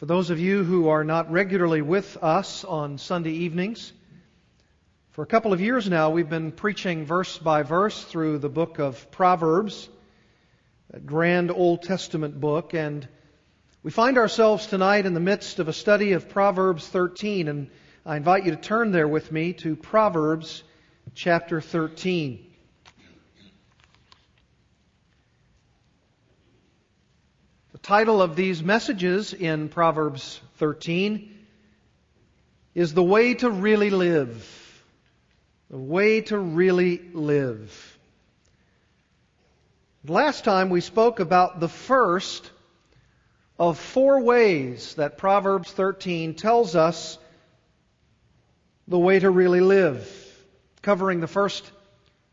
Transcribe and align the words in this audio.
For 0.00 0.06
those 0.06 0.30
of 0.30 0.40
you 0.40 0.64
who 0.64 0.88
are 0.88 1.04
not 1.04 1.30
regularly 1.30 1.82
with 1.82 2.16
us 2.22 2.64
on 2.64 2.96
Sunday 2.96 3.32
evenings, 3.32 3.92
for 5.10 5.22
a 5.22 5.26
couple 5.26 5.52
of 5.52 5.60
years 5.60 5.90
now 5.90 6.08
we've 6.08 6.30
been 6.30 6.52
preaching 6.52 7.04
verse 7.04 7.36
by 7.36 7.64
verse 7.64 8.02
through 8.02 8.38
the 8.38 8.48
book 8.48 8.78
of 8.78 9.10
Proverbs, 9.10 9.90
a 10.90 11.00
grand 11.00 11.50
Old 11.50 11.82
Testament 11.82 12.40
book, 12.40 12.72
and 12.72 13.06
we 13.82 13.90
find 13.90 14.16
ourselves 14.16 14.66
tonight 14.68 15.04
in 15.04 15.12
the 15.12 15.20
midst 15.20 15.58
of 15.58 15.68
a 15.68 15.72
study 15.74 16.12
of 16.12 16.30
Proverbs 16.30 16.88
13, 16.88 17.46
and 17.48 17.68
I 18.06 18.16
invite 18.16 18.46
you 18.46 18.52
to 18.52 18.56
turn 18.56 18.92
there 18.92 19.06
with 19.06 19.30
me 19.30 19.52
to 19.52 19.76
Proverbs 19.76 20.62
chapter 21.14 21.60
13. 21.60 22.49
Title 27.82 28.20
of 28.20 28.36
these 28.36 28.62
messages 28.62 29.32
in 29.32 29.68
Proverbs 29.68 30.40
13 30.58 31.34
is 32.74 32.92
The 32.92 33.02
Way 33.02 33.34
to 33.34 33.50
Really 33.50 33.90
Live. 33.90 34.84
The 35.70 35.78
Way 35.78 36.20
to 36.22 36.38
Really 36.38 37.00
Live. 37.14 37.98
Last 40.06 40.44
time 40.44 40.68
we 40.68 40.82
spoke 40.82 41.20
about 41.20 41.58
the 41.58 41.68
first 41.68 42.50
of 43.58 43.78
four 43.78 44.20
ways 44.20 44.94
that 44.94 45.16
Proverbs 45.18 45.70
13 45.72 46.34
tells 46.34 46.76
us 46.76 47.18
the 48.88 48.98
way 48.98 49.18
to 49.18 49.30
really 49.30 49.60
live, 49.60 50.06
covering 50.82 51.20
the 51.20 51.26
first 51.26 51.70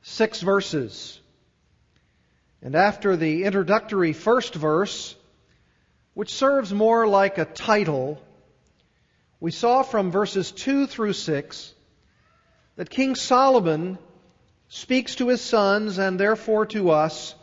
six 0.01 0.41
verses. 0.41 1.19
And 2.61 2.75
after 2.75 3.15
the 3.15 3.43
introductory 3.43 4.13
first 4.13 4.53
verse, 4.53 5.15
which 6.17 6.33
serves 6.33 6.73
more 6.73 7.07
like 7.07 7.37
a 7.37 7.45
title, 7.45 8.19
we 9.39 9.51
saw 9.51 9.83
from 9.83 10.09
verses 10.09 10.51
2 10.51 10.87
through 10.87 11.13
6 11.13 11.75
that 12.75 12.89
King 12.89 13.13
Solomon 13.13 13.99
speaks 14.67 15.13
to 15.17 15.27
his 15.27 15.41
sons 15.41 15.99
and 15.99 16.19
therefore 16.19 16.65
to 16.65 16.89
us 16.89 17.35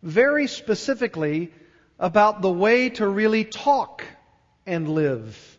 very 0.00 0.46
specifically 0.46 1.52
about 1.98 2.40
the 2.40 2.52
way 2.52 2.90
to 2.90 3.08
really 3.08 3.44
talk 3.44 4.04
and 4.64 4.88
live. 4.88 5.58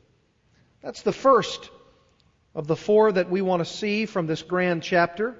That's 0.81 1.01
the 1.01 1.11
first 1.11 1.69
of 2.55 2.67
the 2.67 2.77
four 2.77 3.11
that 3.11 3.29
we 3.29 3.41
want 3.41 3.59
to 3.59 3.69
see 3.69 4.05
from 4.05 4.27
this 4.27 4.43
grand 4.43 4.81
chapter. 4.81 5.35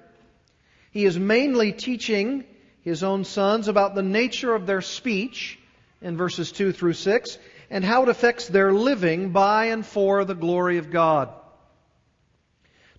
He 0.91 1.05
is 1.05 1.17
mainly 1.17 1.71
teaching 1.71 2.43
his 2.81 3.03
own 3.03 3.23
sons 3.23 3.69
about 3.69 3.95
the 3.95 4.03
nature 4.03 4.53
of 4.53 4.66
their 4.66 4.81
speech 4.81 5.59
in 6.02 6.17
verses 6.17 6.52
2 6.52 6.71
through 6.71 6.94
6 6.94 7.38
and 7.69 7.85
how 7.85 8.03
it 8.03 8.09
affects 8.09 8.47
their 8.47 8.73
living 8.73 9.30
by 9.30 9.66
and 9.66 9.85
for 9.85 10.25
the 10.25 10.35
glory 10.35 10.77
of 10.77 10.91
God. 10.91 11.30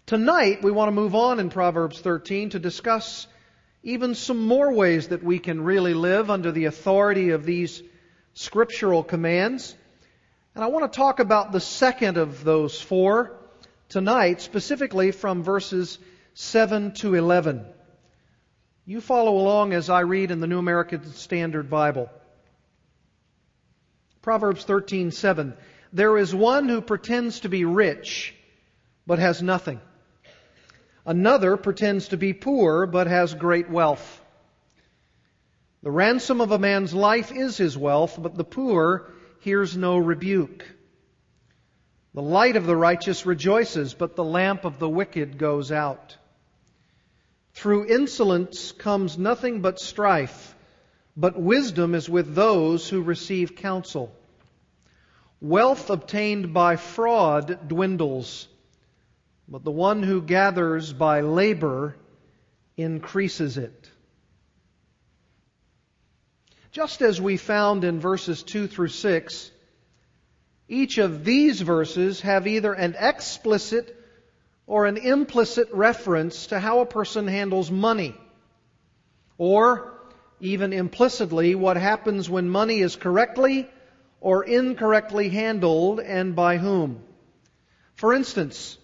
Tonight, 0.07 0.63
we 0.63 0.71
want 0.71 0.89
to 0.89 0.93
move 0.93 1.15
on 1.15 1.41
in 1.41 1.51
Proverbs 1.51 2.01
13 2.01 2.51
to 2.51 2.59
discuss 2.59 3.27
even 3.83 4.15
some 4.15 4.39
more 4.39 4.73
ways 4.73 5.09
that 5.09 5.23
we 5.23 5.39
can 5.39 5.63
really 5.63 5.95
live 5.95 6.31
under 6.31 6.53
the 6.53 6.67
authority 6.67 7.31
of 7.31 7.45
these 7.45 7.83
scriptural 8.35 9.03
commands. 9.03 9.75
And 10.55 10.63
I 10.63 10.69
want 10.69 10.91
to 10.91 10.97
talk 10.97 11.19
about 11.19 11.53
the 11.53 11.61
second 11.61 12.17
of 12.17 12.45
those 12.45 12.81
four 12.81 13.39
tonight, 13.89 14.41
specifically 14.41 15.11
from 15.11 15.43
verses 15.43 15.99
7 16.35 16.93
to 16.95 17.15
11. 17.15 17.65
You 18.85 19.01
follow 19.01 19.37
along 19.37 19.73
as 19.73 19.91
I 19.91 20.01
read 20.01 20.31
in 20.31 20.41
the 20.41 20.47
New 20.47 20.59
American 20.59 21.05
Standard 21.13 21.71
Bible. 21.71 22.11
Proverbs 24.23 24.65
13:7 24.65 25.57
There 25.93 26.17
is 26.17 26.33
one 26.33 26.69
who 26.69 26.81
pretends 26.81 27.41
to 27.41 27.49
be 27.49 27.65
rich 27.65 28.33
but 29.05 29.19
has 29.19 29.43
nothing. 29.43 29.81
Another 31.05 31.57
pretends 31.57 32.07
to 32.09 32.17
be 32.17 32.33
poor 32.33 32.87
but 32.87 33.09
has 33.09 33.35
great 33.35 33.69
wealth. 33.69 34.21
The 35.83 35.91
ransom 35.91 36.41
of 36.41 36.53
a 36.53 36.59
man's 36.61 36.95
life 36.95 37.33
is 37.33 37.57
his 37.57 37.77
wealth, 37.77 38.17
but 38.17 38.37
the 38.37 38.45
poor 38.45 39.11
hears 39.41 39.77
no 39.77 39.99
rebuke. 39.99 40.65
The 42.15 42.23
light 42.23 42.55
of 42.55 42.67
the 42.67 42.77
righteous 42.77 43.27
rejoices, 43.27 43.93
but 43.93 44.15
the 44.15 44.23
lamp 44.23 44.65
of 44.65 44.79
the 44.79 44.89
wicked 44.89 45.37
goes 45.37 45.73
out. 45.73 46.17
Through 47.55 47.87
insolence 47.87 48.71
comes 48.71 49.19
nothing 49.19 49.63
but 49.63 49.81
strife 49.81 50.55
but 51.17 51.41
wisdom 51.41 51.95
is 51.95 52.09
with 52.09 52.35
those 52.35 52.89
who 52.89 53.03
receive 53.03 53.57
counsel. 53.57 54.15
Wealth 55.43 55.91
obtained 55.91 56.55
by 56.55 56.77
fraud 56.77 57.67
dwindles, 57.67 58.47
but 59.49 59.65
the 59.65 59.73
one 59.73 60.05
who 60.05 60.23
gathers 60.23 60.93
by 60.93 61.23
labor 61.23 61.97
increases 62.77 63.59
it. 63.59 63.91
Just 66.71 67.03
as 67.03 67.21
we 67.21 67.37
found 67.39 67.83
in 67.83 67.99
verses 67.99 68.45
2 68.45 68.69
through 68.69 68.89
6, 68.91 69.51
each 70.69 70.99
of 70.99 71.25
these 71.25 71.61
verses 71.61 72.21
have 72.21 72.47
either 72.47 72.73
an 72.73 72.95
explicit 72.97 73.97
or 74.69 74.87
an 74.87 74.97
implicit 74.97 75.73
reference 75.73 76.47
to 76.47 76.61
how 76.61 76.79
a 76.79 76.87
person 76.87 77.27
handles 77.27 77.69
money, 77.69 78.15
or 79.39 79.93
even 80.39 80.73
implicitly, 80.73 81.57
what 81.57 81.77
happens 81.77 82.31
when 82.31 82.49
money 82.49 82.79
is 82.79 82.95
correctly 82.95 83.69
or 84.23 84.45
incorrectly 84.45 85.29
handled 85.29 85.99
and 85.99 86.35
by 86.35 86.57
whom. 86.57 87.03
For 87.97 88.15
instance, 88.15 88.79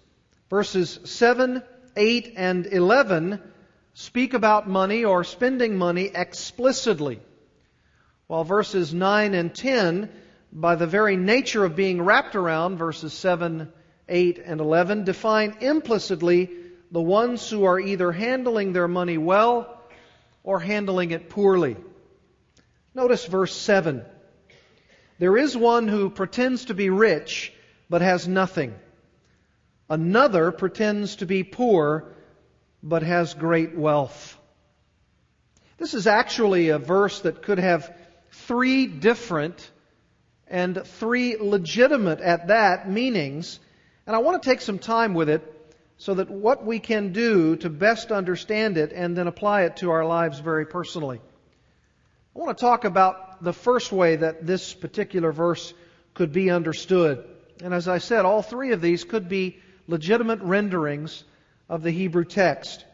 verses 0.51 0.99
7, 1.05 1.63
8, 1.97 2.35
and 2.37 2.67
11 2.67 3.41
speak 3.95 4.35
about 4.35 4.69
money 4.69 5.05
or 5.05 5.23
spending 5.23 5.79
money 5.79 6.11
explicitly, 6.13 7.21
while 8.27 8.43
verses 8.43 8.93
9 8.93 9.35
and 9.35 9.55
10, 9.55 10.11
by 10.53 10.75
the 10.75 10.87
very 10.89 11.17
nature 11.17 11.65
of 11.65 11.77
being 11.77 12.03
wrapped 12.03 12.35
around 12.35 12.77
verses 12.77 13.13
7, 13.13 13.73
8, 14.09 14.43
and 14.45 14.61
11, 14.61 15.05
define 15.05 15.57
implicitly 15.61 16.51
the 16.91 17.01
ones 17.01 17.49
who 17.49 17.65
are 17.65 17.79
either 17.79 18.11
handling 18.11 18.73
their 18.73 18.89
money 18.89 19.19
well 19.19 19.83
or 20.43 20.59
handling 20.59 21.13
it 21.13 21.29
poorly. 21.29 21.77
Notice 22.93 23.25
verse 23.27 23.55
7. 23.55 24.05
There 25.19 25.37
is 25.37 25.57
one 25.57 25.89
who 25.89 26.11
pretends 26.11 26.67
to 26.67 26.75
be 26.75 26.91
rich 26.91 27.53
but 27.91 28.03
has 28.03 28.29
nothing. 28.29 28.75
Another 29.91 30.53
pretends 30.53 31.17
to 31.17 31.27
be 31.27 31.43
poor 31.43 32.05
but 32.83 33.03
has 33.03 33.35
great 33.35 33.77
wealth. 33.77 34.37
This 35.79 35.95
is 35.95 36.07
actually 36.07 36.69
a 36.69 36.79
verse 36.79 37.21
that 37.21 37.43
could 37.43 37.59
have 37.59 37.93
three 38.31 38.87
different 38.87 39.71
and 40.47 40.83
three 40.85 41.37
legitimate 41.37 42.21
at 42.21 42.49
that 42.49 42.91
meanings. 42.91 43.59
And 44.07 44.15
I 44.15 44.21
want 44.21 44.43
to 44.43 44.49
take 44.49 44.61
some 44.61 44.79
time 44.79 45.15
with 45.15 45.29
it 45.29 45.55
so 45.99 46.15
that 46.15 46.31
what 46.31 46.65
we 46.65 46.79
can 46.79 47.13
do 47.13 47.57
to 47.57 47.69
best 47.69 48.13
understand 48.13 48.79
it 48.79 48.93
and 48.93 49.17
then 49.17 49.27
apply 49.27 49.63
it 49.63 49.77
to 49.79 49.91
our 49.91 50.05
lives 50.05 50.39
very 50.39 50.65
personally. 50.65 51.21
I 52.35 52.39
want 52.39 52.57
to 52.57 52.61
talk 52.61 52.85
about 52.85 53.28
the 53.41 53.53
first 53.53 53.93
way 53.93 54.17
that 54.17 54.47
this 54.47 54.75
particular 54.75 55.33
verse 55.33 55.75
could 56.15 56.33
be 56.33 56.51
understood. 56.51 57.25
And 57.63 57.75
as 57.75 57.89
I 57.89 57.99
said, 57.99 58.25
all 58.25 58.43
three 58.43 58.73
of 58.73 58.81
these 58.81 59.05
could 59.05 59.29
be 59.29 59.59
legitimate 59.87 60.41
renderings 60.41 61.25
of 61.69 61.83
the 61.83 61.91
Hebrew 61.91 62.25
text. 62.25 62.85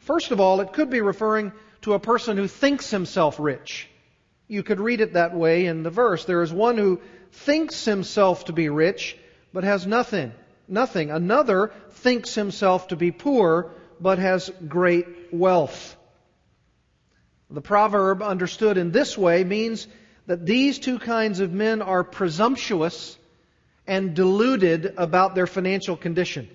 First 0.00 0.30
of 0.30 0.40
all, 0.40 0.60
it 0.60 0.72
could 0.72 0.90
be 0.90 1.00
referring 1.00 1.52
to 1.82 1.94
a 1.94 2.00
person 2.00 2.36
who 2.36 2.48
thinks 2.48 2.90
himself 2.90 3.38
rich. 3.38 3.88
You 4.48 4.62
could 4.62 4.80
read 4.80 5.00
it 5.00 5.14
that 5.14 5.34
way 5.34 5.66
in 5.66 5.82
the 5.82 5.90
verse. 5.90 6.24
There 6.24 6.42
is 6.42 6.52
one 6.52 6.76
who 6.76 7.00
thinks 7.32 7.84
himself 7.84 8.46
to 8.46 8.52
be 8.52 8.68
rich, 8.68 9.16
but 9.52 9.64
has 9.64 9.86
nothing 9.86 10.32
nothing. 10.70 11.10
Another 11.10 11.72
thinks 11.90 12.34
himself 12.34 12.88
to 12.88 12.96
be 12.96 13.10
poor, 13.10 13.72
but 14.00 14.18
has 14.18 14.50
great 14.68 15.06
wealth. 15.32 15.96
The 17.50 17.60
proverb 17.60 18.22
understood 18.22 18.78
in 18.78 18.92
this 18.92 19.18
way 19.18 19.42
means 19.42 19.88
that 20.26 20.46
these 20.46 20.78
two 20.78 21.00
kinds 21.00 21.40
of 21.40 21.52
men 21.52 21.82
are 21.82 22.04
presumptuous 22.04 23.18
and 23.86 24.14
deluded 24.14 24.94
about 24.96 25.34
their 25.34 25.48
financial 25.48 25.96
condition. 25.96 26.48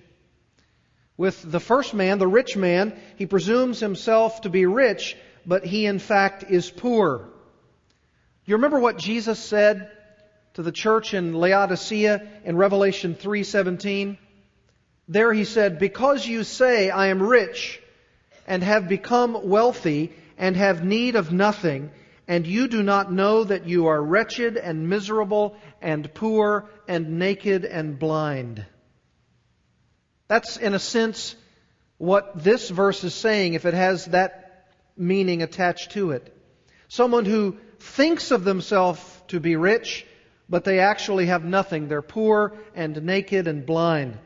With 1.18 1.42
the 1.42 1.60
first 1.60 1.92
man, 1.92 2.18
the 2.18 2.26
rich 2.26 2.56
man, 2.56 2.98
he 3.16 3.26
presumes 3.26 3.78
himself 3.78 4.40
to 4.42 4.48
be 4.48 4.64
rich, 4.64 5.16
but 5.44 5.64
he 5.66 5.84
in 5.84 5.98
fact 5.98 6.44
is 6.48 6.70
poor. 6.70 7.28
You 8.46 8.56
remember 8.56 8.78
what 8.78 8.96
Jesus 8.96 9.38
said 9.38 9.90
to 10.54 10.62
the 10.62 10.72
church 10.72 11.12
in 11.12 11.34
Laodicea 11.34 12.26
in 12.44 12.56
Revelation 12.56 13.14
3:17. 13.14 14.16
There 15.08 15.32
he 15.32 15.44
said, 15.44 15.78
"Because 15.78 16.26
you 16.26 16.42
say 16.42 16.88
I 16.88 17.08
am 17.08 17.22
rich 17.22 17.82
and 18.46 18.62
have 18.62 18.88
become 18.88 19.48
wealthy 19.48 20.12
and 20.36 20.56
have 20.56 20.84
need 20.84 21.16
of 21.16 21.32
nothing, 21.32 21.90
and 22.28 22.46
you 22.46 22.68
do 22.68 22.82
not 22.82 23.12
know 23.12 23.44
that 23.44 23.66
you 23.66 23.86
are 23.86 24.02
wretched 24.02 24.56
and 24.56 24.88
miserable 24.88 25.56
and 25.80 26.12
poor 26.12 26.68
and 26.88 27.18
naked 27.18 27.64
and 27.64 27.98
blind. 27.98 28.64
That's, 30.28 30.56
in 30.56 30.74
a 30.74 30.78
sense, 30.78 31.36
what 31.98 32.42
this 32.42 32.68
verse 32.68 33.04
is 33.04 33.14
saying 33.14 33.54
if 33.54 33.64
it 33.64 33.74
has 33.74 34.06
that 34.06 34.68
meaning 34.96 35.42
attached 35.42 35.92
to 35.92 36.10
it. 36.10 36.32
Someone 36.88 37.24
who 37.24 37.56
thinks 37.78 38.30
of 38.30 38.44
themselves 38.44 39.00
to 39.28 39.40
be 39.40 39.56
rich, 39.56 40.06
but 40.48 40.64
they 40.64 40.80
actually 40.80 41.26
have 41.26 41.44
nothing. 41.44 41.88
They're 41.88 42.02
poor 42.02 42.54
and 42.74 43.02
naked 43.02 43.46
and 43.46 43.64
blind. 43.66 44.18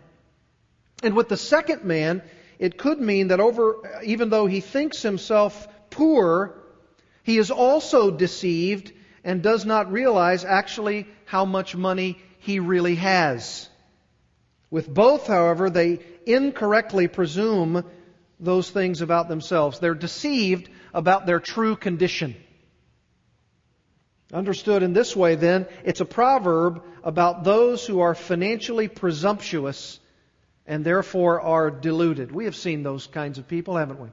And 1.03 1.15
with 1.15 1.29
the 1.29 1.37
second 1.37 1.85
man, 1.85 2.23
it 2.59 2.77
could 2.77 3.01
mean 3.01 3.29
that 3.29 3.41
over, 3.41 4.01
even 4.05 4.29
though 4.29 4.47
he 4.47 4.61
thinks 4.61 5.03
himself 5.03 5.67
poor, 5.91 6.55
he 7.23 7.39
is 7.39 7.51
also 7.51 8.11
deceived 8.11 8.93
and 9.25 9.43
does 9.43 9.65
not 9.65 9.93
realize 9.93 10.45
actually 10.45 11.07
how 11.25 11.45
much 11.45 11.77
money 11.77 12.19
he 12.39 12.59
really 12.59 12.95
has. 12.97 13.69
With 14.71 14.89
both, 14.89 15.27
however, 15.27 15.69
they 15.69 16.01
incorrectly 16.27 17.09
presume 17.09 17.85
those 18.39 18.71
things 18.71 19.01
about 19.01 19.29
themselves. 19.29 19.79
They're 19.79 19.95
deceived 19.95 20.71
about 20.95 21.27
their 21.27 21.41
true 21.41 21.77
condition. 21.77 22.37
Understood 24.33 24.83
in 24.83 24.93
this 24.93 25.17
way, 25.17 25.35
then, 25.35 25.67
it's 25.85 26.01
a 26.01 26.05
proverb 26.05 26.83
about 27.03 27.43
those 27.43 27.85
who 27.85 28.01
are 28.01 28.15
financially 28.15 28.87
presumptuous 28.87 29.99
and 30.67 30.85
therefore 30.85 31.41
are 31.41 31.71
deluded. 31.71 32.31
We 32.31 32.45
have 32.45 32.55
seen 32.55 32.83
those 32.83 33.09
kinds 33.09 33.39
of 33.39 33.49
people, 33.49 33.77
haven't 33.77 34.01
we? 34.01 34.09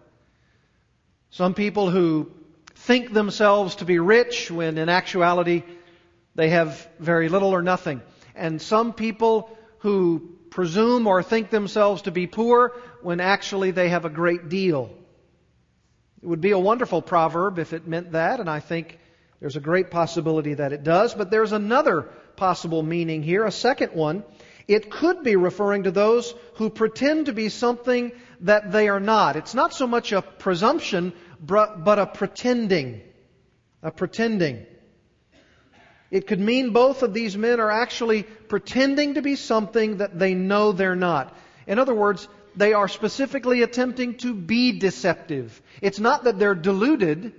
Some 1.29 1.53
people 1.53 1.89
who 1.89 2.31
think 2.75 3.13
themselves 3.13 3.75
to 3.75 3.85
be 3.85 3.99
rich 3.99 4.49
when 4.49 4.77
in 4.77 4.89
actuality 4.89 5.63
they 6.35 6.49
have 6.49 6.87
very 6.99 7.29
little 7.29 7.49
or 7.49 7.61
nothing. 7.61 8.01
And 8.35 8.61
some 8.61 8.93
people 8.93 9.49
who 9.79 10.37
presume 10.51 11.07
or 11.07 11.21
think 11.23 11.49
themselves 11.49 12.03
to 12.03 12.11
be 12.11 12.27
poor 12.27 12.73
when 13.01 13.19
actually 13.19 13.71
they 13.71 13.89
have 13.89 14.05
a 14.05 14.09
great 14.09 14.49
deal. 14.49 14.89
It 16.21 16.27
would 16.27 16.41
be 16.41 16.51
a 16.51 16.59
wonderful 16.59 17.01
proverb 17.01 17.59
if 17.59 17.73
it 17.73 17.87
meant 17.87 18.13
that, 18.13 18.39
and 18.39 18.49
I 18.49 18.59
think 18.59 18.97
there's 19.39 19.55
a 19.55 19.61
great 19.61 19.91
possibility 19.91 20.55
that 20.55 20.73
it 20.73 20.83
does, 20.83 21.13
but 21.13 21.29
there's 21.29 21.51
another 21.51 22.09
possible 22.35 22.81
meaning 22.81 23.21
here, 23.21 23.45
a 23.45 23.51
second 23.51 23.93
one. 23.93 24.23
It 24.67 24.89
could 24.89 25.23
be 25.23 25.35
referring 25.35 25.83
to 25.83 25.91
those 25.91 26.33
who 26.55 26.69
pretend 26.69 27.27
to 27.27 27.33
be 27.33 27.49
something 27.49 28.11
that 28.41 28.71
they 28.71 28.89
are 28.89 28.99
not. 28.99 29.35
It's 29.35 29.55
not 29.55 29.73
so 29.73 29.87
much 29.87 30.11
a 30.11 30.21
presumption, 30.21 31.13
but 31.39 31.99
a 31.99 32.05
pretending. 32.05 33.01
A 33.83 33.91
pretending. 33.91 34.65
It 36.09 36.27
could 36.27 36.39
mean 36.39 36.71
both 36.71 37.03
of 37.03 37.13
these 37.13 37.37
men 37.37 37.59
are 37.59 37.71
actually 37.71 38.23
pretending 38.23 39.15
to 39.15 39.21
be 39.21 39.35
something 39.35 39.97
that 39.97 40.17
they 40.17 40.33
know 40.33 40.71
they're 40.71 40.95
not. 40.95 41.35
In 41.65 41.79
other 41.79 41.93
words, 41.93 42.27
they 42.55 42.73
are 42.73 42.87
specifically 42.87 43.61
attempting 43.61 44.15
to 44.19 44.33
be 44.33 44.79
deceptive. 44.79 45.61
It's 45.81 45.99
not 45.99 46.23
that 46.23 46.39
they're 46.39 46.55
deluded. 46.55 47.33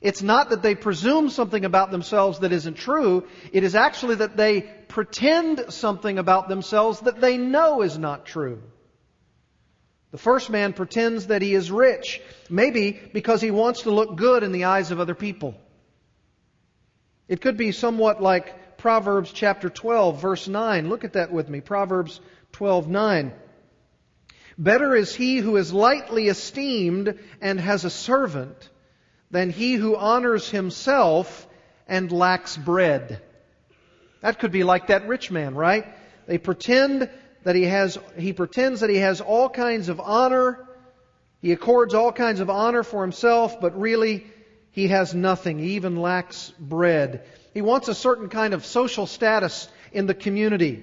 It's 0.00 0.22
not 0.22 0.50
that 0.50 0.62
they 0.62 0.74
presume 0.74 1.30
something 1.30 1.64
about 1.64 1.90
themselves 1.90 2.40
that 2.40 2.52
isn't 2.52 2.74
true. 2.74 3.26
It 3.52 3.62
is 3.62 3.74
actually 3.74 4.16
that 4.16 4.36
they 4.36 4.62
pretend 4.88 5.66
something 5.68 6.18
about 6.18 6.48
themselves 6.48 7.00
that 7.00 7.20
they 7.20 7.36
know 7.36 7.82
is 7.82 7.98
not 7.98 8.26
true. 8.26 8.62
The 10.14 10.18
first 10.18 10.48
man 10.48 10.74
pretends 10.74 11.26
that 11.26 11.42
he 11.42 11.56
is 11.56 11.72
rich, 11.72 12.22
maybe 12.48 13.00
because 13.12 13.40
he 13.40 13.50
wants 13.50 13.82
to 13.82 13.90
look 13.90 14.14
good 14.14 14.44
in 14.44 14.52
the 14.52 14.66
eyes 14.66 14.92
of 14.92 15.00
other 15.00 15.16
people. 15.16 15.56
It 17.26 17.40
could 17.40 17.56
be 17.56 17.72
somewhat 17.72 18.22
like 18.22 18.78
Proverbs 18.78 19.32
chapter 19.32 19.68
12 19.68 20.22
verse 20.22 20.46
9. 20.46 20.88
Look 20.88 21.02
at 21.02 21.14
that 21.14 21.32
with 21.32 21.48
me. 21.48 21.60
Proverbs 21.60 22.20
12:9. 22.52 23.32
Better 24.56 24.94
is 24.94 25.12
he 25.12 25.38
who 25.38 25.56
is 25.56 25.72
lightly 25.72 26.28
esteemed 26.28 27.18
and 27.40 27.58
has 27.58 27.84
a 27.84 27.90
servant 27.90 28.70
than 29.32 29.50
he 29.50 29.74
who 29.74 29.96
honors 29.96 30.48
himself 30.48 31.44
and 31.88 32.12
lacks 32.12 32.56
bread. 32.56 33.20
That 34.20 34.38
could 34.38 34.52
be 34.52 34.62
like 34.62 34.86
that 34.86 35.08
rich 35.08 35.32
man, 35.32 35.56
right? 35.56 35.88
They 36.28 36.38
pretend 36.38 37.10
that 37.44 37.54
he 37.54 37.64
has, 37.64 37.98
he 38.16 38.32
pretends 38.32 38.80
that 38.80 38.90
he 38.90 38.96
has 38.96 39.20
all 39.20 39.48
kinds 39.48 39.88
of 39.88 40.00
honor. 40.00 40.66
He 41.40 41.52
accords 41.52 41.94
all 41.94 42.10
kinds 42.12 42.40
of 42.40 42.50
honor 42.50 42.82
for 42.82 43.02
himself, 43.02 43.60
but 43.60 43.78
really 43.78 44.26
he 44.72 44.88
has 44.88 45.14
nothing. 45.14 45.58
He 45.58 45.72
even 45.72 45.96
lacks 45.96 46.52
bread. 46.58 47.24
He 47.52 47.62
wants 47.62 47.88
a 47.88 47.94
certain 47.94 48.28
kind 48.28 48.54
of 48.54 48.64
social 48.64 49.06
status 49.06 49.68
in 49.92 50.06
the 50.06 50.14
community. 50.14 50.82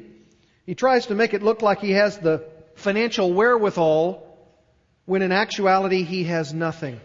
He 0.65 0.75
tries 0.75 1.07
to 1.07 1.15
make 1.15 1.33
it 1.33 1.43
look 1.43 1.61
like 1.61 1.79
he 1.79 1.91
has 1.91 2.17
the 2.17 2.45
financial 2.75 3.33
wherewithal 3.33 4.27
when 5.05 5.21
in 5.23 5.31
actuality 5.31 6.03
he 6.03 6.25
has 6.25 6.53
nothing. 6.53 7.01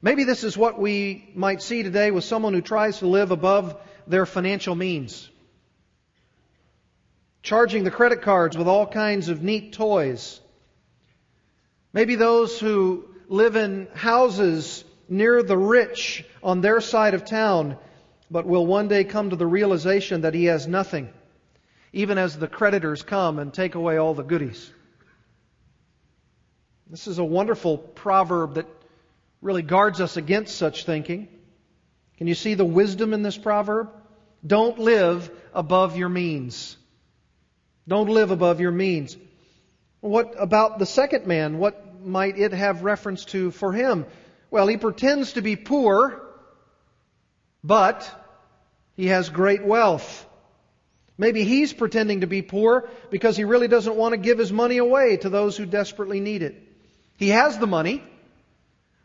Maybe 0.00 0.24
this 0.24 0.44
is 0.44 0.56
what 0.56 0.78
we 0.78 1.30
might 1.34 1.60
see 1.60 1.82
today 1.82 2.10
with 2.10 2.24
someone 2.24 2.54
who 2.54 2.62
tries 2.62 3.00
to 3.00 3.06
live 3.06 3.32
above 3.32 3.76
their 4.06 4.26
financial 4.26 4.74
means 4.74 5.29
charging 7.42 7.84
the 7.84 7.90
credit 7.90 8.22
cards 8.22 8.56
with 8.56 8.68
all 8.68 8.86
kinds 8.86 9.28
of 9.28 9.42
neat 9.42 9.72
toys. 9.72 10.40
Maybe 11.92 12.14
those 12.14 12.58
who 12.58 13.08
live 13.28 13.56
in 13.56 13.88
houses 13.94 14.84
near 15.08 15.42
the 15.42 15.58
rich 15.58 16.24
on 16.42 16.60
their 16.60 16.80
side 16.80 17.14
of 17.14 17.24
town, 17.24 17.76
but 18.30 18.46
will 18.46 18.66
one 18.66 18.88
day 18.88 19.04
come 19.04 19.30
to 19.30 19.36
the 19.36 19.46
realization 19.46 20.20
that 20.22 20.34
he 20.34 20.44
has 20.44 20.68
nothing, 20.68 21.08
even 21.92 22.18
as 22.18 22.38
the 22.38 22.46
creditors 22.46 23.02
come 23.02 23.38
and 23.38 23.52
take 23.52 23.74
away 23.74 23.96
all 23.96 24.14
the 24.14 24.22
goodies. 24.22 24.70
This 26.88 27.06
is 27.06 27.18
a 27.18 27.24
wonderful 27.24 27.78
proverb 27.78 28.54
that 28.54 28.66
really 29.40 29.62
guards 29.62 30.00
us 30.00 30.16
against 30.16 30.56
such 30.56 30.84
thinking. 30.84 31.28
Can 32.18 32.26
you 32.26 32.34
see 32.34 32.54
the 32.54 32.64
wisdom 32.64 33.14
in 33.14 33.22
this 33.22 33.38
proverb? 33.38 33.90
Don't 34.46 34.78
live 34.78 35.30
above 35.54 35.96
your 35.96 36.08
means. 36.08 36.76
Don't 37.90 38.08
live 38.08 38.30
above 38.30 38.60
your 38.60 38.70
means. 38.70 39.16
What 39.98 40.36
about 40.38 40.78
the 40.78 40.86
second 40.86 41.26
man? 41.26 41.58
What 41.58 42.00
might 42.04 42.38
it 42.38 42.52
have 42.52 42.84
reference 42.84 43.24
to 43.26 43.50
for 43.50 43.72
him? 43.72 44.06
Well, 44.48 44.68
he 44.68 44.76
pretends 44.76 45.32
to 45.32 45.42
be 45.42 45.56
poor, 45.56 46.22
but 47.64 48.08
he 48.94 49.08
has 49.08 49.28
great 49.28 49.64
wealth. 49.64 50.24
Maybe 51.18 51.42
he's 51.42 51.72
pretending 51.72 52.20
to 52.20 52.28
be 52.28 52.42
poor 52.42 52.88
because 53.10 53.36
he 53.36 53.42
really 53.42 53.66
doesn't 53.66 53.96
want 53.96 54.12
to 54.12 54.18
give 54.18 54.38
his 54.38 54.52
money 54.52 54.78
away 54.78 55.16
to 55.16 55.28
those 55.28 55.56
who 55.56 55.66
desperately 55.66 56.20
need 56.20 56.42
it. 56.44 56.62
He 57.16 57.30
has 57.30 57.58
the 57.58 57.66
money, 57.66 58.04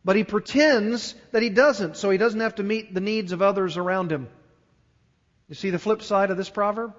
but 0.05 0.15
he 0.15 0.24
pretends 0.24 1.15
that 1.31 1.41
he 1.41 1.50
doesn't, 1.50 1.98
so 1.98 2.12
he 2.12 2.19
doesn't 2.19 2.39
have 2.39 2.55
to 2.55 2.63
meet 2.63 2.93
the 2.93 3.01
needs 3.01 3.31
of 3.31 3.41
others 3.41 3.77
around 3.77 4.12
him. 4.12 4.29
You 5.50 5.55
see 5.55 5.71
the 5.71 5.79
flip 5.79 6.03
side 6.03 6.29
of 6.29 6.38
this 6.38 6.51
proverb? 6.51 6.93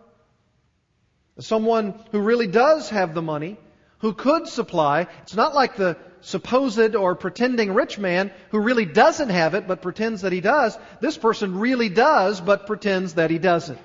Someone 1.38 1.94
who 2.12 2.20
really 2.20 2.46
does 2.46 2.88
have 2.90 3.14
the 3.14 3.22
money, 3.22 3.58
who 3.98 4.14
could 4.14 4.48
supply. 4.48 5.06
It's 5.22 5.34
not 5.34 5.54
like 5.54 5.76
the 5.76 5.96
supposed 6.20 6.94
or 6.94 7.14
pretending 7.14 7.72
rich 7.72 7.98
man 7.98 8.32
who 8.50 8.58
really 8.58 8.84
doesn't 8.84 9.28
have 9.28 9.54
it 9.54 9.66
but 9.66 9.82
pretends 9.82 10.22
that 10.22 10.32
he 10.32 10.40
does. 10.40 10.76
This 11.00 11.16
person 11.16 11.58
really 11.58 11.88
does 11.88 12.40
but 12.40 12.66
pretends 12.66 13.14
that 13.14 13.30
he 13.30 13.38
doesn't. 13.38 13.78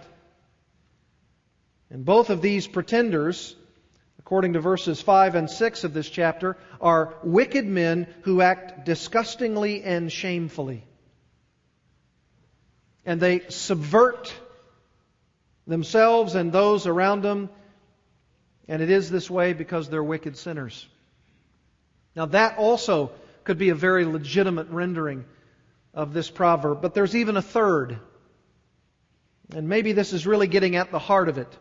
And 1.89 2.05
both 2.05 2.29
of 2.29 2.41
these 2.41 2.67
pretenders, 2.67 3.55
according 4.17 4.53
to 4.53 4.62
verses 4.62 5.01
5 5.01 5.36
and 5.36 5.50
6 5.50 5.84
of 5.84 5.93
this 5.93 6.10
chapter, 6.10 6.58
are 6.79 7.15
wicked 7.22 7.65
men 7.65 8.08
who 8.22 8.41
act 8.41 8.86
disgustingly 8.86 9.84
and 9.84 10.10
shamefully. 10.10 10.86
And 13.05 13.20
they 13.20 13.41
subvert 13.50 14.34
themselves 15.71 16.35
and 16.35 16.51
those 16.51 16.85
around 16.85 17.23
them. 17.23 17.49
And 18.67 18.81
it 18.81 18.91
is 18.91 19.09
this 19.09 19.29
way 19.29 19.53
because 19.53 19.89
they're 19.89 20.03
wicked 20.03 20.37
sinners. 20.37 20.87
Now, 22.15 22.27
that 22.27 22.57
also 22.57 23.11
could 23.43 23.57
be 23.57 23.69
a 23.69 23.75
very 23.75 24.05
legitimate 24.05 24.67
rendering 24.69 25.25
of 25.93 26.13
this 26.13 26.29
proverb, 26.29 26.81
but 26.81 26.93
there's 26.93 27.15
even 27.15 27.37
a 27.37 27.41
third. 27.41 27.99
And 29.53 29.67
maybe 29.67 29.93
this 29.93 30.13
is 30.13 30.27
really 30.27 30.47
getting 30.47 30.75
at 30.75 30.91
the 30.91 30.99
heart 30.99 31.27
of 31.27 31.37
it. 31.37 31.57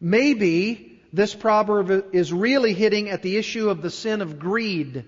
Maybe 0.00 1.00
this 1.12 1.34
proverb 1.34 2.14
is 2.14 2.32
really 2.32 2.72
hitting 2.72 3.08
at 3.10 3.22
the 3.22 3.36
issue 3.36 3.70
of 3.70 3.82
the 3.82 3.90
sin 3.90 4.20
of 4.20 4.38
greed. 4.38 5.04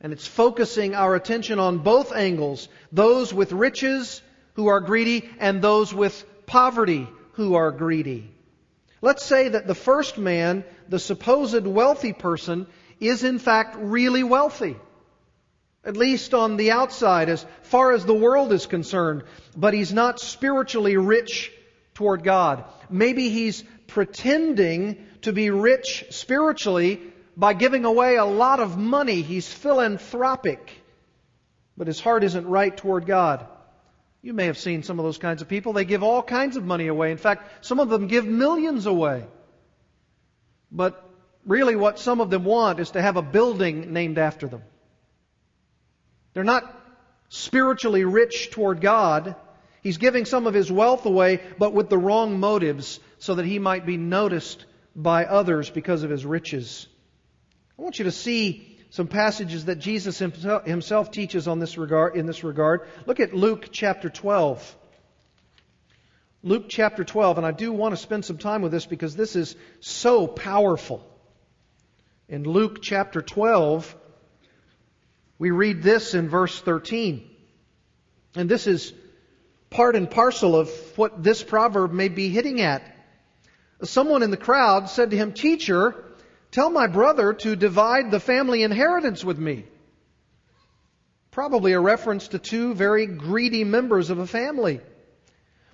And 0.00 0.12
it's 0.12 0.26
focusing 0.26 0.94
our 0.94 1.14
attention 1.14 1.58
on 1.58 1.78
both 1.78 2.12
angles 2.12 2.68
those 2.90 3.34
with 3.34 3.52
riches 3.52 4.22
who 4.54 4.68
are 4.68 4.80
greedy 4.80 5.28
and 5.38 5.62
those 5.62 5.92
with 5.92 6.24
poverty 6.50 7.06
who 7.34 7.54
are 7.54 7.70
greedy. 7.70 8.28
Let's 9.00 9.24
say 9.24 9.50
that 9.50 9.68
the 9.68 9.74
first 9.74 10.18
man, 10.18 10.64
the 10.88 10.98
supposed 10.98 11.64
wealthy 11.64 12.12
person, 12.12 12.66
is 12.98 13.22
in 13.22 13.38
fact 13.38 13.76
really 13.78 14.24
wealthy. 14.24 14.76
at 15.84 15.96
least 15.96 16.34
on 16.34 16.56
the 16.56 16.72
outside, 16.72 17.28
as 17.28 17.46
far 17.62 17.92
as 17.92 18.04
the 18.04 18.14
world 18.14 18.52
is 18.52 18.66
concerned, 18.66 19.22
but 19.56 19.72
he's 19.72 19.92
not 19.92 20.20
spiritually 20.20 20.96
rich 20.96 21.50
toward 21.94 22.22
God. 22.22 22.64
Maybe 22.90 23.30
he's 23.30 23.64
pretending 23.86 25.06
to 25.22 25.32
be 25.32 25.50
rich 25.50 26.04
spiritually 26.10 27.00
by 27.36 27.54
giving 27.54 27.84
away 27.84 28.16
a 28.16 28.24
lot 28.24 28.60
of 28.60 28.76
money. 28.76 29.22
He's 29.22 29.50
philanthropic, 29.50 30.70
but 31.76 31.86
his 31.86 32.00
heart 32.00 32.24
isn't 32.24 32.46
right 32.46 32.76
toward 32.76 33.06
God. 33.06 33.46
You 34.22 34.34
may 34.34 34.46
have 34.46 34.58
seen 34.58 34.82
some 34.82 34.98
of 34.98 35.04
those 35.04 35.18
kinds 35.18 35.40
of 35.40 35.48
people. 35.48 35.72
They 35.72 35.84
give 35.84 36.02
all 36.02 36.22
kinds 36.22 36.56
of 36.56 36.64
money 36.64 36.88
away. 36.88 37.10
In 37.10 37.16
fact, 37.16 37.64
some 37.64 37.80
of 37.80 37.88
them 37.88 38.06
give 38.06 38.26
millions 38.26 38.86
away. 38.86 39.24
But 40.70 41.02
really, 41.46 41.74
what 41.74 41.98
some 41.98 42.20
of 42.20 42.30
them 42.30 42.44
want 42.44 42.80
is 42.80 42.90
to 42.92 43.02
have 43.02 43.16
a 43.16 43.22
building 43.22 43.92
named 43.92 44.18
after 44.18 44.46
them. 44.46 44.62
They're 46.34 46.44
not 46.44 46.76
spiritually 47.30 48.04
rich 48.04 48.50
toward 48.50 48.80
God. 48.80 49.36
He's 49.82 49.96
giving 49.96 50.26
some 50.26 50.46
of 50.46 50.52
his 50.52 50.70
wealth 50.70 51.06
away, 51.06 51.40
but 51.58 51.72
with 51.72 51.88
the 51.88 51.98
wrong 51.98 52.38
motives, 52.38 53.00
so 53.18 53.36
that 53.36 53.46
he 53.46 53.58
might 53.58 53.86
be 53.86 53.96
noticed 53.96 54.66
by 54.94 55.24
others 55.24 55.70
because 55.70 56.02
of 56.02 56.10
his 56.10 56.26
riches. 56.26 56.86
I 57.78 57.82
want 57.82 57.98
you 57.98 58.04
to 58.04 58.12
see 58.12 58.69
some 58.90 59.06
passages 59.06 59.66
that 59.66 59.76
Jesus 59.76 60.18
himself 60.18 61.10
teaches 61.12 61.46
on 61.46 61.60
this 61.60 61.78
regard, 61.78 62.16
in 62.16 62.26
this 62.26 62.42
regard. 62.42 62.82
Look 63.06 63.20
at 63.20 63.32
Luke 63.32 63.68
chapter 63.70 64.10
12. 64.10 64.76
Luke 66.42 66.66
chapter 66.68 67.04
12, 67.04 67.38
and 67.38 67.46
I 67.46 67.52
do 67.52 67.72
want 67.72 67.92
to 67.92 67.96
spend 67.96 68.24
some 68.24 68.38
time 68.38 68.62
with 68.62 68.72
this 68.72 68.86
because 68.86 69.14
this 69.14 69.36
is 69.36 69.54
so 69.78 70.26
powerful. 70.26 71.06
In 72.28 72.44
Luke 72.44 72.82
chapter 72.82 73.22
12, 73.22 73.94
we 75.38 75.50
read 75.50 75.82
this 75.82 76.14
in 76.14 76.28
verse 76.28 76.60
13. 76.60 77.28
And 78.34 78.48
this 78.48 78.66
is 78.66 78.92
part 79.68 79.96
and 79.96 80.10
parcel 80.10 80.56
of 80.56 80.70
what 80.96 81.22
this 81.22 81.42
proverb 81.42 81.92
may 81.92 82.08
be 82.08 82.28
hitting 82.28 82.60
at. 82.60 82.82
Someone 83.82 84.22
in 84.22 84.30
the 84.30 84.36
crowd 84.36 84.90
said 84.90 85.10
to 85.10 85.16
him, 85.16 85.32
Teacher, 85.32 86.04
tell 86.50 86.70
my 86.70 86.86
brother 86.86 87.32
to 87.32 87.56
divide 87.56 88.10
the 88.10 88.20
family 88.20 88.62
inheritance 88.62 89.24
with 89.24 89.38
me. 89.38 89.64
Probably 91.30 91.72
a 91.72 91.80
reference 91.80 92.28
to 92.28 92.38
two 92.38 92.74
very 92.74 93.06
greedy 93.06 93.64
members 93.64 94.10
of 94.10 94.18
a 94.18 94.26
family. 94.26 94.80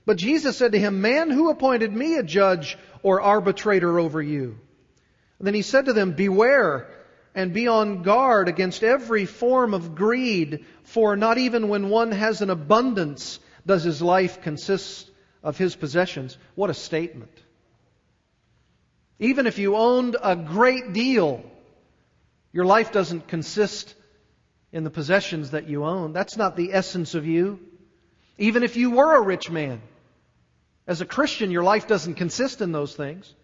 But 0.04 0.18
Jesus 0.18 0.56
said 0.56 0.72
to 0.72 0.78
him, 0.78 1.00
Man, 1.00 1.30
who 1.30 1.50
appointed 1.50 1.92
me 1.92 2.16
a 2.16 2.22
judge 2.22 2.78
or 3.02 3.20
arbitrator 3.20 3.98
over 3.98 4.22
you? 4.22 4.58
And 5.38 5.46
then 5.46 5.54
he 5.54 5.62
said 5.62 5.86
to 5.86 5.92
them, 5.92 6.12
Beware 6.12 6.88
and 7.34 7.52
be 7.52 7.68
on 7.68 8.02
guard 8.02 8.48
against 8.48 8.82
every 8.82 9.26
form 9.26 9.74
of 9.74 9.94
greed, 9.94 10.64
for 10.84 11.16
not 11.16 11.36
even 11.36 11.68
when 11.68 11.90
one 11.90 12.12
has 12.12 12.40
an 12.40 12.50
abundance 12.50 13.38
does 13.66 13.82
his 13.82 14.00
life 14.00 14.40
consist 14.42 15.10
of 15.42 15.58
his 15.58 15.76
possessions. 15.76 16.38
What 16.54 16.70
a 16.70 16.74
statement. 16.74 17.35
Even 19.18 19.46
if 19.46 19.58
you 19.58 19.76
owned 19.76 20.16
a 20.22 20.36
great 20.36 20.92
deal, 20.92 21.42
your 22.52 22.64
life 22.64 22.92
doesn't 22.92 23.28
consist 23.28 23.94
in 24.72 24.84
the 24.84 24.90
possessions 24.90 25.52
that 25.52 25.68
you 25.68 25.84
own. 25.84 26.12
That's 26.12 26.36
not 26.36 26.56
the 26.56 26.72
essence 26.72 27.14
of 27.14 27.26
you. 27.26 27.60
Even 28.38 28.62
if 28.62 28.76
you 28.76 28.90
were 28.90 29.16
a 29.16 29.22
rich 29.22 29.50
man, 29.50 29.80
as 30.86 31.00
a 31.00 31.06
Christian, 31.06 31.50
your 31.50 31.62
life 31.62 31.86
doesn't 31.86 32.14
consist 32.14 32.60
in 32.60 32.72
those 32.72 32.94
things. 32.94 33.34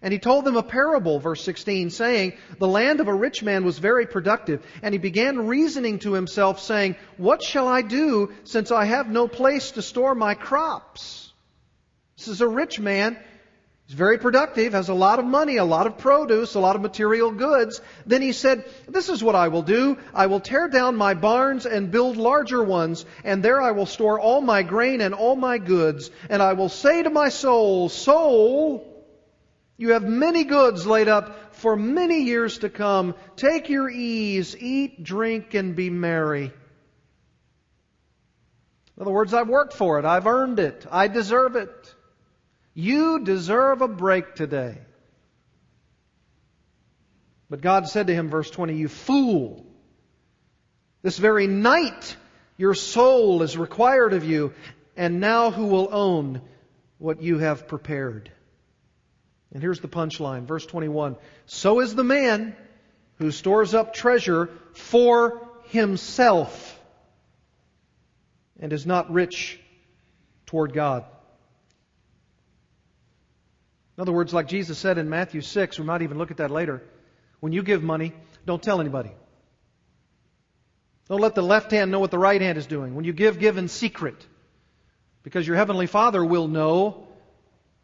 And 0.00 0.12
he 0.12 0.18
told 0.18 0.44
them 0.44 0.56
a 0.56 0.62
parable, 0.62 1.18
verse 1.18 1.42
16, 1.42 1.90
saying, 1.90 2.34
The 2.58 2.68
land 2.68 3.00
of 3.00 3.08
a 3.08 3.14
rich 3.14 3.42
man 3.42 3.64
was 3.64 3.78
very 3.78 4.06
productive. 4.06 4.64
And 4.82 4.94
he 4.94 4.98
began 4.98 5.46
reasoning 5.48 5.98
to 6.00 6.12
himself, 6.12 6.60
saying, 6.60 6.96
What 7.16 7.42
shall 7.42 7.66
I 7.66 7.82
do 7.82 8.32
since 8.44 8.70
I 8.70 8.84
have 8.84 9.08
no 9.08 9.26
place 9.26 9.72
to 9.72 9.82
store 9.82 10.14
my 10.14 10.34
crops? 10.34 11.32
This 12.16 12.28
is 12.28 12.40
a 12.40 12.48
rich 12.48 12.78
man. 12.78 13.18
He's 13.88 13.96
very 13.96 14.18
productive, 14.18 14.74
has 14.74 14.90
a 14.90 14.94
lot 14.94 15.18
of 15.18 15.24
money, 15.24 15.56
a 15.56 15.64
lot 15.64 15.86
of 15.86 15.96
produce, 15.96 16.54
a 16.54 16.60
lot 16.60 16.76
of 16.76 16.82
material 16.82 17.30
goods. 17.30 17.80
Then 18.04 18.20
he 18.20 18.32
said, 18.32 18.66
This 18.86 19.08
is 19.08 19.24
what 19.24 19.34
I 19.34 19.48
will 19.48 19.62
do. 19.62 19.96
I 20.12 20.26
will 20.26 20.40
tear 20.40 20.68
down 20.68 20.94
my 20.94 21.14
barns 21.14 21.64
and 21.64 21.90
build 21.90 22.18
larger 22.18 22.62
ones, 22.62 23.06
and 23.24 23.42
there 23.42 23.62
I 23.62 23.70
will 23.70 23.86
store 23.86 24.20
all 24.20 24.42
my 24.42 24.62
grain 24.62 25.00
and 25.00 25.14
all 25.14 25.36
my 25.36 25.56
goods. 25.56 26.10
And 26.28 26.42
I 26.42 26.52
will 26.52 26.68
say 26.68 27.02
to 27.02 27.08
my 27.08 27.30
soul, 27.30 27.88
Soul, 27.88 29.06
you 29.78 29.94
have 29.94 30.04
many 30.04 30.44
goods 30.44 30.86
laid 30.86 31.08
up 31.08 31.54
for 31.54 31.74
many 31.74 32.24
years 32.24 32.58
to 32.58 32.68
come. 32.68 33.14
Take 33.36 33.70
your 33.70 33.88
ease, 33.88 34.54
eat, 34.54 35.02
drink, 35.02 35.54
and 35.54 35.74
be 35.74 35.88
merry. 35.88 36.52
In 38.98 39.00
other 39.00 39.12
words, 39.12 39.32
I've 39.32 39.48
worked 39.48 39.72
for 39.72 39.98
it. 39.98 40.04
I've 40.04 40.26
earned 40.26 40.58
it. 40.58 40.84
I 40.90 41.08
deserve 41.08 41.56
it. 41.56 41.94
You 42.78 43.24
deserve 43.24 43.82
a 43.82 43.88
break 43.88 44.36
today. 44.36 44.78
But 47.50 47.60
God 47.60 47.88
said 47.88 48.06
to 48.06 48.14
him, 48.14 48.30
verse 48.30 48.48
20, 48.52 48.76
You 48.76 48.86
fool! 48.86 49.66
This 51.02 51.18
very 51.18 51.48
night 51.48 52.14
your 52.56 52.74
soul 52.74 53.42
is 53.42 53.58
required 53.58 54.12
of 54.12 54.24
you, 54.24 54.52
and 54.96 55.18
now 55.18 55.50
who 55.50 55.66
will 55.66 55.88
own 55.90 56.40
what 56.98 57.20
you 57.20 57.38
have 57.38 57.66
prepared? 57.66 58.30
And 59.52 59.60
here's 59.60 59.80
the 59.80 59.88
punchline, 59.88 60.44
verse 60.44 60.64
21. 60.64 61.16
So 61.46 61.80
is 61.80 61.96
the 61.96 62.04
man 62.04 62.54
who 63.16 63.32
stores 63.32 63.74
up 63.74 63.92
treasure 63.92 64.50
for 64.74 65.44
himself 65.64 66.80
and 68.60 68.72
is 68.72 68.86
not 68.86 69.10
rich 69.10 69.58
toward 70.46 70.72
God. 70.72 71.04
In 73.98 74.02
other 74.02 74.12
words, 74.12 74.32
like 74.32 74.46
Jesus 74.46 74.78
said 74.78 74.96
in 74.96 75.10
Matthew 75.10 75.40
6, 75.40 75.76
we 75.76 75.84
might 75.84 76.02
even 76.02 76.18
look 76.18 76.30
at 76.30 76.36
that 76.36 76.52
later. 76.52 76.84
When 77.40 77.52
you 77.52 77.64
give 77.64 77.82
money, 77.82 78.12
don't 78.46 78.62
tell 78.62 78.80
anybody. 78.80 79.10
Don't 81.08 81.20
let 81.20 81.34
the 81.34 81.42
left 81.42 81.72
hand 81.72 81.90
know 81.90 81.98
what 81.98 82.12
the 82.12 82.18
right 82.18 82.40
hand 82.40 82.58
is 82.58 82.66
doing. 82.68 82.94
When 82.94 83.04
you 83.04 83.12
give, 83.12 83.40
give 83.40 83.58
in 83.58 83.66
secret. 83.66 84.24
Because 85.24 85.48
your 85.48 85.56
heavenly 85.56 85.88
Father 85.88 86.24
will 86.24 86.46
know, 86.46 87.08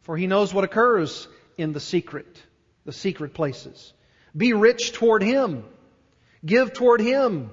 for 0.02 0.16
he 0.16 0.28
knows 0.28 0.54
what 0.54 0.62
occurs 0.62 1.26
in 1.58 1.72
the 1.72 1.80
secret, 1.80 2.40
the 2.84 2.92
secret 2.92 3.34
places. 3.34 3.92
Be 4.36 4.52
rich 4.52 4.92
toward 4.92 5.20
Him. 5.24 5.64
Give 6.46 6.72
toward 6.72 7.00
Him. 7.00 7.50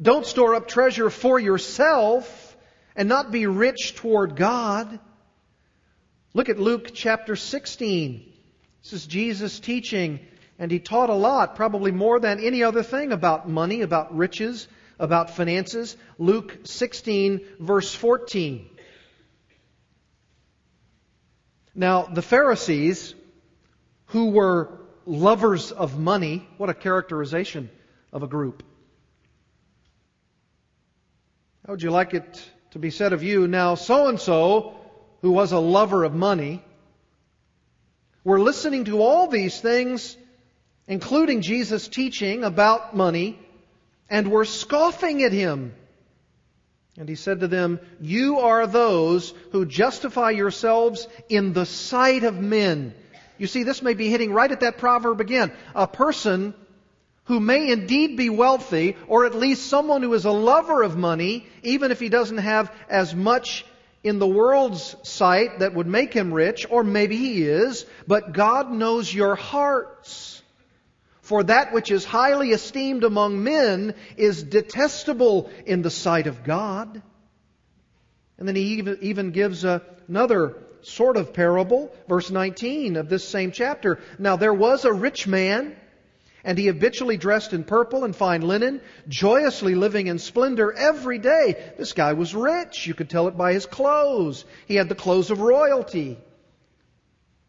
Don't 0.00 0.24
store 0.24 0.54
up 0.54 0.68
treasure 0.68 1.10
for 1.10 1.38
yourself 1.38 2.56
and 2.96 3.10
not 3.10 3.30
be 3.30 3.46
rich 3.46 3.94
toward 3.96 4.36
God. 4.36 5.00
Look 6.32 6.48
at 6.48 6.58
Luke 6.58 6.90
chapter 6.94 7.36
16. 7.36 8.32
This 8.82 8.92
is 8.92 9.06
Jesus 9.06 9.60
teaching, 9.60 10.20
and 10.58 10.70
he 10.70 10.78
taught 10.78 11.10
a 11.10 11.14
lot, 11.14 11.56
probably 11.56 11.92
more 11.92 12.20
than 12.20 12.40
any 12.40 12.62
other 12.62 12.82
thing 12.82 13.12
about 13.12 13.48
money, 13.48 13.82
about 13.82 14.16
riches, 14.16 14.68
about 14.98 15.30
finances. 15.30 15.96
Luke 16.18 16.58
16, 16.64 17.40
verse 17.58 17.94
14. 17.94 18.68
Now, 21.74 22.02
the 22.02 22.22
Pharisees 22.22 23.14
who 24.10 24.30
were 24.30 24.80
lovers 25.06 25.72
of 25.72 25.98
money. 25.98 26.46
What 26.58 26.70
a 26.70 26.74
characterization 26.74 27.70
of 28.12 28.22
a 28.22 28.26
group. 28.26 28.62
How 31.66 31.72
would 31.72 31.82
you 31.82 31.90
like 31.90 32.14
it 32.14 32.50
to 32.72 32.78
be 32.78 32.90
said 32.90 33.12
of 33.12 33.22
you? 33.22 33.46
Now, 33.46 33.76
so 33.76 34.08
and 34.08 34.20
so, 34.20 34.79
who 35.22 35.30
was 35.32 35.52
a 35.52 35.58
lover 35.58 36.04
of 36.04 36.14
money, 36.14 36.62
were 38.24 38.40
listening 38.40 38.84
to 38.84 39.02
all 39.02 39.28
these 39.28 39.60
things, 39.60 40.16
including 40.86 41.42
Jesus' 41.42 41.88
teaching 41.88 42.44
about 42.44 42.96
money, 42.96 43.38
and 44.08 44.30
were 44.30 44.44
scoffing 44.44 45.22
at 45.22 45.32
him. 45.32 45.74
And 46.98 47.08
he 47.08 47.14
said 47.14 47.40
to 47.40 47.48
them, 47.48 47.80
You 48.00 48.40
are 48.40 48.66
those 48.66 49.32
who 49.52 49.64
justify 49.64 50.30
yourselves 50.30 51.06
in 51.28 51.52
the 51.52 51.66
sight 51.66 52.24
of 52.24 52.34
men. 52.38 52.94
You 53.38 53.46
see, 53.46 53.62
this 53.62 53.82
may 53.82 53.94
be 53.94 54.10
hitting 54.10 54.32
right 54.32 54.50
at 54.50 54.60
that 54.60 54.78
proverb 54.78 55.20
again. 55.20 55.52
A 55.74 55.86
person 55.86 56.52
who 57.24 57.40
may 57.40 57.70
indeed 57.70 58.16
be 58.16 58.28
wealthy, 58.28 58.96
or 59.06 59.24
at 59.24 59.34
least 59.34 59.68
someone 59.68 60.02
who 60.02 60.12
is 60.14 60.24
a 60.24 60.32
lover 60.32 60.82
of 60.82 60.96
money, 60.96 61.46
even 61.62 61.92
if 61.92 62.00
he 62.00 62.08
doesn't 62.08 62.38
have 62.38 62.70
as 62.88 63.14
much 63.14 63.64
in 64.02 64.18
the 64.18 64.26
world's 64.26 64.96
sight 65.02 65.58
that 65.58 65.74
would 65.74 65.86
make 65.86 66.14
him 66.14 66.32
rich, 66.32 66.66
or 66.70 66.82
maybe 66.82 67.16
he 67.16 67.42
is, 67.42 67.84
but 68.06 68.32
God 68.32 68.70
knows 68.70 69.12
your 69.12 69.34
hearts. 69.34 70.42
For 71.20 71.44
that 71.44 71.72
which 71.72 71.90
is 71.90 72.04
highly 72.04 72.50
esteemed 72.50 73.04
among 73.04 73.44
men 73.44 73.94
is 74.16 74.42
detestable 74.42 75.50
in 75.66 75.82
the 75.82 75.90
sight 75.90 76.26
of 76.26 76.42
God. 76.42 77.02
And 78.38 78.48
then 78.48 78.56
he 78.56 78.82
even, 79.02 79.30
gives 79.30 79.64
another 79.64 80.56
sort 80.82 81.18
of 81.18 81.34
parable, 81.34 81.94
verse 82.08 82.30
19 82.30 82.96
of 82.96 83.08
this 83.10 83.28
same 83.28 83.52
chapter. 83.52 84.00
Now 84.18 84.36
there 84.36 84.54
was 84.54 84.86
a 84.86 84.92
rich 84.92 85.28
man, 85.28 85.76
And 86.44 86.56
he 86.56 86.66
habitually 86.66 87.16
dressed 87.16 87.52
in 87.52 87.64
purple 87.64 88.04
and 88.04 88.16
fine 88.16 88.42
linen, 88.42 88.80
joyously 89.08 89.74
living 89.74 90.06
in 90.06 90.18
splendor 90.18 90.72
every 90.72 91.18
day. 91.18 91.72
This 91.76 91.92
guy 91.92 92.14
was 92.14 92.34
rich. 92.34 92.86
You 92.86 92.94
could 92.94 93.10
tell 93.10 93.28
it 93.28 93.36
by 93.36 93.52
his 93.52 93.66
clothes. 93.66 94.44
He 94.66 94.76
had 94.76 94.88
the 94.88 94.94
clothes 94.94 95.30
of 95.30 95.40
royalty. 95.40 96.18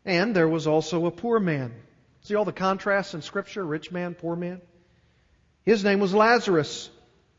And 0.04 0.36
there 0.36 0.48
was 0.48 0.68
also 0.68 1.06
a 1.06 1.12
poor 1.12 1.40
man. 1.40 1.74
See 2.24 2.36
all 2.36 2.46
the 2.46 2.52
contrasts 2.52 3.14
in 3.14 3.22
Scripture? 3.22 3.66
Rich 3.66 3.92
man, 3.92 4.14
poor 4.14 4.36
man. 4.36 4.62
His 5.64 5.84
name 5.84 6.00
was 6.00 6.14
Lazarus, 6.14 6.90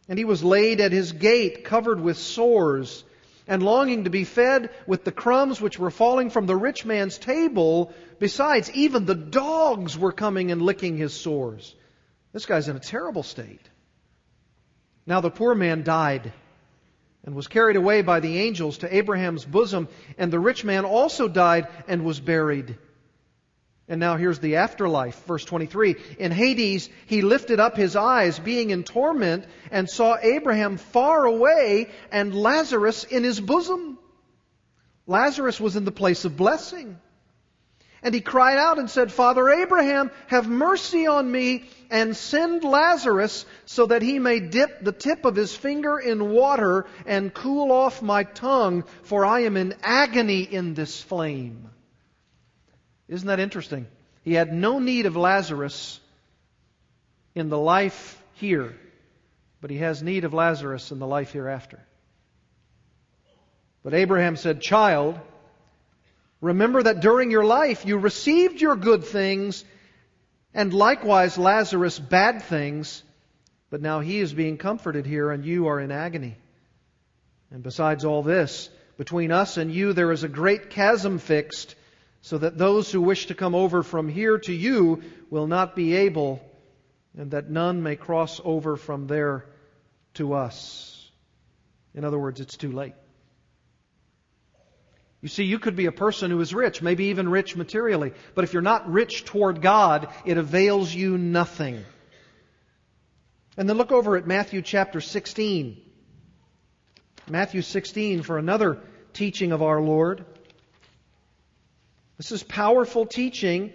and 0.09 0.19
he 0.19 0.25
was 0.25 0.45
laid 0.45 0.81
at 0.81 0.93
his 0.93 1.13
gate, 1.13 1.65
covered 1.65 2.01
with 2.01 2.17
sores, 2.17 3.05
and 3.53 3.63
longing 3.63 4.05
to 4.05 4.11
be 4.11 4.25
fed 4.25 4.71
with 4.87 5.05
the 5.05 5.13
crumbs 5.13 5.61
which 5.61 5.79
were 5.79 5.91
falling 5.91 6.31
from 6.31 6.47
the 6.47 6.57
rich 6.57 6.87
man's 6.87 7.19
table. 7.19 7.93
Besides, 8.19 8.71
even 8.71 9.05
the 9.05 9.15
dogs 9.15 9.99
were 9.99 10.11
coming 10.11 10.51
and 10.51 10.63
licking 10.63 10.97
his 10.97 11.13
sores. 11.13 11.75
This 12.33 12.47
guy's 12.47 12.69
in 12.71 12.77
a 12.77 12.81
terrible 12.81 13.23
state. 13.23 13.69
Now 15.07 15.21
the 15.21 15.31
poor 15.31 15.55
man 15.55 15.83
died 15.83 16.33
and 17.25 17.35
was 17.35 17.47
carried 17.47 17.77
away 17.77 18.01
by 18.01 18.21
the 18.21 18.39
angels 18.39 18.79
to 18.79 18.97
Abraham's 18.97 19.45
bosom, 19.45 19.89
and 20.17 20.33
the 20.33 20.41
rich 20.41 20.65
man 20.65 20.87
also 20.87 21.29
died 21.29 21.69
and 21.87 22.07
was 22.07 22.21
buried. 22.21 22.79
And 23.89 23.99
now 23.99 24.17
here's 24.17 24.39
the 24.39 24.57
afterlife, 24.57 25.25
verse 25.25 25.45
23. 25.45 25.97
In 26.19 26.31
Hades, 26.31 26.89
he 27.07 27.21
lifted 27.23 27.59
up 27.59 27.77
his 27.77 27.97
eyes, 27.97 28.39
being 28.39 28.71
in 28.71 28.85
torment, 28.85 29.45
and 29.71 29.91
saw 29.91 30.17
Abraham 30.21 30.77
far 30.77 31.25
away 31.25 31.91
and 32.11 32.35
Lazarus 32.35 33.05
in 33.05 33.25
his 33.25 33.41
bosom. 33.41 33.99
Lazarus 35.07 35.61
was 35.61 35.77
in 35.77 35.85
the 35.85 35.93
place 35.93 36.25
of 36.25 36.37
blessing. 36.37 36.99
And 38.05 38.15
he 38.15 38.21
cried 38.21 38.59
out 38.59 38.79
and 38.79 38.91
said, 38.91 39.13
Father 39.13 39.49
Abraham, 39.49 40.11
have 40.27 40.49
mercy 40.49 41.07
on 41.07 41.31
me 41.31 41.65
and 41.91 42.17
send 42.17 42.65
Lazarus 42.65 43.47
so 43.65 43.87
that 43.87 44.03
he 44.03 44.19
may 44.19 44.41
dip 44.41 44.83
the 44.83 44.93
tip 44.93 45.25
of 45.25 45.37
his 45.37 45.55
finger 45.55 45.99
in 45.99 46.31
water 46.31 46.87
and 47.07 47.33
cool 47.33 47.71
off 47.71 48.03
my 48.03 48.25
tongue, 48.25 48.85
for 49.03 49.25
I 49.25 49.41
am 49.41 49.57
in 49.57 49.75
agony 49.83 50.43
in 50.43 50.75
this 50.75 51.01
flame. 51.01 51.69
Isn't 53.13 53.29
that 53.29 53.41
interesting? 53.41 53.87
He 54.25 54.33
had 54.33 54.55
no 54.55 54.79
need 54.79 55.05
of 55.05 55.17
Lazarus 55.17 56.01
in 57.35 57.51
the 57.51 57.59
life 57.59 58.19
here, 58.37 58.75
but 59.61 59.71
he 59.71 59.77
has 59.79 60.03
need 60.03 60.25
of 60.25 60.33
Lazarus 60.33 60.91
in 60.91 60.99
the 60.99 61.07
life 61.07 61.31
hereafter. 61.31 61.79
But 63.83 63.93
Abraham 63.93 64.37
said, 64.37 64.63
Child, 64.63 65.21
remember 66.41 66.83
that 66.85 67.01
during 67.01 67.31
your 67.31 67.45
life 67.45 67.85
you 67.85 67.99
received 67.99 68.63
your 68.63 68.77
good 68.77 69.05
things, 69.05 69.63
and 70.55 70.73
likewise 70.73 71.37
Lazarus 71.37 71.99
bad 71.99 72.43
things, 72.45 73.03
but 73.69 73.83
now 73.83 74.01
he 74.01 74.21
is 74.21 74.33
being 74.33 74.57
comforted 74.57 75.05
here, 75.05 75.31
and 75.31 75.45
you 75.45 75.67
are 75.67 75.79
in 75.79 75.93
agony. 75.93 76.37
And 77.51 77.63
besides 77.63 78.07
all 78.07 78.23
this, 78.23 78.71
between 78.97 79.33
us 79.33 79.59
and 79.59 79.71
you 79.71 79.93
there 79.93 80.13
is 80.13 80.25
a 80.25 80.29
great 80.29 80.71
chasm 80.71 81.19
fixed 81.19 81.75
so 82.23 82.39
that 82.39 82.57
those 82.57 82.91
who 82.91 83.03
wish 83.03 83.27
to 83.27 83.35
come 83.35 83.55
over 83.55 83.83
from 83.83 84.09
here 84.09 84.39
to 84.39 84.53
you 84.53 85.03
will 85.29 85.49
not 85.49 85.75
be 85.75 85.95
able, 85.95 86.41
and 87.19 87.33
that 87.33 87.51
none 87.51 87.83
may 87.83 87.97
cross 87.97 88.41
over 88.45 88.77
from 88.77 89.09
there 89.09 89.45
to 90.15 90.33
us. 90.33 91.11
In 91.95 92.05
other 92.05 92.19
words, 92.19 92.41
it's 92.41 92.57
too 92.57 92.71
late. 92.71 92.95
You 95.21 95.29
see, 95.29 95.45
you 95.45 95.59
could 95.59 95.77
be 95.77 95.87
a 95.87 95.93
person 95.93 96.31
who 96.31 96.41
is 96.41 96.55
rich, 96.55 96.81
maybe 96.81 97.07
even 97.07 97.29
rich 97.29 97.57
materially, 97.57 98.13
but 98.35 98.45
if 98.45 98.53
you're 98.53 98.63
not 98.63 98.91
rich 98.91 99.25
toward 99.25 99.61
God, 99.61 100.09
it 100.25 100.39
avails 100.39 100.95
you 100.95 101.19
nothing. 101.19 101.85
And 103.57 103.69
then 103.69 103.77
look 103.77 103.93
over 103.93 104.17
at 104.17 104.27
Matthew 104.27 104.63
chapter 104.63 105.01
16. 105.01 105.81
Matthew 107.29 107.63
16 107.63 108.23
for 108.23 108.39
another 108.39 108.81
teaching 109.13 109.53
of 109.53 109.63
our 109.63 109.81
Lord. 109.81 110.25
This 112.23 112.31
is 112.31 112.45
powerful 112.45 113.05
teaching 113.05 113.73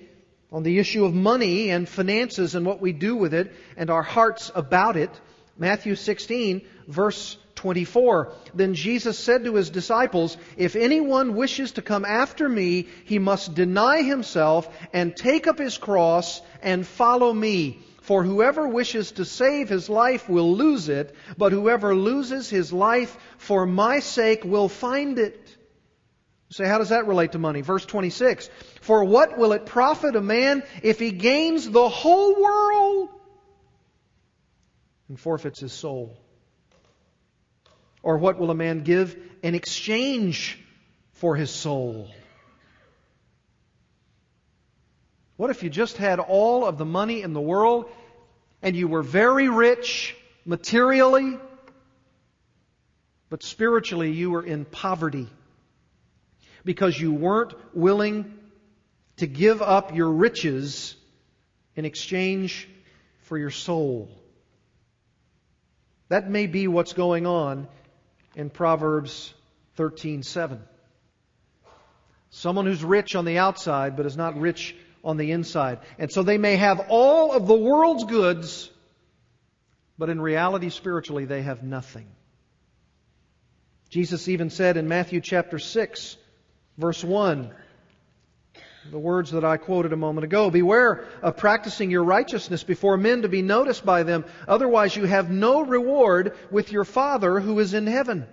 on 0.54 0.64
the 0.64 0.80
issue 0.80 1.04
of 1.04 1.14
money 1.14 1.70
and 1.70 1.86
finances 1.86 2.56
and 2.56 2.66
what 2.66 2.80
we 2.80 2.94
do 2.94 3.14
with 3.18 3.34
it 3.34 3.54
and 3.76 3.90
our 3.90 4.02
hearts 4.02 4.54
about 4.56 4.96
it. 4.96 5.10
Matthew 5.58 5.96
16, 5.96 6.62
verse 6.88 7.38
24. 7.56 8.32
Then 8.54 8.74
Jesus 8.74 9.20
said 9.20 9.44
to 9.44 9.56
his 9.56 9.70
disciples, 9.70 10.38
If 10.56 10.78
anyone 10.78 11.36
wishes 11.36 11.74
to 11.74 11.82
come 11.82 12.06
after 12.06 12.48
me, 12.48 12.88
he 13.04 13.20
must 13.20 13.54
deny 13.54 14.02
himself 14.02 14.70
and 14.94 15.14
take 15.14 15.46
up 15.46 15.60
his 15.60 15.78
cross 15.78 16.42
and 16.62 16.88
follow 16.88 17.34
me. 17.34 17.82
For 18.00 18.24
whoever 18.24 18.66
wishes 18.66 19.12
to 19.12 19.26
save 19.26 19.68
his 19.68 19.90
life 19.90 20.30
will 20.30 20.56
lose 20.56 20.88
it, 20.88 21.14
but 21.38 21.52
whoever 21.52 21.94
loses 21.94 22.50
his 22.50 22.72
life 22.72 23.18
for 23.38 23.66
my 23.66 24.00
sake 24.00 24.46
will 24.46 24.70
find 24.70 25.20
it. 25.20 25.47
Say, 26.50 26.66
how 26.66 26.78
does 26.78 26.90
that 26.90 27.08
relate 27.08 27.34
to 27.34 27.40
money? 27.40 27.62
Verse 27.62 27.86
26. 27.86 28.50
For 28.82 29.04
what 29.04 29.38
will 29.38 29.52
it 29.52 29.66
profit 29.66 30.16
a 30.16 30.22
man 30.22 30.64
if 30.82 30.98
he 30.98 31.12
gains 31.12 31.70
the 31.70 31.90
whole 31.90 32.42
world 32.42 33.10
and 35.10 35.20
forfeits 35.20 35.60
his 35.60 35.74
soul? 35.74 36.18
Or 38.02 38.18
what 38.18 38.40
will 38.40 38.50
a 38.50 38.56
man 38.56 38.84
give 38.84 39.18
in 39.44 39.56
exchange 39.56 40.58
for 41.14 41.36
his 41.36 41.52
soul? 41.52 42.10
What 45.36 45.50
if 45.50 45.64
you 45.64 45.70
just 45.70 45.98
had 45.98 46.20
all 46.20 46.66
of 46.66 46.78
the 46.78 46.86
money 46.86 47.22
in 47.22 47.34
the 47.34 47.42
world 47.42 47.92
and 48.62 48.76
you 48.76 48.88
were 48.88 49.04
very 49.04 49.50
rich 49.50 50.16
materially, 50.46 51.38
but 53.30 53.44
spiritually 53.44 54.12
you 54.12 54.32
were 54.32 54.44
in 54.44 54.64
poverty? 54.64 55.28
Because 56.68 57.00
you 57.00 57.14
weren't 57.14 57.54
willing 57.74 58.38
to 59.16 59.26
give 59.26 59.62
up 59.62 59.96
your 59.96 60.12
riches 60.12 60.98
in 61.78 61.86
exchange 61.86 62.68
for 63.22 63.38
your 63.38 63.50
soul. 63.50 64.10
That 66.10 66.30
may 66.30 66.46
be 66.46 66.68
what's 66.68 66.92
going 66.92 67.26
on 67.26 67.70
in 68.36 68.50
Proverbs 68.50 69.34
13:7. 69.78 70.60
Someone 72.32 72.66
who's 72.66 72.84
rich 72.84 73.16
on 73.16 73.24
the 73.24 73.38
outside 73.38 73.96
but 73.96 74.06
is 74.06 74.18
not 74.18 74.38
rich 74.38 74.76
on 75.06 75.16
the 75.16 75.32
inside. 75.32 75.80
And 75.98 76.12
so 76.12 76.22
they 76.22 76.38
may 76.38 76.58
have 76.58 76.88
all 76.90 77.32
of 77.32 77.48
the 77.48 77.56
world's 77.56 78.04
goods, 78.04 78.70
but 79.98 80.10
in 80.10 80.20
reality 80.20 80.70
spiritually 80.70 81.24
they 81.24 81.44
have 81.44 81.64
nothing. 81.64 82.08
Jesus 83.90 84.28
even 84.28 84.50
said 84.50 84.76
in 84.76 84.90
Matthew 84.90 85.22
chapter 85.22 85.60
6, 85.60 86.18
Verse 86.78 87.04
1, 87.04 87.52
the 88.92 89.00
words 89.00 89.32
that 89.32 89.44
I 89.44 89.58
quoted 89.58 89.94
a 89.94 89.98
moment 89.98 90.26
ago. 90.26 90.52
Beware 90.52 91.06
of 91.22 91.38
practicing 91.38 91.90
your 91.90 92.04
righteousness 92.04 92.64
before 92.64 92.98
men 92.98 93.24
to 93.24 93.30
be 93.30 93.42
noticed 93.42 93.84
by 93.84 94.04
them. 94.04 94.26
Otherwise, 94.48 94.96
you 94.96 95.06
have 95.06 95.32
no 95.32 95.62
reward 95.62 96.38
with 96.52 96.72
your 96.72 96.86
Father 96.86 97.40
who 97.40 97.60
is 97.60 97.74
in 97.74 97.88
heaven. 97.88 98.28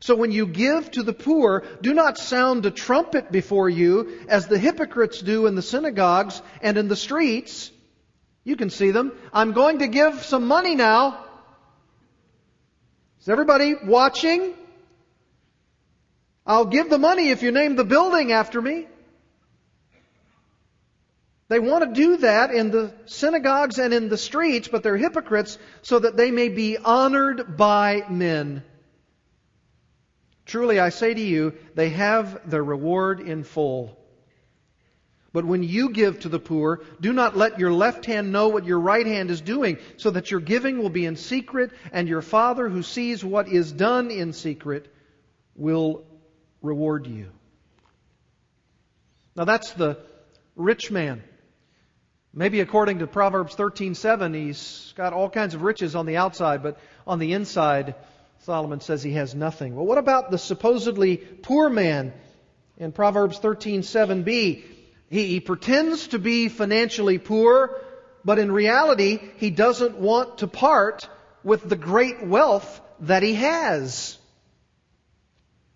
So 0.00 0.14
when 0.14 0.32
you 0.32 0.46
give 0.46 0.90
to 0.92 1.02
the 1.02 1.12
poor, 1.12 1.64
do 1.82 1.92
not 1.92 2.18
sound 2.18 2.64
a 2.64 2.70
trumpet 2.70 3.32
before 3.32 3.68
you 3.68 4.20
as 4.28 4.46
the 4.46 4.58
hypocrites 4.58 5.20
do 5.20 5.46
in 5.46 5.54
the 5.54 5.62
synagogues 5.62 6.40
and 6.62 6.78
in 6.78 6.88
the 6.88 6.96
streets. 6.96 7.70
You 8.44 8.56
can 8.56 8.70
see 8.70 8.90
them. 8.90 9.12
I'm 9.32 9.52
going 9.52 9.80
to 9.80 9.88
give 9.88 10.22
some 10.24 10.46
money 10.46 10.74
now. 10.74 11.24
Is 13.20 13.28
everybody 13.28 13.74
watching? 13.74 14.54
I'll 16.46 16.66
give 16.66 16.90
the 16.90 16.98
money 16.98 17.30
if 17.30 17.42
you 17.42 17.52
name 17.52 17.76
the 17.76 17.84
building 17.84 18.32
after 18.32 18.60
me. 18.60 18.86
They 21.48 21.58
want 21.58 21.82
to 21.82 22.00
do 22.00 22.16
that 22.18 22.52
in 22.52 22.70
the 22.70 22.94
synagogues 23.06 23.78
and 23.78 23.92
in 23.92 24.08
the 24.08 24.16
streets, 24.16 24.68
but 24.68 24.84
they're 24.84 24.96
hypocrites 24.96 25.58
so 25.82 25.98
that 25.98 26.16
they 26.16 26.30
may 26.30 26.48
be 26.48 26.78
honored 26.78 27.56
by 27.56 28.04
men. 28.08 28.62
Truly, 30.46 30.78
I 30.78 30.90
say 30.90 31.12
to 31.12 31.20
you, 31.20 31.54
they 31.74 31.90
have 31.90 32.48
their 32.48 32.62
reward 32.62 33.20
in 33.20 33.42
full. 33.42 33.96
But 35.32 35.44
when 35.44 35.62
you 35.62 35.90
give 35.90 36.20
to 36.20 36.28
the 36.28 36.40
poor, 36.40 36.82
do 37.00 37.12
not 37.12 37.36
let 37.36 37.58
your 37.58 37.72
left 37.72 38.06
hand 38.06 38.32
know 38.32 38.48
what 38.48 38.64
your 38.64 38.80
right 38.80 39.06
hand 39.06 39.30
is 39.30 39.40
doing, 39.40 39.78
so 39.96 40.10
that 40.10 40.30
your 40.30 40.40
giving 40.40 40.78
will 40.78 40.90
be 40.90 41.04
in 41.04 41.16
secret, 41.16 41.70
and 41.92 42.08
your 42.08 42.22
Father 42.22 42.68
who 42.68 42.82
sees 42.82 43.24
what 43.24 43.48
is 43.48 43.70
done 43.70 44.10
in 44.10 44.32
secret 44.32 44.92
will 45.54 46.04
reward 46.62 47.06
you. 47.06 47.30
Now 49.36 49.44
that's 49.44 49.72
the 49.72 49.98
rich 50.56 50.90
man. 50.90 51.22
Maybe 52.32 52.60
according 52.60 53.00
to 53.00 53.06
Proverbs 53.06 53.56
13:7, 53.56 54.34
he's 54.34 54.92
got 54.96 55.12
all 55.12 55.28
kinds 55.28 55.54
of 55.54 55.62
riches 55.62 55.96
on 55.96 56.06
the 56.06 56.16
outside, 56.16 56.62
but 56.62 56.78
on 57.06 57.18
the 57.18 57.32
inside, 57.32 57.96
Solomon 58.44 58.80
says 58.80 59.02
he 59.02 59.12
has 59.12 59.34
nothing. 59.34 59.74
Well, 59.74 59.84
what 59.84 59.98
about 59.98 60.30
the 60.30 60.38
supposedly 60.38 61.16
poor 61.16 61.68
man 61.68 62.12
in 62.78 62.92
Proverbs 62.92 63.40
13:7b? 63.40 64.64
He, 65.10 65.26
he 65.26 65.40
pretends 65.40 66.08
to 66.08 66.20
be 66.20 66.48
financially 66.48 67.18
poor, 67.18 67.80
but 68.24 68.38
in 68.38 68.52
reality, 68.52 69.18
he 69.38 69.50
doesn't 69.50 69.96
want 69.96 70.38
to 70.38 70.46
part 70.46 71.08
with 71.42 71.68
the 71.68 71.76
great 71.76 72.24
wealth 72.24 72.80
that 73.00 73.24
he 73.24 73.34
has. 73.34 74.16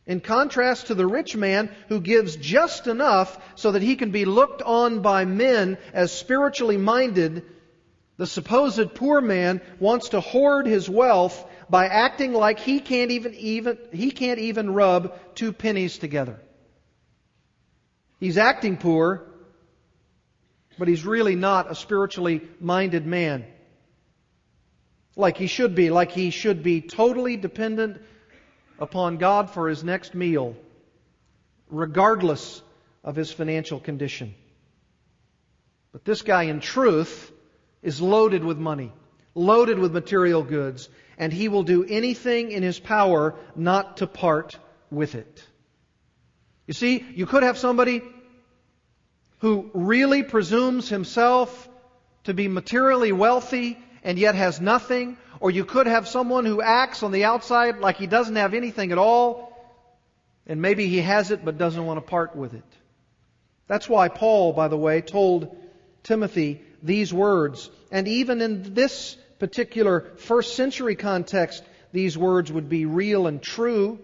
In 0.06 0.20
contrast 0.20 0.88
to 0.88 0.94
the 0.94 1.06
rich 1.06 1.34
man 1.34 1.70
who 1.88 2.00
gives 2.00 2.36
just 2.36 2.86
enough 2.86 3.38
so 3.54 3.72
that 3.72 3.82
he 3.82 3.96
can 3.96 4.10
be 4.10 4.26
looked 4.26 4.60
on 4.60 5.00
by 5.00 5.24
men 5.24 5.78
as 5.94 6.12
spiritually 6.12 6.76
minded, 6.76 7.42
the 8.18 8.26
supposed 8.26 8.94
poor 8.94 9.20
man 9.20 9.62
wants 9.80 10.10
to 10.10 10.20
hoard 10.20 10.66
his 10.66 10.90
wealth 10.90 11.42
by 11.70 11.86
acting 11.86 12.34
like 12.34 12.60
he 12.60 12.80
can't 12.80 13.10
even, 13.10 13.34
even, 13.34 13.78
he 13.92 14.10
can't 14.10 14.38
even 14.38 14.74
rub 14.74 15.18
two 15.34 15.52
pennies 15.52 15.96
together. 15.96 16.38
He's 18.20 18.36
acting 18.36 18.76
poor, 18.76 19.26
but 20.78 20.86
he's 20.86 21.04
really 21.04 21.34
not 21.34 21.70
a 21.70 21.74
spiritually 21.74 22.42
minded 22.60 23.06
man. 23.06 23.46
Like 25.16 25.38
he 25.38 25.46
should 25.46 25.74
be, 25.74 25.90
like 25.90 26.12
he 26.12 26.30
should 26.30 26.62
be 26.62 26.82
totally 26.82 27.36
dependent 27.36 28.02
upon 28.78 29.18
God 29.18 29.50
for 29.50 29.68
his 29.68 29.84
next 29.84 30.14
meal, 30.14 30.56
regardless 31.68 32.62
of 33.02 33.16
his 33.16 33.30
financial 33.32 33.80
condition. 33.80 34.34
But 35.92 36.04
this 36.04 36.22
guy, 36.22 36.44
in 36.44 36.60
truth, 36.60 37.30
is 37.82 38.00
loaded 38.00 38.42
with 38.42 38.58
money, 38.58 38.92
loaded 39.34 39.78
with 39.78 39.92
material 39.92 40.42
goods, 40.42 40.88
and 41.18 41.32
he 41.32 41.48
will 41.48 41.62
do 41.62 41.84
anything 41.84 42.50
in 42.50 42.62
his 42.62 42.80
power 42.80 43.34
not 43.54 43.98
to 43.98 44.06
part 44.06 44.58
with 44.90 45.14
it. 45.14 45.44
You 46.66 46.74
see, 46.74 47.04
you 47.14 47.26
could 47.26 47.42
have 47.42 47.58
somebody 47.58 48.02
who 49.38 49.70
really 49.74 50.22
presumes 50.22 50.88
himself 50.88 51.68
to 52.24 52.34
be 52.34 52.48
materially 52.48 53.12
wealthy 53.12 53.78
and 54.04 54.18
yet 54.18 54.34
has 54.34 54.60
nothing, 54.60 55.16
or 55.40 55.50
you 55.50 55.64
could 55.64 55.86
have 55.86 56.06
someone 56.06 56.44
who 56.44 56.62
acts 56.62 57.02
on 57.02 57.10
the 57.10 57.24
outside 57.24 57.78
like 57.78 57.96
he 57.96 58.06
doesn't 58.06 58.36
have 58.36 58.54
anything 58.54 58.92
at 58.92 58.98
all, 58.98 59.50
and 60.46 60.60
maybe 60.60 60.86
he 60.86 61.00
has 61.00 61.30
it 61.30 61.44
but 61.44 61.58
doesn't 61.58 61.84
want 61.84 61.96
to 61.96 62.08
part 62.08 62.36
with 62.36 62.54
it. 62.54 62.64
That's 63.66 63.88
why 63.88 64.08
Paul, 64.08 64.52
by 64.52 64.68
the 64.68 64.76
way, 64.76 65.00
told 65.00 65.56
Timothy 66.02 66.60
these 66.82 67.12
words. 67.12 67.70
And 67.90 68.06
even 68.06 68.42
in 68.42 68.74
this 68.74 69.16
particular 69.38 70.12
first 70.16 70.54
century 70.54 70.96
context, 70.96 71.64
these 71.92 72.18
words 72.18 72.52
would 72.52 72.68
be 72.68 72.84
real 72.84 73.26
and 73.26 73.42
true. 73.42 73.98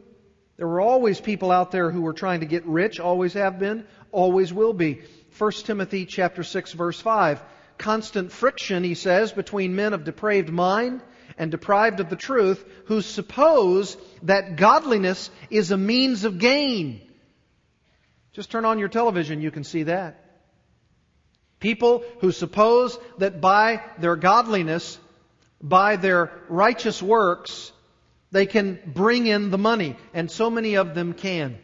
There 0.56 0.66
were 0.66 0.80
always 0.80 1.20
people 1.20 1.50
out 1.50 1.72
there 1.72 1.90
who 1.90 2.02
were 2.02 2.14
trying 2.14 2.40
to 2.40 2.46
get 2.46 2.64
rich, 2.64 3.00
always 3.00 3.34
have 3.34 3.58
been, 3.58 3.86
always 4.12 4.52
will 4.52 4.72
be. 4.72 5.02
1 5.36 5.52
Timothy 5.64 6.06
chapter 6.06 6.42
6 6.42 6.72
verse 6.72 7.00
5. 7.00 7.42
Constant 7.80 8.30
friction, 8.30 8.84
he 8.84 8.94
says, 8.94 9.32
between 9.32 9.74
men 9.74 9.94
of 9.94 10.04
depraved 10.04 10.50
mind 10.50 11.00
and 11.38 11.50
deprived 11.50 11.98
of 11.98 12.10
the 12.10 12.14
truth 12.14 12.62
who 12.84 13.00
suppose 13.00 13.96
that 14.22 14.56
godliness 14.56 15.30
is 15.48 15.70
a 15.70 15.78
means 15.78 16.24
of 16.24 16.38
gain. 16.38 17.00
Just 18.34 18.50
turn 18.50 18.66
on 18.66 18.78
your 18.78 18.90
television, 18.90 19.40
you 19.40 19.50
can 19.50 19.64
see 19.64 19.84
that. 19.84 20.22
People 21.58 22.04
who 22.20 22.32
suppose 22.32 22.98
that 23.16 23.40
by 23.40 23.82
their 23.98 24.16
godliness, 24.16 24.98
by 25.62 25.96
their 25.96 26.30
righteous 26.50 27.02
works, 27.02 27.72
they 28.30 28.44
can 28.44 28.78
bring 28.84 29.26
in 29.26 29.50
the 29.50 29.56
money, 29.56 29.96
and 30.12 30.30
so 30.30 30.50
many 30.50 30.74
of 30.74 30.94
them 30.94 31.14
can. 31.14 31.58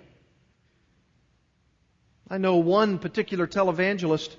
I 2.31 2.39
know 2.39 2.57
one 2.57 3.01
particular 3.01 3.47
televangelist 3.47 4.35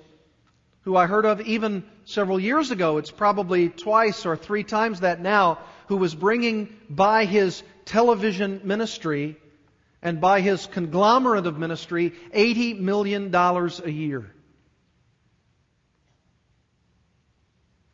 who 0.87 0.95
I 0.95 1.05
heard 1.05 1.25
of 1.25 1.41
even 1.41 1.83
several 2.05 2.39
years 2.39 2.71
ago. 2.71 2.97
It's 2.97 3.11
probably 3.11 3.67
twice 3.67 4.25
or 4.25 4.37
three 4.37 4.63
times 4.63 5.01
that 5.01 5.19
now, 5.19 5.59
who 5.87 5.97
was 5.97 6.15
bringing 6.15 6.73
by 6.89 7.25
his 7.25 7.61
television 7.83 8.61
ministry 8.63 9.35
and 10.01 10.21
by 10.21 10.39
his 10.39 10.65
conglomerate 10.65 11.45
of 11.45 11.59
ministry 11.59 12.13
$80 12.33 12.79
million 12.79 13.35
a 13.35 13.89
year. 13.89 14.31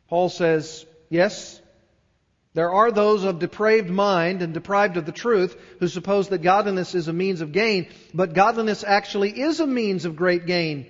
Paul 0.08 0.28
says, 0.28 0.86
yes, 1.10 1.60
there 2.52 2.70
are 2.70 2.92
those 2.92 3.24
of 3.24 3.40
depraved 3.40 3.90
mind 3.90 4.40
and 4.40 4.54
deprived 4.54 4.96
of 4.96 5.04
the 5.04 5.10
truth 5.10 5.56
who 5.80 5.88
suppose 5.88 6.28
that 6.28 6.42
godliness 6.42 6.94
is 6.94 7.08
a 7.08 7.12
means 7.12 7.40
of 7.40 7.50
gain, 7.50 7.88
but 8.14 8.34
godliness 8.34 8.84
actually 8.86 9.30
is 9.30 9.58
a 9.58 9.66
means 9.66 10.04
of 10.04 10.14
great 10.14 10.46
gain 10.46 10.86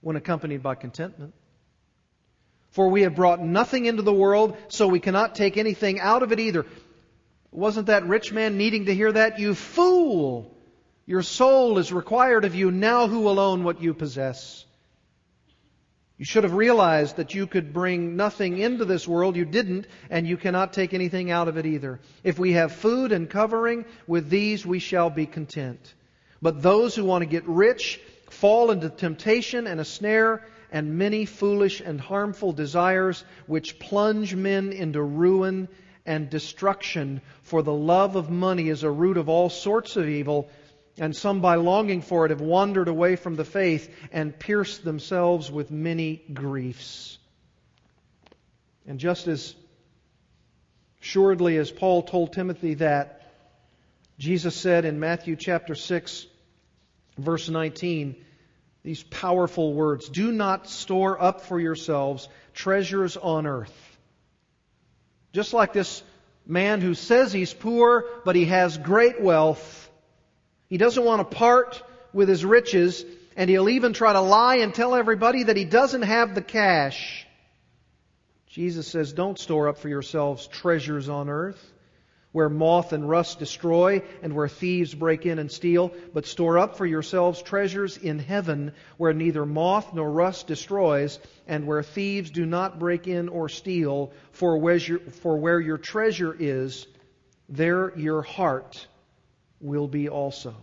when 0.00 0.16
accompanied 0.16 0.62
by 0.62 0.74
contentment. 0.74 1.34
For 2.70 2.88
we 2.88 3.02
have 3.02 3.16
brought 3.16 3.40
nothing 3.40 3.86
into 3.86 4.02
the 4.02 4.12
world, 4.12 4.56
so 4.68 4.86
we 4.88 5.00
cannot 5.00 5.34
take 5.34 5.56
anything 5.56 6.00
out 6.00 6.22
of 6.22 6.32
it 6.32 6.40
either. 6.40 6.66
Wasn't 7.50 7.86
that 7.86 8.06
rich 8.06 8.32
man 8.32 8.58
needing 8.58 8.86
to 8.86 8.94
hear 8.94 9.10
that? 9.10 9.38
You 9.38 9.54
fool! 9.54 10.54
Your 11.06 11.22
soul 11.22 11.78
is 11.78 11.92
required 11.92 12.44
of 12.44 12.54
you 12.54 12.70
now 12.70 13.08
who 13.08 13.20
will 13.20 13.40
own 13.40 13.64
what 13.64 13.80
you 13.80 13.94
possess. 13.94 14.66
You 16.18 16.24
should 16.24 16.44
have 16.44 16.52
realized 16.52 17.16
that 17.16 17.34
you 17.34 17.46
could 17.46 17.72
bring 17.72 18.16
nothing 18.16 18.58
into 18.58 18.84
this 18.84 19.08
world. 19.08 19.36
You 19.36 19.44
didn't, 19.44 19.86
and 20.10 20.26
you 20.26 20.36
cannot 20.36 20.72
take 20.72 20.92
anything 20.92 21.30
out 21.30 21.48
of 21.48 21.56
it 21.56 21.64
either. 21.64 22.00
If 22.24 22.38
we 22.38 22.52
have 22.52 22.72
food 22.72 23.12
and 23.12 23.30
covering, 23.30 23.86
with 24.06 24.28
these 24.28 24.66
we 24.66 24.80
shall 24.80 25.10
be 25.10 25.26
content. 25.26 25.94
But 26.42 26.60
those 26.60 26.94
who 26.94 27.04
want 27.04 27.22
to 27.22 27.26
get 27.26 27.46
rich 27.46 28.00
fall 28.40 28.70
into 28.70 28.88
temptation 28.88 29.66
and 29.66 29.80
a 29.80 29.84
snare 29.84 30.44
and 30.70 30.96
many 30.96 31.24
foolish 31.24 31.80
and 31.80 32.00
harmful 32.00 32.52
desires 32.52 33.24
which 33.46 33.78
plunge 33.78 34.34
men 34.34 34.72
into 34.72 35.02
ruin 35.02 35.68
and 36.06 36.30
destruction. 36.30 37.20
For 37.42 37.62
the 37.62 37.72
love 37.72 38.14
of 38.14 38.30
money 38.30 38.68
is 38.68 38.84
a 38.84 38.90
root 38.90 39.16
of 39.16 39.28
all 39.28 39.50
sorts 39.50 39.96
of 39.96 40.08
evil 40.08 40.48
and 40.98 41.16
some 41.16 41.40
by 41.40 41.56
longing 41.56 42.00
for 42.02 42.26
it 42.26 42.30
have 42.30 42.40
wandered 42.40 42.88
away 42.88 43.16
from 43.16 43.36
the 43.36 43.44
faith 43.44 43.92
and 44.12 44.38
pierced 44.38 44.84
themselves 44.84 45.50
with 45.50 45.70
many 45.70 46.22
griefs. 46.32 47.18
And 48.86 48.98
just 48.98 49.26
as 49.26 49.54
assuredly 51.02 51.56
as 51.56 51.70
Paul 51.70 52.02
told 52.02 52.32
Timothy 52.32 52.74
that, 52.74 53.32
Jesus 54.18 54.56
said 54.56 54.84
in 54.84 54.98
Matthew 54.98 55.36
chapter 55.36 55.74
6, 55.74 56.26
verse 57.16 57.48
19, 57.48 58.16
these 58.82 59.02
powerful 59.02 59.72
words 59.72 60.08
Do 60.08 60.32
not 60.32 60.68
store 60.68 61.20
up 61.20 61.42
for 61.42 61.60
yourselves 61.60 62.28
treasures 62.54 63.16
on 63.16 63.46
earth. 63.46 63.98
Just 65.32 65.52
like 65.52 65.72
this 65.72 66.02
man 66.46 66.80
who 66.80 66.94
says 66.94 67.32
he's 67.32 67.52
poor, 67.52 68.06
but 68.24 68.34
he 68.34 68.46
has 68.46 68.78
great 68.78 69.20
wealth 69.20 69.88
he 70.68 70.76
doesn't 70.76 71.04
want 71.04 71.28
to 71.28 71.36
part 71.36 71.82
with 72.12 72.28
his 72.28 72.44
riches, 72.44 73.04
and 73.36 73.48
he'll 73.48 73.68
even 73.68 73.92
try 73.92 74.12
to 74.12 74.20
lie 74.20 74.56
and 74.56 74.74
tell 74.74 74.94
everybody 74.94 75.44
that 75.44 75.56
he 75.56 75.64
doesn't 75.64 76.02
have 76.02 76.34
the 76.34 76.42
cash. 76.42 77.26
Jesus 78.48 78.86
says, 78.86 79.12
Don't 79.12 79.38
store 79.38 79.68
up 79.68 79.78
for 79.78 79.88
yourselves 79.88 80.46
treasures 80.46 81.08
on 81.08 81.28
earth, 81.28 81.62
where 82.32 82.48
moth 82.48 82.92
and 82.92 83.08
rust 83.08 83.38
destroy, 83.38 84.02
and 84.22 84.34
where 84.34 84.48
thieves 84.48 84.94
break 84.94 85.24
in 85.24 85.38
and 85.38 85.50
steal, 85.50 85.92
but 86.12 86.26
store 86.26 86.58
up 86.58 86.76
for 86.76 86.84
yourselves 86.84 87.40
treasures 87.40 87.96
in 87.96 88.18
heaven, 88.18 88.72
where 88.98 89.14
neither 89.14 89.46
moth 89.46 89.94
nor 89.94 90.10
rust 90.10 90.46
destroys, 90.46 91.18
and 91.46 91.66
where 91.66 91.82
thieves 91.82 92.30
do 92.30 92.44
not 92.44 92.78
break 92.78 93.08
in 93.08 93.28
or 93.28 93.48
steal, 93.48 94.12
for 94.32 94.58
where 94.58 95.60
your, 95.60 95.78
treasure 95.78 96.36
is, 96.38 96.86
there 97.48 97.96
your 97.96 98.22
heart 98.22 98.86
will 99.60 99.88
be 99.88 100.08
also. 100.08 100.54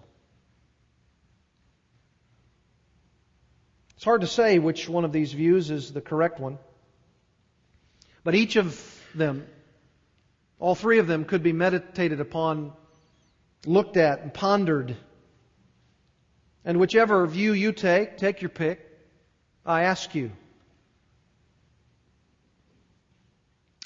It's 3.95 4.03
hard 4.03 4.21
to 4.21 4.27
say 4.27 4.59
which 4.59 4.87
one 4.87 5.03
of 5.03 5.11
these 5.11 5.33
views 5.33 5.71
is 5.71 5.91
the 5.91 6.01
correct 6.01 6.39
one. 6.39 6.59
But 8.23 8.35
each 8.35 8.55
of 8.55 9.01
them, 9.15 9.47
all 10.59 10.75
three 10.75 10.99
of 10.99 11.07
them, 11.07 11.25
could 11.25 11.43
be 11.43 11.53
meditated 11.53 12.19
upon, 12.19 12.73
looked 13.65 13.97
at, 13.97 14.21
and 14.21 14.33
pondered. 14.33 14.95
And 16.63 16.79
whichever 16.79 17.25
view 17.27 17.53
you 17.53 17.71
take, 17.71 18.17
take 18.17 18.41
your 18.41 18.49
pick, 18.49 18.79
I 19.65 19.83
ask 19.83 20.15
you. 20.15 20.31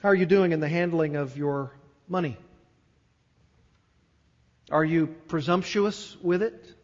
How 0.02 0.10
are 0.10 0.16
you 0.16 0.26
doing 0.26 0.52
in 0.52 0.60
the 0.60 0.70
handling 0.70 1.16
of 1.16 1.38
your 1.38 1.72
money? 2.08 2.38
Are 4.72 4.86
you 4.86 5.08
presumptuous 5.28 6.16
with 6.22 6.42
it? 6.42 6.76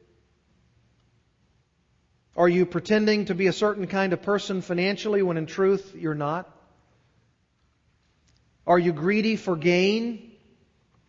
Are 2.35 2.49
you 2.49 2.65
pretending 2.65 3.25
to 3.25 3.35
be 3.35 3.47
a 3.47 3.53
certain 3.53 3.87
kind 3.87 4.11
of 4.11 4.21
person 4.21 4.61
financially 4.61 5.21
when 5.21 5.37
in 5.37 5.45
truth 5.45 5.95
you're 5.95 6.15
not? 6.15 6.51
Are 8.67 8.79
you 8.79 8.93
greedy 8.93 9.35
for 9.35 9.55
gain, 9.55 10.31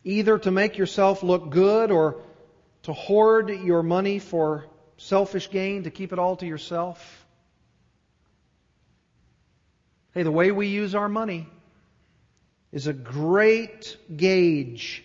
either 0.04 0.38
to 0.38 0.50
make 0.50 0.76
yourself 0.76 1.22
look 1.22 1.50
good 1.50 1.90
or 1.90 2.22
to 2.82 2.92
hoard 2.92 3.50
your 3.50 3.82
money 3.82 4.18
for 4.18 4.66
selfish 4.98 5.50
gain, 5.50 5.84
to 5.84 5.90
keep 5.90 6.12
it 6.12 6.18
all 6.18 6.36
to 6.36 6.46
yourself? 6.46 7.26
Hey, 10.12 10.22
the 10.22 10.30
way 10.30 10.50
we 10.50 10.68
use 10.68 10.94
our 10.94 11.08
money 11.08 11.48
is 12.72 12.86
a 12.86 12.92
great 12.92 13.96
gauge 14.14 15.04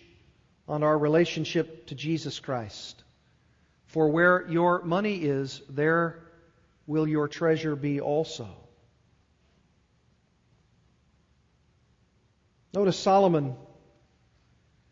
on 0.68 0.82
our 0.82 0.96
relationship 0.96 1.86
to 1.86 1.94
Jesus 1.94 2.38
Christ. 2.38 3.02
For 3.86 4.08
where 4.08 4.48
your 4.48 4.82
money 4.82 5.16
is, 5.16 5.60
there 5.68 6.22
will 6.86 7.06
your 7.06 7.28
treasure 7.28 7.76
be 7.76 8.00
also. 8.00 8.48
Notice 12.74 12.98
Solomon 12.98 13.54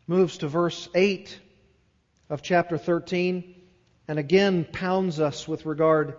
moves 0.06 0.38
to 0.38 0.48
verse 0.48 0.86
8 0.94 1.40
of 2.28 2.42
chapter 2.42 2.76
13 2.76 3.54
and 4.06 4.18
again 4.18 4.66
pounds 4.70 5.18
us 5.18 5.48
with 5.48 5.64
regard 5.64 6.16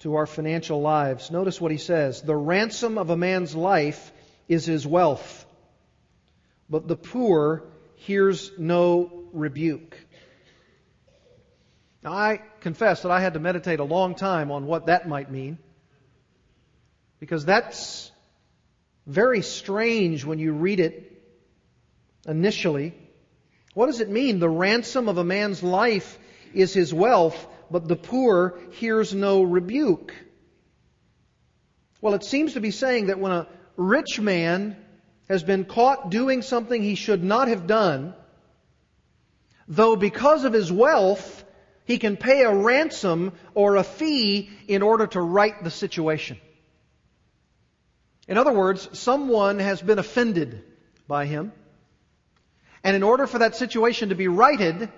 to 0.00 0.16
our 0.16 0.26
financial 0.26 0.82
lives. 0.82 1.30
Notice 1.30 1.58
what 1.58 1.72
he 1.72 1.78
says 1.78 2.20
The 2.20 2.36
ransom 2.36 2.98
of 2.98 3.08
a 3.08 3.16
man's 3.16 3.54
life 3.54 4.12
is 4.46 4.66
his 4.66 4.86
wealth, 4.86 5.46
but 6.68 6.86
the 6.86 6.96
poor 6.96 7.62
hears 7.96 8.50
no 8.58 9.24
rebuke. 9.32 9.96
Now, 12.02 12.12
I 12.12 12.42
confess 12.60 13.02
that 13.02 13.10
I 13.10 13.20
had 13.20 13.34
to 13.34 13.40
meditate 13.40 13.80
a 13.80 13.84
long 13.84 14.14
time 14.14 14.50
on 14.50 14.66
what 14.66 14.86
that 14.86 15.08
might 15.08 15.30
mean, 15.30 15.56
because 17.20 17.46
that's 17.46 18.12
very 19.08 19.40
strange 19.40 20.24
when 20.24 20.38
you 20.38 20.52
read 20.52 20.80
it 20.80 21.22
initially. 22.26 22.94
What 23.72 23.86
does 23.86 24.00
it 24.00 24.10
mean? 24.10 24.38
The 24.38 24.48
ransom 24.48 25.08
of 25.08 25.16
a 25.16 25.24
man's 25.24 25.62
life 25.62 26.18
is 26.52 26.74
his 26.74 26.92
wealth, 26.92 27.46
but 27.70 27.88
the 27.88 27.96
poor 27.96 28.58
hears 28.72 29.14
no 29.14 29.42
rebuke. 29.42 30.14
Well, 32.02 32.14
it 32.14 32.22
seems 32.22 32.52
to 32.52 32.60
be 32.60 32.70
saying 32.70 33.06
that 33.06 33.18
when 33.18 33.32
a 33.32 33.48
rich 33.76 34.20
man 34.20 34.76
has 35.28 35.42
been 35.42 35.64
caught 35.64 36.10
doing 36.10 36.42
something 36.42 36.82
he 36.82 36.94
should 36.94 37.24
not 37.24 37.48
have 37.48 37.66
done, 37.66 38.14
though 39.66 39.96
because 39.96 40.44
of 40.44 40.52
his 40.52 40.70
wealth, 40.70 41.44
he 41.86 41.98
can 41.98 42.18
pay 42.18 42.42
a 42.42 42.54
ransom 42.54 43.32
or 43.54 43.76
a 43.76 43.84
fee 43.84 44.50
in 44.68 44.82
order 44.82 45.06
to 45.06 45.20
right 45.20 45.64
the 45.64 45.70
situation. 45.70 46.38
In 48.28 48.36
other 48.36 48.52
words, 48.52 48.88
someone 48.92 49.58
has 49.58 49.80
been 49.80 49.98
offended 49.98 50.62
by 51.08 51.24
him, 51.24 51.50
and 52.84 52.94
in 52.94 53.02
order 53.02 53.26
for 53.26 53.38
that 53.38 53.56
situation 53.56 54.10
to 54.10 54.14
be 54.14 54.28
righted, 54.28 54.90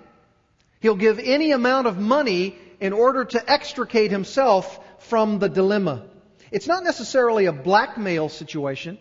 he'll 0.81 0.97
give 0.97 1.17
any 1.17 1.51
amount 1.51 1.87
of 1.87 1.97
money 1.97 2.57
in 2.81 2.91
order 2.91 3.23
to 3.23 3.51
extricate 3.51 4.11
himself 4.11 4.79
from 4.99 5.39
the 5.39 5.47
dilemma. 5.47 6.03
It's 6.51 6.67
not 6.67 6.83
necessarily 6.83 7.45
a 7.45 7.53
blackmail 7.53 8.27
situation. 8.27 8.99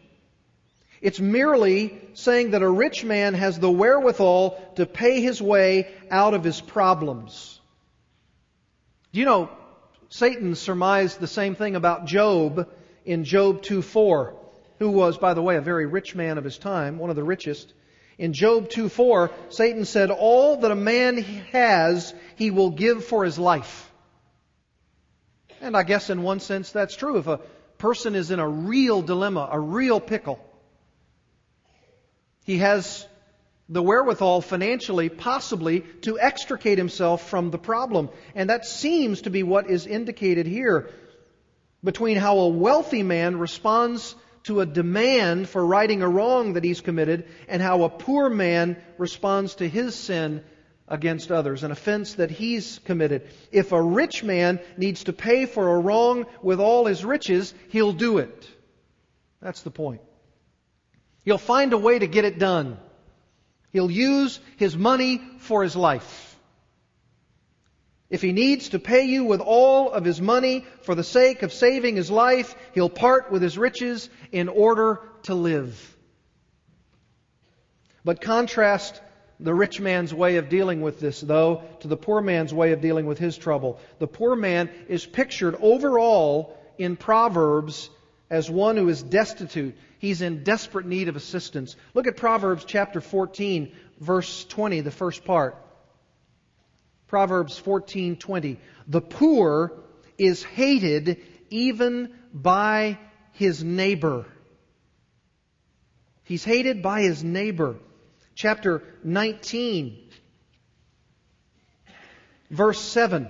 It's 1.02 1.18
merely 1.18 2.00
saying 2.12 2.52
that 2.52 2.62
a 2.62 2.70
rich 2.70 3.04
man 3.04 3.34
has 3.34 3.58
the 3.58 3.70
wherewithal 3.70 4.74
to 4.76 4.86
pay 4.86 5.20
his 5.20 5.42
way 5.42 5.88
out 6.10 6.34
of 6.34 6.44
his 6.44 6.60
problems. 6.60 7.58
Do 9.12 9.18
you 9.18 9.26
know, 9.26 9.50
Satan 10.08 10.54
surmised 10.54 11.18
the 11.18 11.26
same 11.26 11.56
thing 11.56 11.74
about 11.74 12.06
Job 12.06 12.68
in 13.04 13.24
Job 13.24 13.62
2:4, 13.62 14.34
who 14.78 14.90
was, 14.90 15.18
by 15.18 15.34
the 15.34 15.42
way, 15.42 15.56
a 15.56 15.60
very 15.60 15.86
rich 15.86 16.14
man 16.14 16.38
of 16.38 16.44
his 16.44 16.58
time, 16.58 16.98
one 16.98 17.10
of 17.10 17.16
the 17.16 17.24
richest. 17.24 17.72
In 18.18 18.32
Job 18.32 18.68
2:4, 18.68 19.30
Satan 19.48 19.84
said, 19.84 20.10
"All 20.10 20.58
that 20.58 20.70
a 20.70 20.76
man 20.76 21.18
has, 21.52 22.14
he 22.36 22.50
will 22.50 22.70
give 22.70 23.04
for 23.04 23.24
his 23.24 23.38
life." 23.38 23.90
And 25.60 25.76
I 25.76 25.82
guess 25.82 26.10
in 26.10 26.22
one 26.22 26.40
sense 26.40 26.72
that's 26.72 26.96
true. 26.96 27.18
If 27.18 27.26
a 27.26 27.40
person 27.78 28.14
is 28.14 28.30
in 28.30 28.38
a 28.38 28.48
real 28.48 29.02
dilemma, 29.02 29.48
a 29.50 29.58
real 29.58 30.00
pickle, 30.00 30.38
he 32.44 32.58
has 32.58 33.06
the 33.68 33.82
wherewithal 33.82 34.40
financially, 34.40 35.08
possibly, 35.08 35.80
to 36.02 36.18
extricate 36.18 36.76
himself 36.76 37.28
from 37.28 37.50
the 37.50 37.58
problem. 37.58 38.10
And 38.34 38.50
that 38.50 38.66
seems 38.66 39.22
to 39.22 39.30
be 39.30 39.42
what 39.42 39.70
is 39.70 39.86
indicated 39.86 40.46
here 40.46 40.90
between 41.82 42.16
how 42.16 42.38
a 42.38 42.48
wealthy 42.48 43.02
man 43.02 43.38
responds 43.38 44.14
to 44.44 44.60
a 44.60 44.66
demand 44.66 45.48
for 45.48 45.64
righting 45.64 46.02
a 46.02 46.08
wrong 46.08 46.54
that 46.54 46.64
he's 46.64 46.80
committed 46.80 47.28
and 47.48 47.60
how 47.60 47.82
a 47.82 47.88
poor 47.88 48.28
man 48.28 48.76
responds 48.98 49.56
to 49.56 49.68
his 49.68 49.94
sin 49.94 50.42
against 50.88 51.30
others, 51.30 51.62
an 51.62 51.70
offense 51.70 52.14
that 52.14 52.30
he's 52.30 52.80
committed. 52.84 53.28
If 53.52 53.72
a 53.72 53.80
rich 53.80 54.24
man 54.24 54.60
needs 54.76 55.04
to 55.04 55.12
pay 55.12 55.46
for 55.46 55.76
a 55.76 55.78
wrong 55.78 56.26
with 56.42 56.60
all 56.60 56.86
his 56.86 57.04
riches, 57.04 57.54
he'll 57.68 57.92
do 57.92 58.18
it. 58.18 58.48
That's 59.40 59.62
the 59.62 59.70
point. 59.70 60.00
He'll 61.24 61.38
find 61.38 61.72
a 61.72 61.78
way 61.78 61.98
to 61.98 62.06
get 62.06 62.24
it 62.24 62.38
done. 62.38 62.78
He'll 63.72 63.90
use 63.90 64.40
his 64.56 64.76
money 64.76 65.20
for 65.38 65.62
his 65.62 65.76
life. 65.76 66.29
If 68.10 68.22
he 68.22 68.32
needs 68.32 68.70
to 68.70 68.80
pay 68.80 69.04
you 69.04 69.24
with 69.24 69.40
all 69.40 69.92
of 69.92 70.04
his 70.04 70.20
money 70.20 70.66
for 70.82 70.96
the 70.96 71.04
sake 71.04 71.42
of 71.42 71.52
saving 71.52 71.94
his 71.94 72.10
life, 72.10 72.56
he'll 72.74 72.90
part 72.90 73.30
with 73.30 73.40
his 73.40 73.56
riches 73.56 74.10
in 74.32 74.48
order 74.48 75.00
to 75.22 75.34
live. 75.34 75.96
But 78.04 78.20
contrast 78.20 79.00
the 79.38 79.54
rich 79.54 79.80
man's 79.80 80.12
way 80.12 80.36
of 80.36 80.48
dealing 80.48 80.82
with 80.82 80.98
this, 80.98 81.20
though, 81.20 81.62
to 81.80 81.88
the 81.88 81.96
poor 81.96 82.20
man's 82.20 82.52
way 82.52 82.72
of 82.72 82.80
dealing 82.80 83.06
with 83.06 83.18
his 83.18 83.38
trouble. 83.38 83.78
The 84.00 84.08
poor 84.08 84.34
man 84.34 84.70
is 84.88 85.06
pictured 85.06 85.56
overall 85.60 86.58
in 86.78 86.96
Proverbs 86.96 87.90
as 88.28 88.50
one 88.50 88.76
who 88.76 88.88
is 88.88 89.02
destitute. 89.02 89.76
He's 89.98 90.20
in 90.20 90.42
desperate 90.42 90.86
need 90.86 91.08
of 91.08 91.16
assistance. 91.16 91.76
Look 91.94 92.06
at 92.06 92.16
Proverbs 92.16 92.64
chapter 92.64 93.00
14, 93.00 93.72
verse 94.00 94.44
20, 94.46 94.80
the 94.80 94.90
first 94.90 95.24
part. 95.24 95.56
Proverbs 97.10 97.60
14:20 97.60 98.58
The 98.86 99.00
poor 99.00 99.72
is 100.16 100.44
hated 100.44 101.20
even 101.50 102.14
by 102.32 103.00
his 103.32 103.64
neighbor. 103.64 104.26
He's 106.22 106.44
hated 106.44 106.82
by 106.82 107.02
his 107.02 107.24
neighbor. 107.24 107.78
Chapter 108.36 108.84
19 109.02 110.08
verse 112.48 112.80
7 112.80 113.28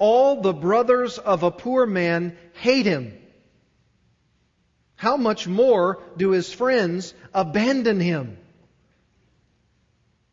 All 0.00 0.40
the 0.42 0.52
brothers 0.52 1.18
of 1.18 1.44
a 1.44 1.52
poor 1.52 1.86
man 1.86 2.36
hate 2.54 2.86
him. 2.86 3.16
How 4.96 5.16
much 5.16 5.46
more 5.46 6.02
do 6.16 6.30
his 6.30 6.52
friends 6.52 7.14
abandon 7.32 8.00
him? 8.00 8.38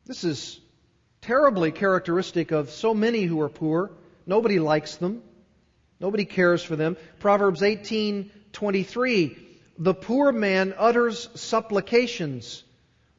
This 0.08 0.24
is 0.24 0.62
terribly 1.26 1.72
characteristic 1.72 2.52
of 2.52 2.70
so 2.70 2.94
many 2.94 3.24
who 3.24 3.42
are 3.42 3.50
poor. 3.50 3.90
Nobody 4.28 4.60
likes 4.60 4.98
them. 4.98 5.24
Nobody 6.00 6.24
cares 6.24 6.62
for 6.62 6.76
them. 6.76 6.98
Proverbs 7.20 7.62
18:23 7.62 9.36
The 9.80 9.94
poor 9.96 10.32
man 10.32 10.76
utters 10.78 11.28
supplications, 11.34 12.64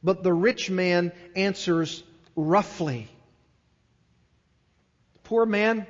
but 0.05 0.23
the 0.23 0.33
rich 0.33 0.71
man 0.71 1.13
answers 1.35 2.05
roughly. 2.37 3.09
The 5.15 5.21
poor 5.25 5.45
man 5.45 5.85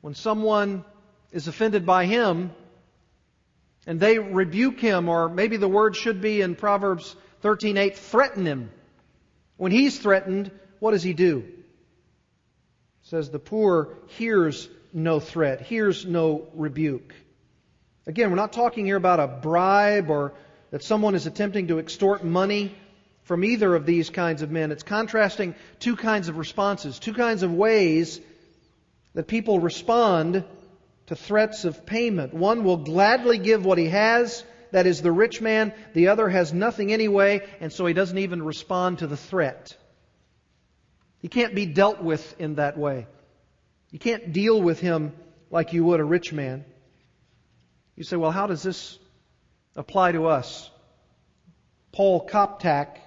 when 0.00 0.14
someone 0.14 0.84
is 1.30 1.46
offended 1.46 1.86
by 1.86 2.06
him 2.06 2.50
and 3.86 4.00
they 4.00 4.18
rebuke 4.18 4.80
him 4.80 5.08
or 5.08 5.28
maybe 5.28 5.58
the 5.58 5.68
word 5.68 5.94
should 5.94 6.20
be 6.20 6.40
in 6.40 6.56
Proverbs 6.56 7.14
13:8 7.44 7.94
threaten 7.94 8.46
him 8.46 8.70
when 9.60 9.72
he's 9.72 9.98
threatened, 9.98 10.50
what 10.78 10.92
does 10.92 11.02
he 11.02 11.12
do? 11.12 11.44
It 11.46 11.54
says 13.02 13.28
the 13.28 13.38
poor 13.38 13.90
hears 14.06 14.70
no 14.94 15.20
threat, 15.20 15.60
hears 15.60 16.06
no 16.06 16.48
rebuke. 16.54 17.14
Again, 18.06 18.30
we're 18.30 18.36
not 18.36 18.54
talking 18.54 18.86
here 18.86 18.96
about 18.96 19.20
a 19.20 19.26
bribe 19.26 20.08
or 20.08 20.32
that 20.70 20.82
someone 20.82 21.14
is 21.14 21.26
attempting 21.26 21.66
to 21.66 21.78
extort 21.78 22.24
money 22.24 22.74
from 23.24 23.44
either 23.44 23.74
of 23.74 23.84
these 23.84 24.08
kinds 24.08 24.40
of 24.40 24.50
men. 24.50 24.72
It's 24.72 24.82
contrasting 24.82 25.54
two 25.78 25.94
kinds 25.94 26.30
of 26.30 26.38
responses, 26.38 26.98
two 26.98 27.12
kinds 27.12 27.42
of 27.42 27.52
ways 27.52 28.18
that 29.12 29.28
people 29.28 29.60
respond 29.60 30.42
to 31.08 31.14
threats 31.14 31.66
of 31.66 31.84
payment. 31.84 32.32
One 32.32 32.64
will 32.64 32.78
gladly 32.78 33.36
give 33.36 33.66
what 33.66 33.76
he 33.76 33.90
has 33.90 34.42
that 34.72 34.86
is 34.86 35.02
the 35.02 35.12
rich 35.12 35.40
man. 35.40 35.72
The 35.94 36.08
other 36.08 36.28
has 36.28 36.52
nothing 36.52 36.92
anyway, 36.92 37.46
and 37.60 37.72
so 37.72 37.86
he 37.86 37.94
doesn't 37.94 38.18
even 38.18 38.42
respond 38.42 38.98
to 38.98 39.06
the 39.06 39.16
threat. 39.16 39.76
He 41.18 41.28
can't 41.28 41.54
be 41.54 41.66
dealt 41.66 42.02
with 42.02 42.40
in 42.40 42.56
that 42.56 42.78
way. 42.78 43.06
You 43.90 43.98
can't 43.98 44.32
deal 44.32 44.60
with 44.60 44.80
him 44.80 45.12
like 45.50 45.72
you 45.72 45.84
would 45.84 46.00
a 46.00 46.04
rich 46.04 46.32
man. 46.32 46.64
You 47.96 48.04
say, 48.04 48.16
well, 48.16 48.30
how 48.30 48.46
does 48.46 48.62
this 48.62 48.98
apply 49.76 50.12
to 50.12 50.26
us? 50.26 50.70
Paul 51.92 52.26
Koptak, 52.26 52.98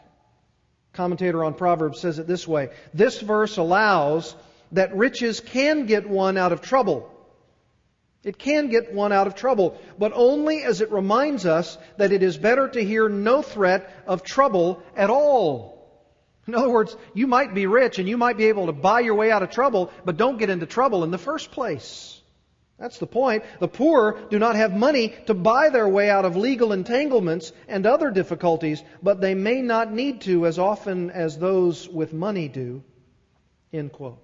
commentator 0.91 1.43
on 1.43 1.53
Proverbs, 1.53 1.99
says 1.99 2.19
it 2.19 2.27
this 2.27 2.47
way 2.47 2.69
This 2.93 3.21
verse 3.21 3.57
allows 3.57 4.35
that 4.73 4.95
riches 4.95 5.39
can 5.39 5.85
get 5.85 6.07
one 6.07 6.37
out 6.37 6.51
of 6.51 6.61
trouble 6.61 7.12
It 8.23 8.37
can 8.37 8.69
get 8.69 8.93
one 8.93 9.11
out 9.11 9.27
of 9.27 9.35
trouble, 9.35 9.77
but 9.99 10.13
only 10.15 10.63
as 10.63 10.79
it 10.79 10.91
reminds 10.91 11.45
us 11.45 11.77
that 11.97 12.13
it 12.13 12.23
is 12.23 12.37
better 12.37 12.69
to 12.69 12.83
hear 12.83 13.09
no 13.09 13.41
threat 13.41 13.89
of 14.07 14.23
trouble 14.23 14.81
at 14.95 15.09
all. 15.09 15.73
In 16.47 16.55
other 16.55 16.69
words, 16.69 16.95
you 17.13 17.27
might 17.27 17.53
be 17.53 17.67
rich 17.67 17.99
and 17.99 18.07
you 18.07 18.17
might 18.17 18.37
be 18.37 18.45
able 18.45 18.67
to 18.67 18.73
buy 18.73 19.01
your 19.01 19.15
way 19.15 19.31
out 19.31 19.43
of 19.43 19.49
trouble, 19.49 19.91
but 20.05 20.17
don't 20.17 20.37
get 20.37 20.49
into 20.49 20.65
trouble 20.65 21.03
in 21.03 21.11
the 21.11 21.17
first 21.17 21.51
place. 21.51 22.21
That's 22.79 22.97
the 22.97 23.07
point. 23.07 23.43
The 23.59 23.67
poor 23.67 24.19
do 24.29 24.39
not 24.39 24.55
have 24.55 24.75
money 24.75 25.13
to 25.27 25.33
buy 25.33 25.69
their 25.69 25.87
way 25.87 26.09
out 26.09 26.25
of 26.25 26.35
legal 26.35 26.73
entanglements 26.73 27.53
and 27.67 27.85
other 27.85 28.09
difficulties, 28.09 28.83
but 29.01 29.21
they 29.21 29.35
may 29.35 29.61
not 29.61 29.93
need 29.93 30.21
to 30.21 30.45
as 30.45 30.59
often 30.59 31.11
as 31.11 31.37
those 31.37 31.87
with 31.87 32.13
money 32.13 32.47
do. 32.47 32.83
End 33.71 33.91
quote. 33.91 34.19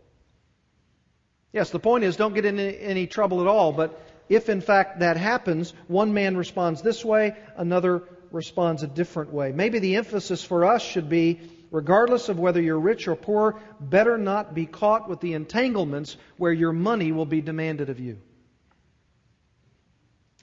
Yes, 1.51 1.71
the 1.71 1.79
point 1.79 2.03
is 2.03 2.15
don't 2.15 2.35
get 2.35 2.45
in 2.45 2.59
any 2.59 3.07
trouble 3.07 3.41
at 3.41 3.47
all, 3.47 3.71
but 3.71 3.99
if 4.29 4.49
in 4.49 4.61
fact 4.61 4.99
that 4.99 5.17
happens, 5.17 5.73
one 5.87 6.13
man 6.13 6.37
responds 6.37 6.81
this 6.81 7.03
way, 7.03 7.35
another 7.57 8.03
responds 8.31 8.83
a 8.83 8.87
different 8.87 9.33
way. 9.33 9.51
Maybe 9.51 9.79
the 9.79 9.95
emphasis 9.95 10.43
for 10.43 10.65
us 10.65 10.83
should 10.83 11.09
be 11.09 11.39
regardless 11.71 12.29
of 12.29 12.39
whether 12.39 12.61
you're 12.61 12.79
rich 12.79 13.07
or 13.07 13.15
poor, 13.15 13.59
better 13.79 14.17
not 14.17 14.53
be 14.53 14.65
caught 14.65 15.09
with 15.09 15.19
the 15.19 15.33
entanglements 15.33 16.17
where 16.37 16.53
your 16.53 16.73
money 16.73 17.11
will 17.11 17.25
be 17.25 17.41
demanded 17.41 17.89
of 17.89 17.99
you. 17.99 18.19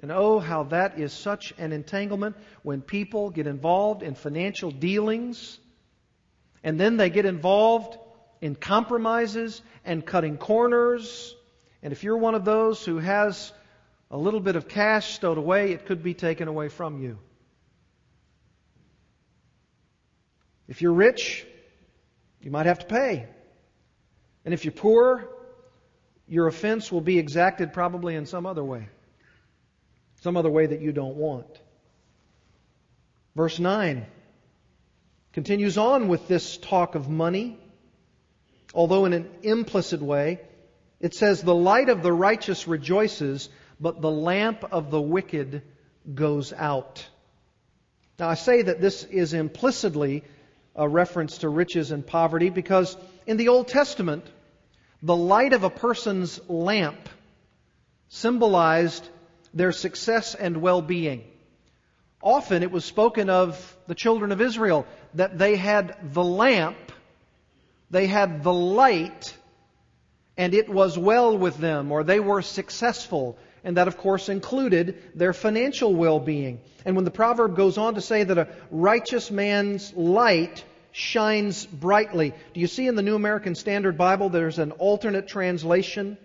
And 0.03 0.12
oh, 0.12 0.38
how 0.38 0.64
that 0.64 0.99
is 0.99 1.12
such 1.12 1.55
an 1.59 1.73
entanglement 1.73 2.37
when 2.62 2.83
people 2.83 3.31
get 3.31 3.47
involved 3.47 4.03
in 4.03 4.14
financial 4.14 4.71
dealings 4.71 5.59
and 6.62 6.79
then 6.79 6.97
they 6.97 7.11
get 7.11 7.25
involved 7.25 7.97
in 8.40 8.55
compromises 8.55 9.62
and 9.85 10.05
cutting 10.05 10.37
corners. 10.37 11.35
And 11.83 11.92
if 11.92 12.05
you're 12.05 12.16
one 12.16 12.35
of 12.35 12.44
those 12.44 12.85
who 12.85 12.99
has 12.99 13.53
a 14.11 14.16
little 14.16 14.40
bit 14.40 14.57
of 14.57 14.68
cash 14.68 15.14
stowed 15.14 15.38
away, 15.38 15.72
it 15.72 15.87
could 15.87 16.03
be 16.03 16.14
taken 16.14 16.49
away 16.49 16.68
from 16.68 17.03
you. 17.03 17.18
If 20.68 20.83
you're 20.83 20.92
rich, 20.92 21.46
you 22.40 22.51
might 22.51 22.66
have 22.66 22.81
to 22.81 22.87
pay. 22.87 23.27
And 24.44 24.53
if 24.55 24.64
you're 24.64 24.72
poor, 24.72 25.29
your 26.29 26.46
offense 26.46 26.90
will 26.90 27.01
be 27.01 27.18
exacted 27.18 27.72
probably 27.72 28.14
in 28.14 28.27
some 28.27 28.46
other 28.46 28.64
way. 28.64 28.88
Some 30.22 30.37
other 30.37 30.51
way 30.51 30.66
that 30.66 30.81
you 30.81 30.92
don't 30.92 31.16
want. 31.16 31.46
Verse 33.35 33.59
9 33.59 34.07
continues 35.33 35.77
on 35.77 36.09
with 36.09 36.27
this 36.27 36.57
talk 36.57 36.94
of 36.94 37.09
money 37.09 37.59
although 38.77 39.07
in 39.07 39.15
an 39.15 39.29
implicit 39.43 40.03
way. 40.03 40.39
It 41.01 41.15
says, 41.15 41.43
The 41.43 41.55
light 41.55 41.89
of 41.89 42.03
the 42.03 42.12
righteous 42.12 42.69
rejoices, 42.69 43.49
but 43.81 44.01
the 44.01 44.11
lamp 44.11 44.65
of 44.71 44.91
the 44.91 45.01
wicked 45.01 45.62
goes 46.15 46.53
out. 46.53 47.05
Now, 48.19 48.29
I 48.29 48.35
say 48.35 48.62
that 48.62 48.81
this 48.81 49.03
is 49.05 49.33
implicitly 49.35 50.23
a 50.75 50.89
reference 50.89 51.39
to 51.39 51.49
riches 51.49 51.91
and 51.91 52.07
poverty 52.07 52.51
because 52.51 52.97
in 53.27 53.39
the 53.39 53.49
Old 53.49 53.69
Testament, 53.69 54.25
the 55.03 55.17
light 55.17 55.55
of 55.55 55.65
a 55.65 55.71
person's 55.71 56.39
lamp 56.49 57.09
symbolized 58.09 59.09
their 59.53 59.73
success 59.73 60.35
and 60.35 60.59
well 60.59 60.83
being. 60.83 61.25
Often 62.23 62.62
it 62.62 62.71
was 62.71 62.85
spoken 62.85 63.31
of 63.31 63.77
the 63.87 63.95
children 63.95 64.33
of 64.33 64.41
Israel 64.41 64.87
that 65.15 65.39
they 65.39 65.57
had 65.57 65.97
the 66.12 66.25
lamp 66.25 66.86
they 67.90 68.07
had 68.07 68.42
the 68.42 68.53
light, 68.53 69.37
and 70.37 70.55
it 70.55 70.68
was 70.68 70.99
well 70.99 71.37
with 71.37 71.57
them, 71.59 71.92
or 71.92 72.05
they 72.05 72.20
were 72.20 72.42
successful. 72.42 73.38
And 73.64 73.77
that, 73.79 73.88
of 73.88 73.96
course, 73.96 74.29
included 74.29 75.03
their 75.14 75.33
financial 75.33 75.94
well 75.94 76.20
being. 76.20 76.61
And 76.85 76.94
when 76.94 77.05
the 77.05 77.11
proverb 77.11 77.57
goes 77.57 77.79
on 77.79 77.94
to 77.94 78.01
say 78.01 78.22
that 78.22 78.38
a 78.38 78.49
righteous 78.70 79.31
man's 79.31 79.92
light 79.94 80.64
shines 80.92 81.66
brightly, 81.66 82.33
do 82.55 82.61
you 82.61 82.68
see 82.68 82.87
in 82.87 82.94
the 82.94 83.03
New 83.03 83.16
American 83.16 83.55
Standard 83.55 83.99
Bible 83.99 84.29
there's 84.29 84.59
an 84.59 84.70
alternate 84.72 85.27
translation? 85.27 86.16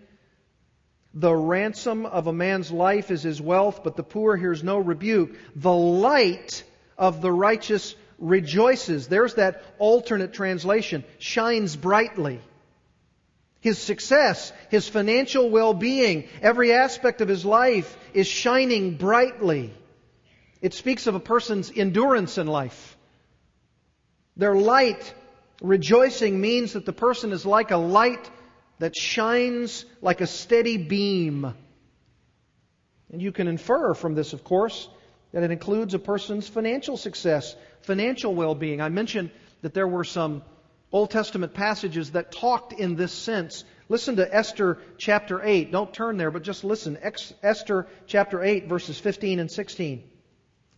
The 1.13 1.33
ransom 1.33 2.05
of 2.05 2.27
a 2.27 2.33
man's 2.33 2.71
life 2.71 3.11
is 3.11 3.23
his 3.23 3.41
wealth, 3.41 3.83
but 3.83 3.97
the 3.97 4.03
poor 4.03 4.37
hears 4.37 4.63
no 4.63 4.77
rebuke. 4.77 5.35
The 5.55 5.73
light 5.73 6.63
of 6.97 7.21
the 7.21 7.31
righteous 7.31 7.95
rejoices. 8.21 9.09
There's 9.09 9.33
that 9.33 9.61
alternate 9.79 10.31
translation. 10.31 11.03
Shines 11.17 11.75
brightly. 11.75 12.39
His 13.59 13.77
success, 13.77 14.53
his 14.69 14.87
financial 14.87 15.49
well-being, 15.49 16.29
every 16.41 16.73
aspect 16.73 17.21
of 17.21 17.27
his 17.27 17.45
life 17.45 17.97
is 18.13 18.27
shining 18.27 18.95
brightly. 18.95 19.73
It 20.61 20.73
speaks 20.73 21.07
of 21.07 21.15
a 21.15 21.19
person's 21.19 21.71
endurance 21.75 22.37
in 22.37 22.47
life. 22.47 22.97
Their 24.37 24.55
light, 24.55 25.13
rejoicing, 25.61 26.39
means 26.39 26.73
that 26.73 26.85
the 26.85 26.93
person 26.93 27.31
is 27.31 27.45
like 27.45 27.71
a 27.71 27.77
light 27.77 28.29
that 28.79 28.95
shines 28.95 29.85
like 30.01 30.21
a 30.21 30.27
steady 30.27 30.77
beam. 30.77 31.53
And 33.11 33.21
you 33.21 33.31
can 33.31 33.47
infer 33.47 33.93
from 33.93 34.15
this, 34.15 34.33
of 34.33 34.43
course, 34.43 34.87
that 35.33 35.43
it 35.43 35.51
includes 35.51 35.93
a 35.93 35.99
person's 35.99 36.47
financial 36.47 36.97
success, 36.97 37.55
financial 37.83 38.33
well 38.33 38.55
being. 38.55 38.81
I 38.81 38.89
mentioned 38.89 39.31
that 39.61 39.73
there 39.73 39.87
were 39.87 40.03
some 40.03 40.43
Old 40.91 41.09
Testament 41.09 41.53
passages 41.53 42.11
that 42.11 42.31
talked 42.31 42.73
in 42.73 42.95
this 42.95 43.13
sense. 43.13 43.63
Listen 43.87 44.17
to 44.17 44.35
Esther 44.35 44.77
chapter 44.97 45.41
8. 45.41 45.71
Don't 45.71 45.93
turn 45.93 46.17
there, 46.17 46.31
but 46.31 46.43
just 46.43 46.63
listen. 46.63 46.97
Esther 47.41 47.87
chapter 48.07 48.43
8, 48.43 48.67
verses 48.67 48.99
15 48.99 49.39
and 49.39 49.49
16. 49.49 50.03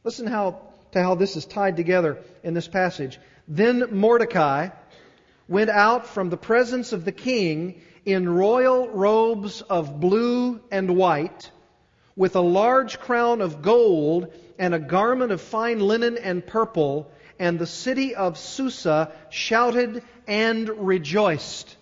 Listen 0.03 0.27
how, 0.27 0.61
to 0.91 1.01
how 1.01 1.15
this 1.15 1.35
is 1.35 1.45
tied 1.45 1.77
together 1.77 2.19
in 2.43 2.53
this 2.53 2.67
passage. 2.67 3.19
Then 3.47 3.87
Mordecai 3.91 4.69
went 5.47 5.69
out 5.69 6.07
from 6.07 6.29
the 6.29 6.37
presence 6.37 6.93
of 6.93 7.05
the 7.05 7.11
king 7.11 7.81
in 8.05 8.29
royal 8.29 8.89
robes 8.89 9.61
of 9.61 9.99
blue 9.99 10.61
and 10.71 10.95
white, 10.95 11.49
with 12.15 12.35
a 12.35 12.41
large 12.41 12.99
crown 12.99 13.41
of 13.41 13.61
gold 13.61 14.31
and 14.57 14.73
a 14.73 14.79
garment 14.79 15.31
of 15.31 15.41
fine 15.41 15.79
linen 15.79 16.17
and 16.17 16.45
purple, 16.45 17.11
and 17.39 17.57
the 17.57 17.67
city 17.67 18.15
of 18.15 18.37
Susa 18.37 19.11
shouted 19.29 20.03
and 20.27 20.69
rejoiced. 20.69 21.75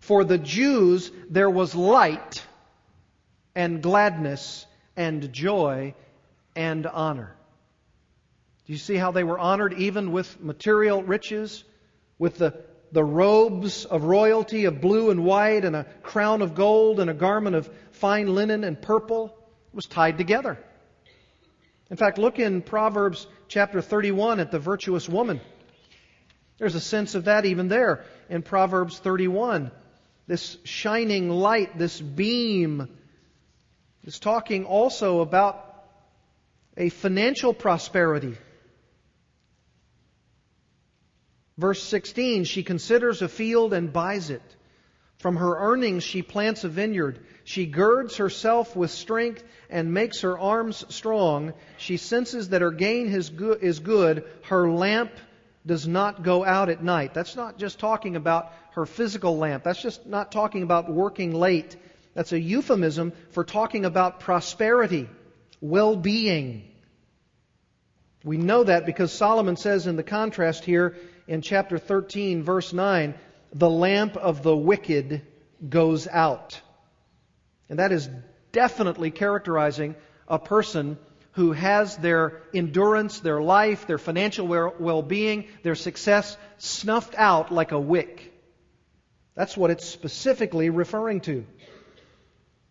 For 0.00 0.24
the 0.24 0.38
Jews 0.38 1.10
there 1.28 1.50
was 1.50 1.74
light 1.74 2.44
and 3.54 3.82
gladness 3.82 4.66
and 4.96 5.32
joy 5.32 5.94
and 6.54 6.86
honor. 6.86 7.34
Do 8.66 8.72
you 8.72 8.78
see 8.78 8.96
how 8.96 9.12
they 9.12 9.24
were 9.24 9.38
honored 9.38 9.74
even 9.74 10.12
with 10.12 10.40
material 10.40 11.02
riches, 11.02 11.64
with 12.18 12.38
the, 12.38 12.54
the 12.92 13.04
robes 13.04 13.84
of 13.84 14.04
royalty 14.04 14.64
of 14.64 14.80
blue 14.80 15.10
and 15.10 15.24
white, 15.24 15.64
and 15.64 15.76
a 15.76 15.84
crown 16.02 16.42
of 16.42 16.54
gold, 16.54 16.98
and 16.98 17.08
a 17.08 17.14
garment 17.14 17.54
of 17.54 17.70
fine 17.92 18.34
linen 18.34 18.64
and 18.64 18.80
purple? 18.80 19.26
It 19.26 19.74
was 19.74 19.86
tied 19.86 20.18
together. 20.18 20.58
In 21.90 21.96
fact, 21.96 22.18
look 22.18 22.38
in 22.38 22.62
Proverbs 22.62 23.26
chapter 23.48 23.80
31 23.80 24.40
at 24.40 24.50
the 24.50 24.58
virtuous 24.58 25.08
woman. 25.08 25.40
There's 26.58 26.74
a 26.74 26.80
sense 26.80 27.14
of 27.14 27.24
that 27.24 27.44
even 27.44 27.68
there 27.68 28.04
in 28.28 28.42
Proverbs 28.42 28.98
31. 28.98 29.70
This 30.26 30.56
shining 30.64 31.30
light, 31.30 31.78
this 31.78 32.00
beam, 32.00 32.88
is 34.04 34.18
talking 34.18 34.64
also 34.64 35.20
about 35.20 35.62
a 36.76 36.88
financial 36.88 37.54
prosperity. 37.54 38.36
Verse 41.56 41.82
16, 41.82 42.44
she 42.44 42.62
considers 42.62 43.22
a 43.22 43.28
field 43.28 43.72
and 43.72 43.92
buys 43.92 44.30
it. 44.30 44.42
From 45.18 45.36
her 45.36 45.56
earnings, 45.56 46.02
she 46.02 46.22
plants 46.22 46.64
a 46.64 46.68
vineyard. 46.68 47.24
She 47.46 47.64
girds 47.64 48.16
herself 48.16 48.74
with 48.74 48.90
strength 48.90 49.44
and 49.70 49.94
makes 49.94 50.22
her 50.22 50.36
arms 50.36 50.84
strong. 50.88 51.54
She 51.78 51.96
senses 51.96 52.48
that 52.48 52.60
her 52.60 52.72
gain 52.72 53.08
is 53.08 53.78
good. 53.78 54.24
Her 54.42 54.68
lamp 54.68 55.12
does 55.64 55.86
not 55.86 56.24
go 56.24 56.44
out 56.44 56.70
at 56.70 56.82
night. 56.82 57.14
That's 57.14 57.36
not 57.36 57.56
just 57.56 57.78
talking 57.78 58.16
about 58.16 58.52
her 58.72 58.84
physical 58.84 59.38
lamp. 59.38 59.62
That's 59.62 59.80
just 59.80 60.06
not 60.06 60.32
talking 60.32 60.64
about 60.64 60.90
working 60.90 61.36
late. 61.36 61.76
That's 62.14 62.32
a 62.32 62.40
euphemism 62.40 63.12
for 63.30 63.44
talking 63.44 63.84
about 63.84 64.18
prosperity, 64.18 65.08
well 65.60 65.94
being. 65.94 66.68
We 68.24 68.38
know 68.38 68.64
that 68.64 68.86
because 68.86 69.12
Solomon 69.12 69.54
says 69.56 69.86
in 69.86 69.94
the 69.94 70.02
contrast 70.02 70.64
here 70.64 70.96
in 71.28 71.42
chapter 71.42 71.78
13, 71.78 72.42
verse 72.42 72.72
9, 72.72 73.14
the 73.52 73.70
lamp 73.70 74.16
of 74.16 74.42
the 74.42 74.56
wicked 74.56 75.22
goes 75.68 76.08
out. 76.08 76.60
And 77.68 77.78
that 77.78 77.92
is 77.92 78.08
definitely 78.52 79.10
characterizing 79.10 79.96
a 80.28 80.38
person 80.38 80.98
who 81.32 81.52
has 81.52 81.96
their 81.98 82.40
endurance, 82.54 83.20
their 83.20 83.42
life, 83.42 83.86
their 83.86 83.98
financial 83.98 84.46
well 84.46 85.02
being, 85.02 85.48
their 85.62 85.74
success 85.74 86.36
snuffed 86.56 87.14
out 87.16 87.52
like 87.52 87.72
a 87.72 87.80
wick. 87.80 88.32
That's 89.34 89.56
what 89.56 89.70
it's 89.70 89.84
specifically 89.84 90.70
referring 90.70 91.20
to. 91.22 91.44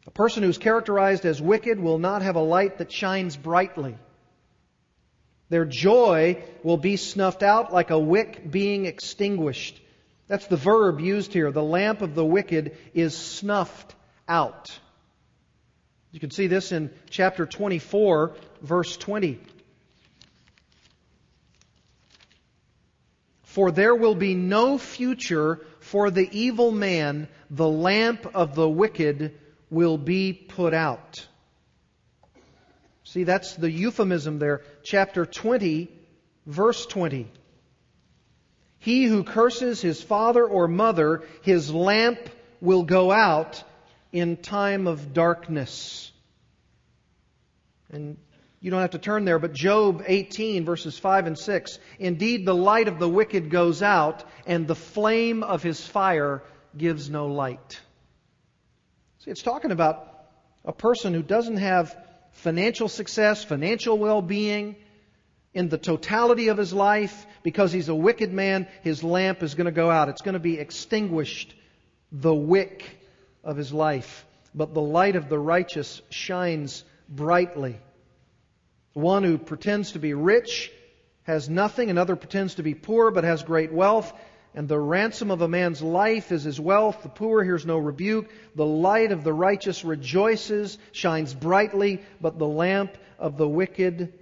A 0.08 0.12
person 0.12 0.44
who's 0.44 0.58
characterized 0.58 1.26
as 1.26 1.42
wicked 1.42 1.80
will 1.80 2.00
not 2.00 2.24
have 2.24 2.36
a 2.36 2.42
light 2.42 2.80
that 2.80 2.92
shines 2.92 3.38
brightly. 3.38 3.98
Their 5.50 5.66
joy 5.66 6.44
will 6.64 6.78
be 6.78 6.98
snuffed 6.98 7.44
out 7.44 7.72
like 7.72 7.92
a 7.92 8.00
wick 8.00 8.50
being 8.50 8.86
extinguished. 8.86 9.80
That's 10.28 10.48
the 10.48 10.58
verb 10.58 11.00
used 11.00 11.34
here. 11.34 11.52
The 11.52 11.62
lamp 11.62 12.02
of 12.02 12.16
the 12.16 12.26
wicked 12.26 12.76
is 12.96 13.16
snuffed 13.16 13.94
out. 14.28 14.80
You 16.16 16.22
can 16.22 16.32
see 16.32 16.48
this 16.48 16.72
in 16.72 16.92
chapter 17.10 17.46
24, 17.46 18.38
verse 18.62 18.96
20. 18.96 19.38
For 23.44 23.70
there 23.70 23.94
will 23.94 24.16
be 24.16 24.34
no 24.34 24.78
future 24.78 25.60
for 25.82 26.12
the 26.12 26.30
evil 26.32 26.72
man, 26.72 27.28
the 27.50 27.68
lamp 27.68 28.28
of 28.34 28.56
the 28.56 28.70
wicked 28.70 29.38
will 29.70 29.98
be 29.98 30.32
put 30.32 30.74
out. 30.74 31.28
See, 33.04 33.26
that's 33.26 33.54
the 33.56 33.70
euphemism 33.70 34.40
there. 34.40 34.62
Chapter 34.84 35.26
20, 35.26 35.90
verse 36.46 36.86
20. 36.86 37.28
He 38.80 39.04
who 39.04 39.26
curses 39.26 39.82
his 39.82 40.02
father 40.02 40.46
or 40.46 40.70
mother, 40.70 41.24
his 41.42 41.74
lamp 41.74 42.20
will 42.62 42.84
go 42.84 43.12
out 43.12 43.62
in 44.16 44.38
time 44.38 44.88
of 44.88 45.12
darkness. 45.12 46.05
And 47.92 48.18
you 48.62 48.72
don't 48.72 48.82
have 48.82 48.92
to 48.92 49.00
turn 49.00 49.26
there, 49.26 49.40
but 49.40 49.54
Job 49.54 50.04
18, 50.08 50.66
verses 50.66 50.98
5 50.98 51.28
and 51.28 51.38
6. 51.38 51.80
Indeed, 52.00 52.46
the 52.46 52.56
light 52.56 52.88
of 52.88 53.00
the 53.00 53.08
wicked 53.08 53.50
goes 53.50 53.82
out, 53.84 54.24
and 54.48 54.68
the 54.68 54.76
flame 54.76 55.44
of 55.44 55.62
his 55.62 55.86
fire 55.86 56.42
gives 56.76 57.10
no 57.10 57.28
light. 57.28 57.80
See, 59.20 59.32
it's 59.32 59.44
talking 59.44 59.72
about 59.72 60.12
a 60.64 60.74
person 60.74 61.14
who 61.14 61.22
doesn't 61.22 61.58
have 61.58 61.96
financial 62.32 62.90
success, 62.90 63.44
financial 63.44 63.98
well 63.98 64.22
being, 64.22 64.76
in 65.54 65.70
the 65.70 65.78
totality 65.78 66.50
of 66.50 66.58
his 66.58 66.74
life, 66.74 67.26
because 67.44 67.72
he's 67.72 67.88
a 67.88 67.96
wicked 67.96 68.34
man, 68.34 68.68
his 68.82 69.04
lamp 69.04 69.42
is 69.42 69.56
going 69.56 69.66
to 69.66 69.72
go 69.72 69.90
out. 69.90 70.10
It's 70.10 70.22
going 70.22 70.34
to 70.34 70.40
be 70.40 70.60
extinguished, 70.60 71.56
the 72.12 72.34
wick 72.34 73.00
of 73.44 73.56
his 73.56 73.72
life. 73.72 74.26
But 74.54 74.74
the 74.74 74.82
light 74.82 75.16
of 75.16 75.30
the 75.30 75.40
righteous 75.40 76.02
shines 76.10 76.84
brightly. 77.10 77.80
One 78.94 79.24
who 79.24 79.38
pretends 79.38 79.94
to 79.94 80.00
be 80.00 80.14
rich 80.14 80.72
has 81.24 81.50
nothing, 81.50 81.90
another 81.90 82.16
pretends 82.16 82.56
to 82.56 82.64
be 82.64 82.74
poor 82.74 83.12
but 83.12 83.24
has 83.24 83.44
great 83.44 83.72
wealth. 83.72 84.14
And 84.54 84.70
the 84.70 84.80
ransom 84.80 85.32
of 85.32 85.42
a 85.42 85.50
man's 85.50 85.82
life 85.82 86.32
is 86.32 86.44
his 86.44 86.60
wealth. 86.60 87.04
The 87.04 87.10
poor 87.10 87.44
hears 87.44 87.66
no 87.66 87.78
rebuke. 87.78 88.30
The 88.56 88.66
light 88.66 89.12
of 89.12 89.24
the 89.24 89.34
righteous 89.34 89.84
rejoices, 89.84 90.78
shines 90.94 91.34
brightly, 91.34 92.02
but 92.22 92.40
the 92.40 92.48
lamp 92.48 92.98
of 93.20 93.38
the 93.38 93.48
wicked 93.48 94.14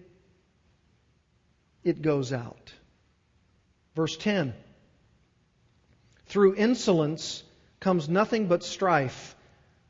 it 1.83 2.01
goes 2.01 2.31
out. 2.33 2.73
Verse 3.95 4.17
10 4.17 4.53
Through 6.27 6.55
insolence 6.55 7.43
comes 7.79 8.09
nothing 8.09 8.47
but 8.47 8.63
strife, 8.63 9.35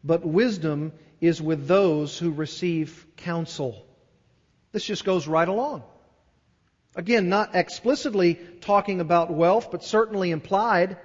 but 0.04 0.26
wisdom 0.26 0.92
is 1.28 1.42
with 1.42 1.68
those 1.68 2.18
who 2.18 2.32
receive 2.32 3.06
counsel. 3.18 3.86
This 4.74 4.84
just 4.84 5.06
goes 5.06 5.26
right 5.26 5.48
along. 5.48 5.84
Again, 6.96 7.30
not 7.30 7.56
explicitly 7.56 8.36
talking 8.62 9.00
about 9.00 9.32
wealth, 9.32 9.72
but 9.72 9.84
certainly 9.84 10.32
implied. 10.32 10.98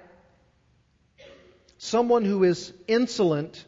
Someone 1.77 2.25
who 2.25 2.43
is 2.43 2.73
insolent 2.87 3.63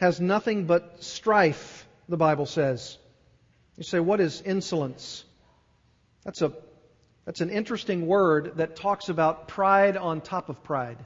has 0.00 0.20
nothing 0.20 0.66
but 0.66 1.04
strife, 1.04 1.86
the 2.08 2.16
Bible 2.16 2.46
says. 2.46 2.98
You 3.76 3.84
say, 3.84 4.00
what 4.00 4.20
is 4.20 4.42
insolence? 4.42 5.24
That's, 6.24 6.42
a, 6.42 6.52
that's 7.24 7.40
an 7.40 7.50
interesting 7.50 8.08
word 8.08 8.54
that 8.56 8.74
talks 8.74 9.08
about 9.08 9.46
pride 9.46 9.96
on 9.96 10.22
top 10.22 10.48
of 10.48 10.64
pride. 10.64 10.98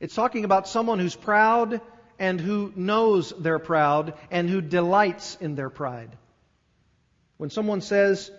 It's 0.00 0.14
talking 0.14 0.44
about 0.44 0.68
someone 0.68 0.98
who's 0.98 1.16
proud 1.16 1.80
and 2.20 2.38
who 2.38 2.70
knows 2.76 3.32
they're 3.36 3.58
proud 3.58 4.12
and 4.30 4.48
who 4.48 4.60
delights 4.60 5.38
in 5.40 5.54
their 5.54 5.70
pride. 5.70 6.10
When 7.38 7.48
someone 7.48 7.80
says 7.80 8.30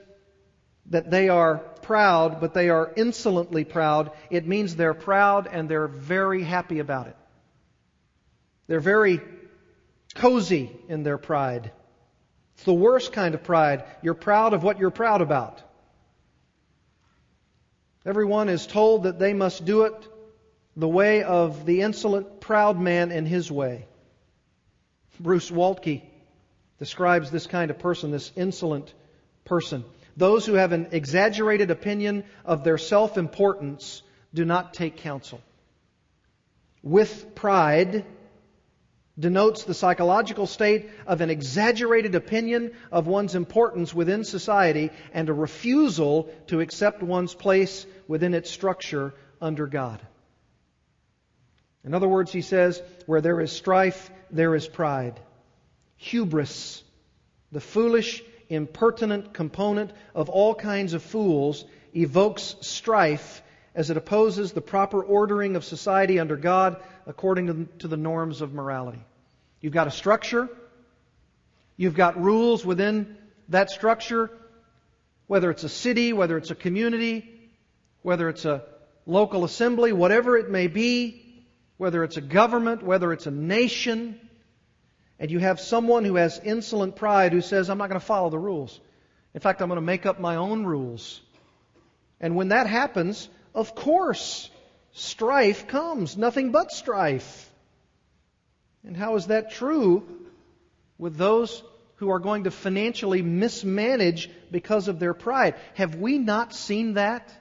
that 0.92 1.10
they 1.10 1.30
are 1.30 1.58
proud, 1.82 2.40
but 2.40 2.54
they 2.54 2.70
are 2.70 2.94
insolently 2.96 3.66
proud, 3.66 4.12
it 4.30 4.48
means 4.48 4.76
they're 4.76 4.94
proud 4.94 5.48
and 5.52 5.68
they're 5.68 5.88
very 5.88 6.44
happy 6.44 6.78
about 6.78 7.08
it. 7.08 7.18
They're 8.68 8.80
very 8.80 9.20
cozy 10.14 10.72
in 10.88 11.02
their 11.02 11.18
pride. 11.18 11.72
It's 12.54 12.64
the 12.64 12.74
worst 12.74 13.12
kind 13.12 13.34
of 13.34 13.44
pride. 13.44 13.84
You're 14.04 14.14
proud 14.14 14.54
of 14.54 14.62
what 14.62 14.78
you're 14.78 14.92
proud 14.92 15.22
about. 15.22 15.64
Everyone 18.06 18.48
is 18.48 18.68
told 18.68 19.04
that 19.04 19.18
they 19.18 19.34
must 19.34 19.66
do 19.66 19.84
it 19.84 20.08
the 20.76 20.88
way 20.88 21.24
of 21.24 21.66
the 21.66 21.82
insolent, 21.82 22.40
proud 22.40 22.80
man 22.80 23.12
in 23.12 23.26
his 23.26 23.52
way. 23.52 23.86
Bruce 25.20 25.52
Waltke 25.52 26.02
describes 26.80 27.30
this 27.30 27.48
kind 27.48 27.70
of 27.70 27.80
person, 27.80 28.12
this 28.12 28.32
insolent 28.36 28.94
person. 29.46 29.84
Those 30.18 30.46
who 30.46 30.54
have 30.54 30.72
an 30.72 30.90
exaggerated 30.92 31.72
opinion 31.72 32.24
of 32.46 32.64
their 32.64 32.78
self 32.78 33.18
importance 33.18 34.02
do 34.34 34.46
not 34.46 34.74
take 34.74 34.98
counsel. 34.98 35.42
With 36.84 37.36
pride, 37.36 38.06
denotes 39.20 39.64
the 39.64 39.74
psychological 39.74 40.48
state 40.48 40.90
of 41.06 41.22
an 41.22 41.30
exaggerated 41.30 42.16
opinion 42.16 42.72
of 42.92 43.08
one's 43.08 43.36
importance 43.36 43.94
within 43.94 44.24
society 44.24 44.90
and 45.14 45.30
a 45.30 45.34
refusal 45.34 46.30
to 46.48 46.60
accept 46.60 47.04
one's 47.04 47.36
place 47.36 47.86
within 48.08 48.34
its 48.34 48.50
structure 48.50 49.14
under 49.40 49.68
God. 49.68 50.02
In 51.84 51.94
other 51.94 52.08
words, 52.08 52.32
he 52.32 52.42
says, 52.42 52.82
where 53.06 53.22
there 53.22 53.42
is 53.42 53.52
strife, 53.52 54.12
there 54.30 54.56
is 54.56 54.68
pride. 54.68 55.20
Hubris, 55.98 56.84
the 57.52 57.62
foolish, 57.62 58.24
impertinent 58.50 59.34
component 59.34 59.92
of 60.14 60.30
all 60.30 60.54
kinds 60.54 60.94
of 60.94 61.02
fools, 61.02 61.66
evokes 61.96 62.56
strife 62.62 63.42
as 63.74 63.90
it 63.90 63.98
opposes 63.98 64.52
the 64.52 64.62
proper 64.62 65.02
ordering 65.02 65.56
of 65.56 65.64
society 65.64 66.20
under 66.20 66.36
God 66.36 66.78
according 67.08 67.70
to 67.80 67.88
the 67.88 67.98
norms 67.98 68.42
of 68.42 68.54
morality. 68.54 69.04
You've 69.60 69.74
got 69.74 69.88
a 69.88 69.92
structure. 69.92 70.50
You've 71.78 71.96
got 71.96 72.22
rules 72.22 72.66
within 72.66 73.18
that 73.50 73.70
structure, 73.70 74.30
whether 75.28 75.50
it's 75.50 75.64
a 75.64 75.70
city, 75.70 76.14
whether 76.14 76.38
it's 76.38 76.52
a 76.52 76.56
community, 76.56 77.28
whether 78.02 78.30
it's 78.30 78.46
a 78.46 78.64
local 79.06 79.46
assembly, 79.46 79.94
whatever 79.94 80.38
it 80.38 80.50
may 80.50 80.68
be, 80.68 81.21
whether 81.82 82.04
it's 82.04 82.18
a 82.18 82.22
government, 82.22 82.84
whether 82.84 83.12
it's 83.12 83.26
a 83.26 83.32
nation, 83.32 84.16
and 85.18 85.32
you 85.32 85.40
have 85.40 85.60
someone 85.60 86.06
who 86.06 86.14
has 86.14 86.40
insolent 86.44 86.96
pride 86.96 87.34
who 87.34 87.42
says, 87.42 87.72
I'm 87.72 87.80
not 87.80 87.90
going 87.90 88.00
to 88.00 88.06
follow 88.06 88.30
the 88.30 88.38
rules. 88.38 88.80
In 89.34 89.40
fact, 89.40 89.64
I'm 89.64 89.68
going 89.68 89.78
to 89.78 89.82
make 89.82 90.06
up 90.06 90.20
my 90.20 90.36
own 90.36 90.64
rules. 90.64 91.20
And 92.20 92.36
when 92.36 92.50
that 92.50 92.68
happens, 92.68 93.28
of 93.56 93.74
course, 93.74 94.52
strife 94.92 95.68
comes. 95.68 96.16
Nothing 96.16 96.52
but 96.52 96.72
strife. 96.72 97.52
And 98.86 98.96
how 98.96 99.16
is 99.16 99.26
that 99.26 99.50
true 99.50 100.04
with 101.00 101.18
those 101.18 101.64
who 101.96 102.12
are 102.12 102.20
going 102.20 102.44
to 102.44 102.52
financially 102.52 103.24
mismanage 103.24 104.30
because 104.52 104.88
of 104.88 105.00
their 105.00 105.16
pride? 105.16 105.56
Have 105.74 105.96
we 105.96 106.20
not 106.20 106.54
seen 106.54 106.94
that 106.94 107.34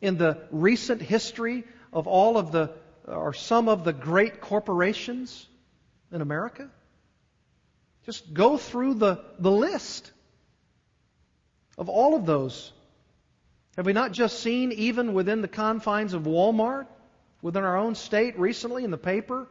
in 0.00 0.18
the 0.18 0.48
recent 0.50 1.00
history 1.00 1.62
of 1.92 2.08
all 2.08 2.36
of 2.36 2.50
the, 2.50 2.72
or 3.06 3.32
some 3.32 3.68
of 3.68 3.84
the 3.84 3.92
great 3.92 4.40
corporations 4.40 5.46
in 6.12 6.20
America? 6.20 6.70
Just 8.06 8.32
go 8.34 8.56
through 8.56 8.94
the, 8.94 9.24
the 9.38 9.50
list 9.50 10.10
of 11.78 11.88
all 11.88 12.14
of 12.14 12.26
those. 12.26 12.72
Have 13.76 13.86
we 13.86 13.92
not 13.92 14.12
just 14.12 14.40
seen, 14.40 14.72
even 14.72 15.14
within 15.14 15.40
the 15.40 15.48
confines 15.48 16.14
of 16.14 16.22
Walmart, 16.22 16.86
within 17.42 17.64
our 17.64 17.76
own 17.76 17.94
state 17.94 18.38
recently 18.38 18.84
in 18.84 18.90
the 18.90 18.98
paper, 18.98 19.48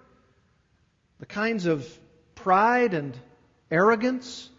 the 1.20 1.26
kinds 1.26 1.66
of 1.66 1.88
pride 2.36 2.94
and 2.94 3.18
arrogance, 3.70 4.50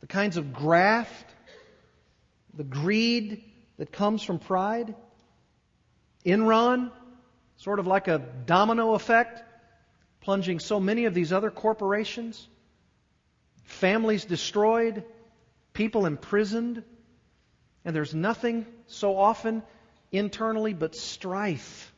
the 0.00 0.06
kinds 0.06 0.36
of 0.36 0.52
graft, 0.52 1.26
the 2.54 2.64
greed 2.64 3.42
that 3.78 3.92
comes 3.92 4.22
from 4.22 4.38
pride. 4.38 4.94
Enron, 6.24 6.90
sort 7.56 7.78
of 7.78 7.86
like 7.86 8.08
a 8.08 8.18
domino 8.46 8.94
effect, 8.94 9.42
plunging 10.20 10.58
so 10.58 10.80
many 10.80 11.04
of 11.04 11.14
these 11.14 11.32
other 11.32 11.50
corporations, 11.50 12.48
families 13.64 14.24
destroyed, 14.24 15.04
people 15.72 16.06
imprisoned, 16.06 16.82
and 17.84 17.94
there's 17.94 18.14
nothing 18.14 18.66
so 18.86 19.16
often 19.16 19.62
internally 20.12 20.72
but 20.72 20.94
strife. 20.94 21.92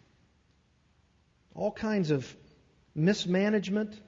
All 1.55 1.73
kinds 1.73 2.11
of 2.11 2.37
mismanagement, 2.95 3.99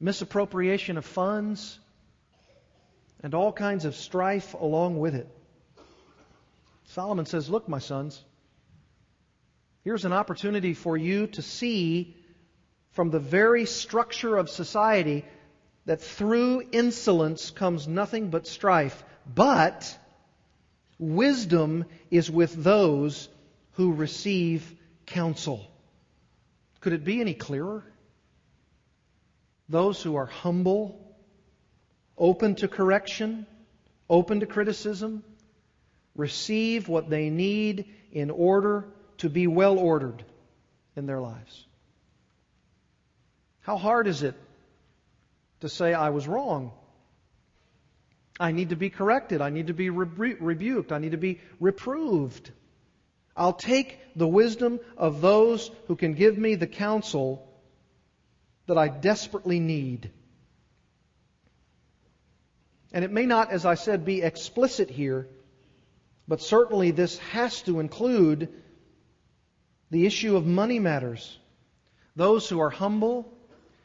misappropriation 0.00 0.96
of 0.96 1.04
funds, 1.04 1.78
and 3.22 3.34
all 3.34 3.52
kinds 3.52 3.84
of 3.84 3.96
strife 3.96 4.54
along 4.54 4.98
with 4.98 5.14
it. 5.14 5.28
Solomon 6.86 7.26
says, 7.26 7.50
Look, 7.50 7.68
my 7.68 7.80
sons, 7.80 8.24
here's 9.88 10.04
an 10.04 10.12
opportunity 10.12 10.74
for 10.74 10.98
you 10.98 11.26
to 11.28 11.40
see 11.40 12.14
from 12.90 13.08
the 13.08 13.18
very 13.18 13.64
structure 13.64 14.36
of 14.36 14.50
society 14.50 15.24
that 15.86 16.02
through 16.02 16.62
insolence 16.72 17.50
comes 17.50 17.88
nothing 17.88 18.28
but 18.28 18.46
strife. 18.46 19.02
But 19.34 19.98
wisdom 20.98 21.86
is 22.10 22.30
with 22.30 22.62
those 22.62 23.30
who 23.76 23.94
receive 23.94 24.74
counsel. 25.06 25.66
Could 26.80 26.92
it 26.92 27.02
be 27.02 27.22
any 27.22 27.32
clearer? 27.32 27.82
Those 29.70 30.02
who 30.02 30.16
are 30.16 30.26
humble, 30.26 31.00
open 32.18 32.56
to 32.56 32.68
correction, 32.68 33.46
open 34.10 34.40
to 34.40 34.46
criticism, 34.46 35.24
receive 36.14 36.90
what 36.90 37.08
they 37.08 37.30
need 37.30 37.86
in 38.12 38.30
order 38.30 38.84
to 39.18 39.28
be 39.28 39.46
well 39.46 39.78
ordered 39.78 40.24
in 40.96 41.06
their 41.06 41.20
lives. 41.20 41.66
How 43.60 43.76
hard 43.76 44.06
is 44.06 44.22
it 44.22 44.34
to 45.60 45.68
say, 45.68 45.92
I 45.92 46.10
was 46.10 46.26
wrong? 46.26 46.72
I 48.40 48.52
need 48.52 48.70
to 48.70 48.76
be 48.76 48.90
corrected. 48.90 49.40
I 49.40 49.50
need 49.50 49.66
to 49.66 49.74
be 49.74 49.90
rebu- 49.90 50.36
rebuked. 50.40 50.92
I 50.92 50.98
need 50.98 51.12
to 51.12 51.18
be 51.18 51.40
reproved. 51.60 52.50
I'll 53.36 53.52
take 53.52 53.98
the 54.16 54.28
wisdom 54.28 54.80
of 54.96 55.20
those 55.20 55.70
who 55.86 55.96
can 55.96 56.14
give 56.14 56.38
me 56.38 56.54
the 56.54 56.66
counsel 56.66 57.48
that 58.66 58.78
I 58.78 58.88
desperately 58.88 59.60
need. 59.60 60.10
And 62.92 63.04
it 63.04 63.12
may 63.12 63.26
not, 63.26 63.50
as 63.50 63.66
I 63.66 63.74
said, 63.74 64.04
be 64.04 64.22
explicit 64.22 64.88
here, 64.88 65.28
but 66.26 66.40
certainly 66.40 66.90
this 66.90 67.18
has 67.18 67.62
to 67.62 67.80
include 67.80 68.48
the 69.90 70.06
issue 70.06 70.36
of 70.36 70.46
money 70.46 70.78
matters. 70.78 71.38
Those 72.16 72.48
who 72.48 72.60
are 72.60 72.70
humble 72.70 73.32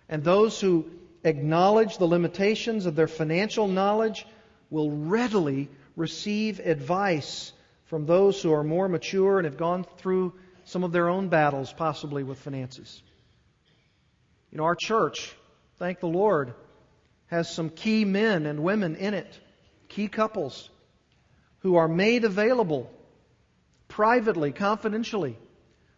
and 0.10 0.24
those 0.24 0.60
who 0.60 0.86
acknowledge 1.24 1.98
the 1.98 2.06
limitations 2.08 2.86
of 2.86 2.96
their 2.96 3.08
financial 3.08 3.68
knowledge 3.68 4.26
will 4.70 4.92
readily 4.92 5.70
receive 5.96 6.60
advice 6.60 7.54
from 7.86 8.06
those 8.06 8.42
who 8.42 8.52
are 8.54 8.64
more 8.64 8.90
mature 8.90 9.38
and 9.38 9.46
have 9.46 9.58
gone 9.58 9.86
through 9.98 10.34
some 10.66 10.84
of 10.84 10.92
their 10.92 11.10
own 11.10 11.30
battles, 11.30 11.72
possibly 11.72 12.24
with 12.24 12.40
finances. 12.40 13.02
You 14.52 14.58
know, 14.58 14.64
our 14.66 14.76
church, 14.76 15.36
thank 15.78 16.00
the 16.00 16.08
Lord, 16.08 16.54
has 17.28 17.54
some 17.54 17.70
key 17.70 18.06
men 18.06 18.46
and 18.46 18.64
women 18.64 18.96
in 18.96 19.14
it, 19.14 19.40
key 19.90 20.08
couples, 20.08 20.70
who 21.60 21.76
are 21.76 21.88
made 21.88 22.24
available 22.24 22.92
privately, 23.88 24.52
confidentially, 24.52 25.38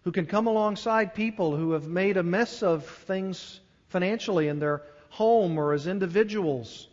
who 0.06 0.12
can 0.12 0.28
come 0.28 0.46
alongside 0.46 1.16
people 1.16 1.58
who 1.58 1.72
have 1.72 1.88
made 1.88 2.16
a 2.16 2.24
mess 2.24 2.62
of 2.62 2.86
things 2.86 3.60
financially 3.88 4.48
in 4.48 4.60
their 4.60 4.84
home 5.10 5.58
or 5.58 5.74
as 5.74 5.88
individuals. 5.88 6.88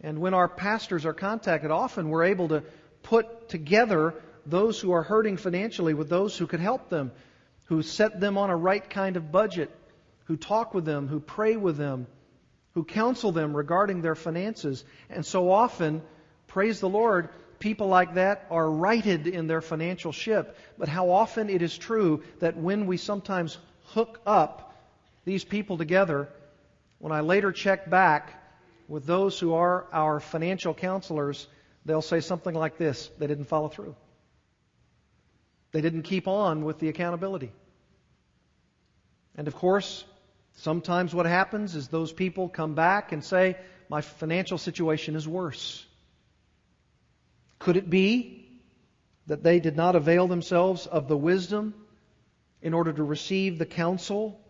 And 0.00 0.18
when 0.18 0.34
our 0.34 0.48
pastors 0.48 1.06
are 1.06 1.14
contacted, 1.14 1.70
often 1.70 2.10
we're 2.10 2.24
able 2.24 2.48
to 2.48 2.64
put 3.04 3.48
together 3.48 4.12
those 4.44 4.80
who 4.80 4.90
are 4.90 5.04
hurting 5.04 5.36
financially 5.36 5.94
with 5.94 6.08
those 6.08 6.36
who 6.36 6.48
could 6.48 6.58
help 6.58 6.88
them, 6.88 7.12
who 7.66 7.82
set 7.82 8.20
them 8.20 8.36
on 8.38 8.50
a 8.50 8.56
right 8.56 8.88
kind 8.90 9.16
of 9.16 9.30
budget, 9.30 9.70
who 10.24 10.36
talk 10.36 10.74
with 10.74 10.84
them, 10.84 11.06
who 11.06 11.20
pray 11.20 11.56
with 11.56 11.76
them, 11.76 12.08
who 12.74 12.82
counsel 12.82 13.30
them 13.30 13.56
regarding 13.56 14.02
their 14.02 14.16
finances. 14.16 14.84
And 15.08 15.24
so 15.24 15.52
often, 15.52 16.02
praise 16.48 16.80
the 16.80 16.88
Lord, 16.88 17.28
people 17.58 17.88
like 17.88 18.14
that 18.14 18.46
are 18.50 18.70
righted 18.70 19.26
in 19.26 19.46
their 19.46 19.60
financial 19.60 20.12
ship. 20.12 20.56
But 20.78 20.88
how 20.88 21.10
often 21.10 21.48
it 21.50 21.62
is 21.62 21.76
true 21.76 22.22
that 22.40 22.56
when 22.56 22.86
we 22.86 22.96
sometimes 22.96 23.58
hook 23.84 24.20
up 24.26 24.74
these 25.24 25.44
people 25.44 25.78
together, 25.78 26.28
when 26.98 27.12
I 27.12 27.20
later 27.20 27.52
check 27.52 27.88
back 27.88 28.42
with 28.88 29.06
those 29.06 29.38
who 29.38 29.54
are 29.54 29.86
our 29.92 30.20
financial 30.20 30.74
counselors, 30.74 31.48
they'll 31.84 32.02
say 32.02 32.20
something 32.20 32.54
like 32.54 32.78
this 32.78 33.10
they 33.18 33.26
didn't 33.26 33.46
follow 33.46 33.68
through. 33.68 33.94
They 35.72 35.80
didn't 35.80 36.02
keep 36.02 36.28
on 36.28 36.64
with 36.64 36.78
the 36.78 36.88
accountability. 36.88 37.52
And 39.36 39.48
of 39.48 39.54
course, 39.54 40.04
sometimes 40.54 41.14
what 41.14 41.26
happens 41.26 41.74
is 41.74 41.88
those 41.88 42.12
people 42.12 42.48
come 42.48 42.74
back 42.74 43.12
and 43.12 43.22
say, 43.22 43.56
My 43.88 44.00
financial 44.00 44.58
situation 44.58 45.16
is 45.16 45.28
worse. 45.28 45.85
Could 47.58 47.76
it 47.76 47.90
be 47.90 48.60
that 49.26 49.42
they 49.42 49.60
did 49.60 49.76
not 49.76 49.96
avail 49.96 50.28
themselves 50.28 50.86
of 50.86 51.08
the 51.08 51.16
wisdom 51.16 51.74
in 52.62 52.74
order 52.74 52.92
to 52.92 53.02
receive 53.02 53.58
the 53.58 53.66
counsel 53.66 54.40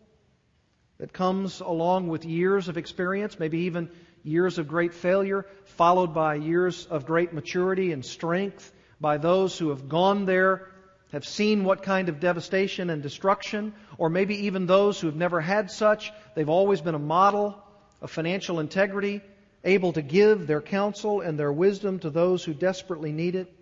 that 0.98 1.12
comes 1.12 1.60
along 1.60 2.08
with 2.08 2.24
years 2.24 2.68
of 2.68 2.76
experience, 2.76 3.38
maybe 3.38 3.60
even 3.60 3.90
years 4.22 4.58
of 4.58 4.68
great 4.68 4.94
failure, 4.94 5.46
followed 5.64 6.14
by 6.14 6.34
years 6.34 6.86
of 6.86 7.06
great 7.06 7.32
maturity 7.32 7.92
and 7.92 8.04
strength 8.04 8.72
by 9.00 9.18
those 9.18 9.58
who 9.58 9.68
have 9.68 9.88
gone 9.88 10.24
there, 10.24 10.68
have 11.12 11.24
seen 11.24 11.64
what 11.64 11.82
kind 11.82 12.08
of 12.08 12.20
devastation 12.20 12.90
and 12.90 13.02
destruction, 13.02 13.74
or 13.98 14.10
maybe 14.10 14.46
even 14.46 14.66
those 14.66 15.00
who 15.00 15.06
have 15.06 15.16
never 15.16 15.40
had 15.40 15.70
such. 15.70 16.12
They've 16.34 16.48
always 16.48 16.80
been 16.80 16.94
a 16.94 16.98
model 16.98 17.62
of 18.00 18.10
financial 18.10 18.58
integrity, 18.58 19.20
able 19.66 19.92
to 19.92 20.00
give 20.00 20.46
their 20.46 20.62
counsel 20.62 21.20
and 21.20 21.38
their 21.38 21.52
wisdom 21.52 21.98
to 21.98 22.08
those 22.08 22.42
who 22.42 22.54
desperately 22.54 23.12
need 23.12 23.34
it. 23.34 23.52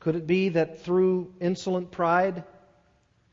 Could 0.00 0.16
it 0.16 0.26
be 0.26 0.50
that 0.50 0.82
through 0.82 1.32
insolent 1.40 1.90
pride 1.90 2.44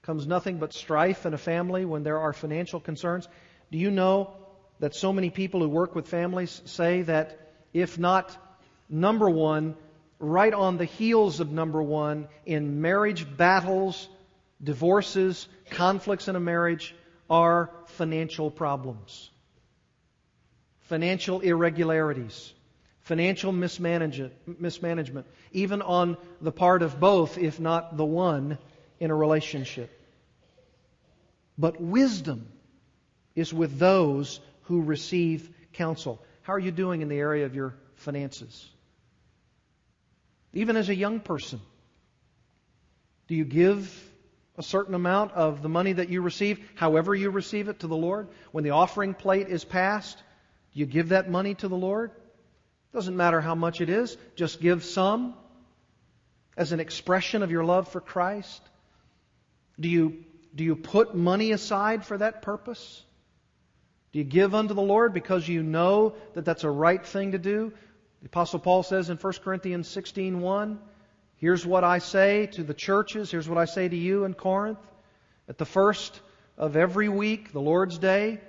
comes 0.03 0.25
nothing 0.25 0.59
but 0.59 0.73
strife 0.73 1.25
in 1.25 1.33
a 1.33 1.37
family 1.37 1.83
when 1.83 2.03
there 2.03 2.19
are 2.19 2.31
financial 2.31 2.79
concerns? 2.79 3.27
Do 3.71 3.77
you 3.77 3.91
know 3.91 4.31
that 4.79 4.95
so 4.95 5.11
many 5.11 5.29
people 5.29 5.59
who 5.59 5.67
work 5.67 5.95
with 5.95 6.07
families 6.07 6.61
say 6.65 7.01
that 7.01 7.51
if 7.73 7.97
not 7.97 8.37
number 8.87 9.29
one, 9.29 9.75
right 10.19 10.53
on 10.53 10.77
the 10.77 10.85
heels 10.85 11.39
of 11.39 11.51
number 11.51 11.81
one 11.81 12.27
in 12.45 12.81
marriage 12.81 13.25
battles, 13.37 14.07
divorces, 14.63 15.47
conflicts 15.71 16.27
in 16.27 16.35
a 16.35 16.39
marriage 16.39 16.95
are 17.29 17.71
financial 17.87 18.51
problems, 18.51 19.30
financial 20.91 21.39
irregularities, 21.39 22.53
financial 23.03 23.53
mismanagement, 23.53 25.25
even 25.53 25.81
on 25.81 26.17
the 26.41 26.51
part 26.51 26.81
of 26.81 26.99
both, 26.99 27.37
if 27.37 27.61
not 27.61 27.95
the 27.95 28.03
one, 28.03 28.57
in 28.99 29.09
a 29.09 29.15
relationship. 29.15 29.89
But 31.57 31.79
wisdom 31.79 32.45
is 33.35 33.53
with 33.53 33.79
those 33.79 34.41
who 34.63 34.81
receive 34.81 35.49
counsel. 35.71 36.21
How 36.41 36.51
are 36.55 36.59
you 36.59 36.71
doing 36.71 37.01
in 37.01 37.07
the 37.07 37.19
area 37.19 37.45
of 37.45 37.55
your 37.55 37.73
finances? 37.95 38.69
Even 40.51 40.75
as 40.75 40.89
a 40.89 40.95
young 40.95 41.21
person, 41.21 41.61
do 43.29 43.35
you 43.35 43.45
give 43.45 44.11
a 44.57 44.63
certain 44.63 44.93
amount 44.93 45.31
of 45.31 45.61
the 45.61 45.69
money 45.69 45.93
that 45.93 46.09
you 46.09 46.21
receive, 46.21 46.59
however 46.75 47.15
you 47.15 47.29
receive 47.29 47.69
it, 47.69 47.79
to 47.79 47.87
the 47.87 47.95
Lord? 47.95 48.27
When 48.51 48.65
the 48.65 48.71
offering 48.71 49.13
plate 49.13 49.47
is 49.47 49.63
passed, 49.63 50.21
you 50.73 50.85
give 50.85 51.09
that 51.09 51.29
money 51.29 51.55
to 51.55 51.67
the 51.67 51.75
Lord? 51.75 52.11
Doesn't 52.93 53.15
matter 53.15 53.39
how 53.41 53.55
much 53.55 53.81
it 53.81 53.89
is, 53.89 54.17
just 54.35 54.61
give 54.61 54.83
some 54.83 55.33
as 56.57 56.71
an 56.71 56.79
expression 56.79 57.43
of 57.43 57.51
your 57.51 57.63
love 57.63 57.87
for 57.87 58.01
Christ. 58.01 58.61
Do 59.79 59.87
you, 59.87 60.23
do 60.53 60.63
you 60.63 60.75
put 60.75 61.15
money 61.15 61.51
aside 61.51 62.05
for 62.05 62.17
that 62.17 62.41
purpose? 62.41 63.03
Do 64.11 64.19
you 64.19 64.25
give 64.25 64.53
unto 64.53 64.73
the 64.73 64.81
Lord 64.81 65.13
because 65.13 65.47
you 65.47 65.63
know 65.63 66.15
that 66.33 66.43
that's 66.43 66.65
a 66.65 66.69
right 66.69 67.03
thing 67.03 67.31
to 67.31 67.37
do? 67.37 67.71
The 68.21 68.27
Apostle 68.27 68.59
Paul 68.59 68.83
says 68.83 69.09
in 69.09 69.17
1 69.17 69.33
Corinthians 69.43 69.87
16:1, 69.87 70.77
Here's 71.37 71.65
what 71.65 71.83
I 71.83 71.97
say 71.97 72.47
to 72.47 72.63
the 72.63 72.73
churches, 72.73 73.31
here's 73.31 73.49
what 73.49 73.57
I 73.57 73.65
say 73.65 73.87
to 73.87 73.95
you 73.95 74.25
in 74.25 74.33
Corinth. 74.35 74.77
At 75.47 75.57
the 75.57 75.65
first 75.65 76.19
of 76.57 76.75
every 76.75 77.09
week, 77.09 77.51
the 77.51 77.61
Lord's 77.61 77.97
Day, 77.97 78.39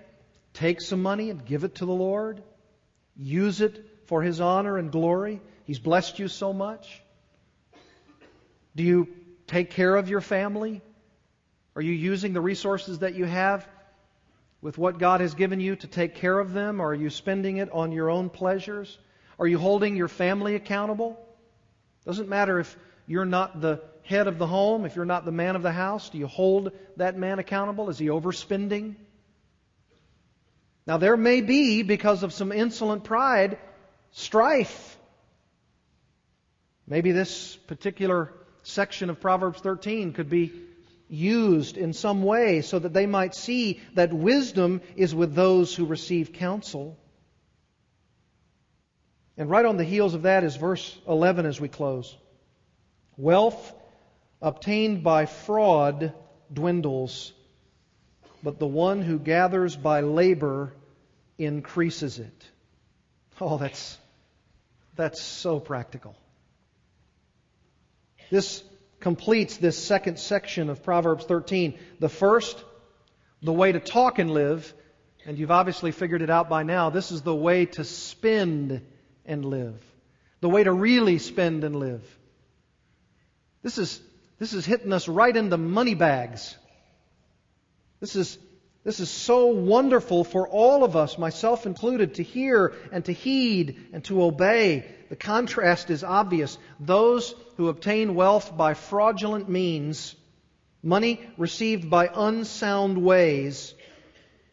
take 0.55 0.81
some 0.81 1.03
money 1.03 1.31
and 1.31 1.45
give 1.45 1.65
it 1.65 1.77
to 1.77 1.87
the 1.87 1.93
Lord. 1.93 2.43
Use 3.17 3.61
it 3.61 3.85
for 4.07 4.23
His 4.23 4.41
honor 4.41 4.79
and 4.79 4.91
glory. 4.91 5.41
He's 5.65 5.79
blessed 5.79 6.19
you 6.19 6.29
so 6.29 6.53
much. 6.53 7.03
Do 8.75 8.83
you 8.83 9.09
take 9.47 9.71
care 9.71 9.95
of 9.97 10.09
your 10.09 10.21
family? 10.21 10.81
Are 11.77 11.83
you 11.83 11.93
using 11.93 12.33
the 12.33 12.41
resources 12.41 13.01
that 13.01 13.15
you 13.15 13.25
have 13.25 13.67
with 14.61 14.79
what 14.79 14.99
God 14.99 15.21
has 15.21 15.35
given 15.35 15.61
you 15.61 15.77
to 15.77 15.87
take 15.87 16.15
care 16.17 16.39
of 16.39 16.53
them? 16.53 16.81
Or 16.81 16.91
are 16.91 16.95
you 16.95 17.11
spending 17.11 17.59
it 17.59 17.71
on 17.73 17.93
your 17.93 18.11
own 18.11 18.31
pleasures? 18.31 18.99
Are 19.39 19.47
you 19.47 19.59
holding 19.59 19.97
your 19.97 20.09
family 20.09 20.55
accountable? 20.55 21.19
Doesn't 22.05 22.29
matter 22.29 22.59
if 22.59 22.77
you're 23.07 23.25
not 23.25 23.61
the 23.61 23.83
head 24.03 24.27
of 24.27 24.39
the 24.39 24.47
home, 24.47 24.85
if 24.85 24.97
you're 24.97 25.05
not 25.05 25.25
the 25.25 25.33
man 25.33 25.57
of 25.57 25.63
the 25.63 25.73
house. 25.73 26.11
Do 26.11 26.19
you 26.19 26.27
hold 26.27 26.73
that 26.97 27.17
man 27.17 27.39
accountable? 27.39 27.89
Is 27.89 27.99
he 27.99 28.07
overspending? 28.07 28.97
Now, 30.87 30.99
there 30.99 31.16
may 31.16 31.41
be, 31.41 31.83
because 31.83 32.22
of 32.22 32.33
some 32.33 32.51
insolent 32.51 33.05
pride, 33.05 33.59
strife. 34.11 34.99
Maybe 36.87 37.12
this 37.12 37.57
particular 37.57 38.33
section 38.62 39.11
of 39.11 39.20
Proverbs 39.20 39.61
13 39.61 40.12
could 40.12 40.28
be 40.28 40.53
used 41.09 41.76
in 41.76 41.93
some 41.93 42.22
way 42.22 42.62
so 42.62 42.78
that 42.78 42.93
they 42.93 43.07
might 43.07 43.35
see 43.35 43.80
that 43.95 44.12
wisdom 44.12 44.80
is 44.97 45.14
with 45.14 45.35
those 45.35 45.74
who 45.74 45.85
receive 45.85 46.33
counsel. 46.33 46.99
And 49.37 49.51
right 49.51 49.64
on 49.64 49.76
the 49.76 49.85
heels 49.85 50.14
of 50.14 50.22
that 50.22 50.45
is 50.45 50.57
verse 50.57 50.99
11 51.07 51.47
as 51.47 51.61
we 51.61 51.68
close. 51.68 52.16
Wealth 53.16 53.74
obtained 54.41 55.03
by 55.05 55.26
fraud 55.26 56.12
dwindles, 56.53 57.33
but 58.43 58.59
the 58.59 58.66
one 58.66 59.03
who 59.03 59.18
gathers 59.18 59.76
by 59.76 60.01
labor 60.01 60.72
increases 61.38 62.18
it. 62.18 62.51
Oh, 63.40 63.59
that's, 63.59 63.99
that's 64.97 65.20
so 65.20 65.61
practical. 65.61 66.16
This 68.30 68.62
completes 69.01 69.57
this 69.57 69.76
second 69.76 70.18
section 70.18 70.70
of 70.70 70.82
Proverbs 70.82 71.24
13. 71.24 71.78
The 71.99 72.09
first, 72.09 72.62
the 73.43 73.53
way 73.53 73.72
to 73.72 73.80
talk 73.80 74.18
and 74.18 74.30
live, 74.30 74.72
and 75.26 75.38
you've 75.38 75.51
obviously 75.51 75.93
figured 75.93 76.22
it 76.22 76.30
out 76.30 76.49
by 76.49 76.62
now. 76.62 76.90
This 76.90 77.12
is 77.12 77.22
the 77.22 77.34
way 77.34 77.66
to 77.66 77.84
spend 77.84 78.80
and 79.26 79.45
live. 79.45 79.80
The 80.40 80.49
way 80.49 80.64
to 80.64 80.72
really 80.72 81.18
spend 81.18 81.62
and 81.64 81.76
live. 81.76 82.03
This 83.62 83.78
is, 83.78 84.01
this 84.38 84.53
is 84.53 84.66
hitting 84.66 84.93
us 84.93 85.09
right 85.09 85.36
in 85.36 85.49
the 85.49 85.59
money 85.59 85.95
bags. 85.95 86.57
This 88.03 88.17
is, 88.17 88.37
this 88.83 88.99
is 88.99 89.09
so 89.09 89.47
wonderful 89.47 90.25
for 90.25 90.49
all 90.49 90.83
of 90.83 90.97
us, 90.97 91.19
myself 91.19 91.67
included, 91.67 92.15
to 92.15 92.25
hear 92.25 92.75
and 92.91 93.05
to 93.05 93.13
heed 93.13 93.91
and 93.93 94.03
to 94.07 94.25
obey. 94.25 94.85
The 95.09 95.15
contrast 95.15 95.89
is 95.89 96.03
obvious. 96.03 96.59
Those 96.81 97.33
who 97.57 97.69
obtain 97.69 98.17
wealth 98.17 98.57
by 98.57 98.75
fraudulent 98.75 99.49
means, 99.49 100.17
money 100.83 101.21
received 101.39 101.91
by 101.91 102.11
unsound 102.13 102.99
ways, 102.99 103.73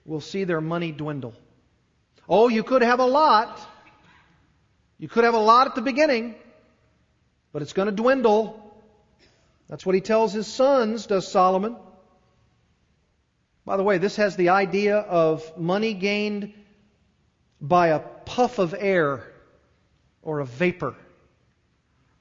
will 0.05 0.21
see 0.21 0.43
their 0.43 0.61
money 0.61 0.91
dwindle. 0.91 1.33
Oh, 2.29 2.49
you 2.49 2.61
could 2.61 2.83
have 2.83 2.99
a 2.99 3.05
lot. 3.07 3.59
You 4.99 5.07
could 5.07 5.23
have 5.23 5.33
a 5.33 5.39
lot 5.39 5.65
at 5.65 5.73
the 5.73 5.81
beginning, 5.81 6.35
but 7.51 7.63
it's 7.63 7.73
going 7.73 7.87
to 7.87 7.91
dwindle. 7.91 8.79
That's 9.67 9.87
what 9.87 9.95
he 9.95 10.01
tells 10.01 10.33
his 10.33 10.45
sons, 10.45 11.07
does 11.07 11.27
Solomon. 11.27 11.77
By 13.69 13.77
the 13.77 13.83
way, 13.83 13.99
this 13.99 14.15
has 14.15 14.35
the 14.35 14.49
idea 14.49 14.97
of 14.97 15.55
money 15.55 15.93
gained 15.93 16.53
by 17.61 17.89
a 17.89 17.99
puff 17.99 18.57
of 18.57 18.73
air 18.75 19.31
or 20.23 20.39
a 20.39 20.45
vapor. 20.45 20.95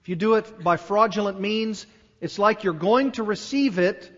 If 0.03 0.11
you 0.11 0.15
do 0.15 0.35
it 0.35 0.63
by 0.63 0.77
fraudulent 0.77 1.41
means, 1.41 1.87
it's 2.21 2.39
like 2.39 2.65
you're 2.65 2.75
going 2.75 3.13
to 3.13 3.23
receive 3.23 3.79
it, 3.79 4.13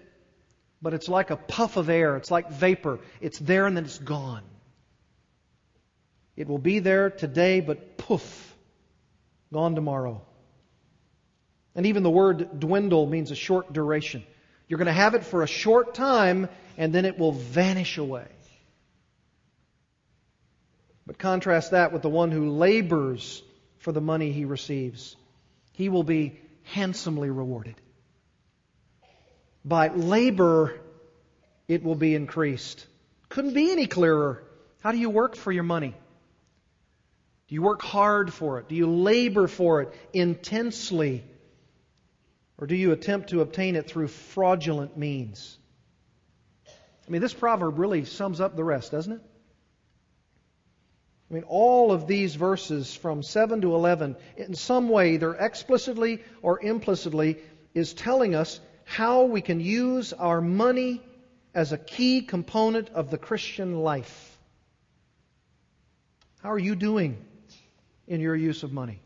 but 0.82 0.92
it's 0.92 1.08
like 1.08 1.30
a 1.30 1.36
puff 1.36 1.76
of 1.76 1.88
air. 1.88 2.16
It's 2.16 2.32
like 2.32 2.50
vapor. 2.50 2.98
It's 3.20 3.38
there 3.38 3.66
and 3.66 3.76
then 3.76 3.84
it's 3.84 4.00
gone. 4.00 4.42
It 6.34 6.48
will 6.48 6.58
be 6.58 6.80
there 6.80 7.10
today, 7.10 7.60
but 7.60 7.96
poof, 7.96 8.56
gone 9.52 9.76
tomorrow. 9.76 10.20
And 11.76 11.86
even 11.86 12.02
the 12.02 12.10
word 12.10 12.58
dwindle 12.58 13.06
means 13.06 13.30
a 13.30 13.36
short 13.36 13.72
duration. 13.72 14.24
You're 14.66 14.78
going 14.78 14.86
to 14.86 14.92
have 14.92 15.14
it 15.14 15.24
for 15.24 15.42
a 15.42 15.48
short 15.48 15.94
time, 15.94 16.48
and 16.80 16.94
then 16.94 17.04
it 17.04 17.18
will 17.18 17.32
vanish 17.32 17.98
away. 17.98 18.26
But 21.06 21.18
contrast 21.18 21.72
that 21.72 21.92
with 21.92 22.00
the 22.00 22.08
one 22.08 22.30
who 22.30 22.48
labors 22.48 23.42
for 23.80 23.92
the 23.92 24.00
money 24.00 24.32
he 24.32 24.46
receives. 24.46 25.14
He 25.72 25.90
will 25.90 26.04
be 26.04 26.40
handsomely 26.62 27.28
rewarded. 27.28 27.74
By 29.62 29.88
labor, 29.88 30.80
it 31.68 31.84
will 31.84 31.96
be 31.96 32.14
increased. 32.14 32.86
Couldn't 33.28 33.52
be 33.52 33.72
any 33.72 33.86
clearer. 33.86 34.42
How 34.80 34.90
do 34.90 34.98
you 34.98 35.10
work 35.10 35.36
for 35.36 35.52
your 35.52 35.64
money? 35.64 35.94
Do 37.48 37.54
you 37.54 37.60
work 37.60 37.82
hard 37.82 38.32
for 38.32 38.58
it? 38.58 38.70
Do 38.70 38.74
you 38.74 38.86
labor 38.86 39.48
for 39.48 39.82
it 39.82 39.92
intensely? 40.14 41.24
Or 42.56 42.66
do 42.66 42.74
you 42.74 42.92
attempt 42.92 43.30
to 43.30 43.42
obtain 43.42 43.76
it 43.76 43.86
through 43.86 44.08
fraudulent 44.08 44.96
means? 44.96 45.58
I 47.10 47.12
mean, 47.12 47.22
this 47.22 47.34
proverb 47.34 47.76
really 47.80 48.04
sums 48.04 48.40
up 48.40 48.54
the 48.54 48.62
rest, 48.62 48.92
doesn't 48.92 49.14
it? 49.14 49.20
I 51.28 51.34
mean, 51.34 51.42
all 51.42 51.90
of 51.90 52.06
these 52.06 52.36
verses 52.36 52.94
from 52.94 53.24
7 53.24 53.62
to 53.62 53.74
11, 53.74 54.14
in 54.36 54.54
some 54.54 54.88
way, 54.88 55.14
either 55.14 55.34
explicitly 55.34 56.22
or 56.40 56.60
implicitly, 56.62 57.38
is 57.74 57.94
telling 57.94 58.36
us 58.36 58.60
how 58.84 59.24
we 59.24 59.40
can 59.40 59.58
use 59.58 60.12
our 60.12 60.40
money 60.40 61.02
as 61.52 61.72
a 61.72 61.78
key 61.78 62.22
component 62.22 62.90
of 62.90 63.10
the 63.10 63.18
Christian 63.18 63.80
life. 63.80 64.38
How 66.44 66.52
are 66.52 66.60
you 66.60 66.76
doing 66.76 67.18
in 68.06 68.20
your 68.20 68.36
use 68.36 68.62
of 68.62 68.72
money? 68.72 69.00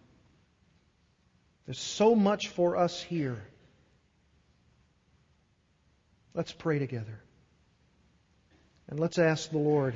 There's 1.64 1.80
so 1.80 2.14
much 2.14 2.48
for 2.48 2.76
us 2.76 3.02
here. 3.02 3.42
Let's 6.34 6.52
pray 6.52 6.78
together. 6.78 7.22
And 8.88 9.00
let's 9.00 9.18
ask 9.18 9.50
the 9.50 9.58
Lord 9.58 9.94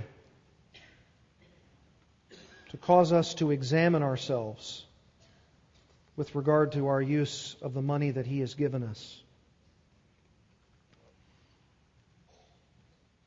to 2.71 2.77
cause 2.77 3.13
us 3.13 3.35
to 3.35 3.51
examine 3.51 4.03
ourselves 4.03 4.85
with 6.17 6.35
regard 6.35 6.73
to 6.73 6.89
our 6.89 7.01
use 7.01 7.57
of 7.63 7.75
the 7.75 7.83
money 7.83 8.11
that 8.11 8.27
He 8.27 8.41
has 8.41 8.55
given 8.55 8.83
us. 8.83 9.23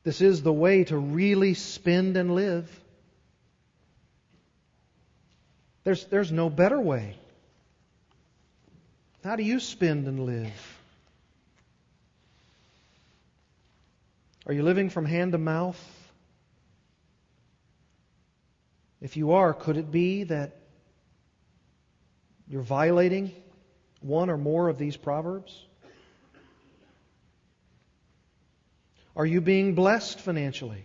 This 0.04 0.20
is 0.20 0.42
the 0.42 0.52
way 0.52 0.84
to 0.84 0.98
really 0.98 1.54
spend 1.54 2.16
and 2.16 2.34
live. 2.34 2.68
There's, 5.84 6.04
there's 6.06 6.32
no 6.32 6.50
better 6.50 6.80
way. 6.80 7.16
How 9.24 9.36
do 9.36 9.44
you 9.44 9.60
spend 9.60 10.08
and 10.08 10.20
live? 10.26 10.71
Are 14.46 14.52
you 14.52 14.64
living 14.64 14.90
from 14.90 15.04
hand 15.04 15.32
to 15.32 15.38
mouth? 15.38 15.80
If 19.00 19.16
you 19.16 19.32
are, 19.32 19.54
could 19.54 19.76
it 19.76 19.90
be 19.90 20.24
that 20.24 20.56
you're 22.48 22.62
violating 22.62 23.32
one 24.00 24.30
or 24.30 24.36
more 24.36 24.68
of 24.68 24.78
these 24.78 24.96
proverbs? 24.96 25.64
Are 29.14 29.26
you 29.26 29.40
being 29.40 29.74
blessed 29.74 30.20
financially? 30.20 30.84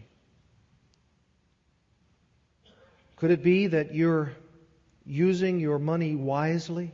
Could 3.15 3.31
it 3.31 3.41
be 3.41 3.67
that 3.67 3.95
you're 3.95 4.33
using 5.05 5.59
your 5.59 5.79
money 5.79 6.15
wisely? 6.15 6.93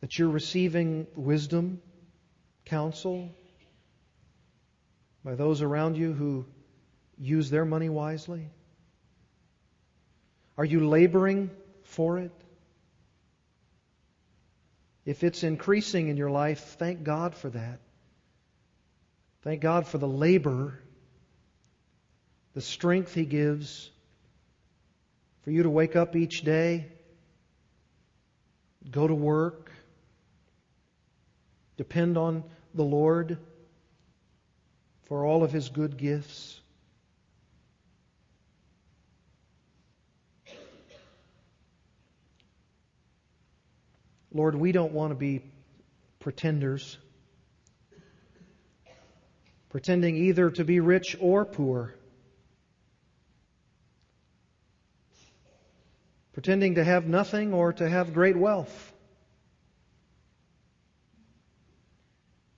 That 0.00 0.16
you're 0.18 0.28
receiving 0.28 1.06
wisdom, 1.16 1.80
counsel 2.72 3.28
by 5.22 5.34
those 5.34 5.60
around 5.60 5.98
you 5.98 6.14
who 6.14 6.46
use 7.18 7.50
their 7.50 7.66
money 7.66 7.90
wisely? 7.90 8.48
Are 10.56 10.64
you 10.64 10.88
laboring 10.88 11.50
for 11.82 12.18
it? 12.18 12.32
If 15.04 15.22
it's 15.22 15.42
increasing 15.42 16.08
in 16.08 16.16
your 16.16 16.30
life, 16.30 16.60
thank 16.78 17.04
God 17.04 17.34
for 17.34 17.50
that. 17.50 17.80
Thank 19.42 19.60
God 19.60 19.86
for 19.86 19.98
the 19.98 20.08
labor, 20.08 20.78
the 22.54 22.62
strength 22.62 23.12
He 23.12 23.26
gives 23.26 23.90
for 25.42 25.50
you 25.50 25.64
to 25.64 25.70
wake 25.70 25.94
up 25.94 26.16
each 26.16 26.40
day, 26.40 26.86
go 28.90 29.06
to 29.06 29.14
work, 29.14 29.70
depend 31.76 32.16
on 32.16 32.44
the 32.74 32.84
Lord 32.84 33.38
for 35.04 35.24
all 35.24 35.44
of 35.44 35.52
His 35.52 35.68
good 35.68 35.96
gifts. 35.96 36.58
Lord, 44.34 44.54
we 44.54 44.72
don't 44.72 44.92
want 44.92 45.10
to 45.10 45.14
be 45.14 45.42
pretenders, 46.18 46.96
pretending 49.68 50.16
either 50.16 50.50
to 50.50 50.64
be 50.64 50.80
rich 50.80 51.16
or 51.20 51.44
poor, 51.44 51.94
pretending 56.32 56.76
to 56.76 56.84
have 56.84 57.06
nothing 57.06 57.52
or 57.52 57.74
to 57.74 57.88
have 57.88 58.14
great 58.14 58.36
wealth. 58.36 58.91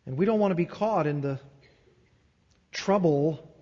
And 0.07 0.17
we 0.17 0.25
don't 0.25 0.39
want 0.39 0.53
to 0.53 0.57
be 0.57 0.67
caught 0.67 1.07
in 1.07 1.21
the 1.21 1.41
trouble 2.73 3.55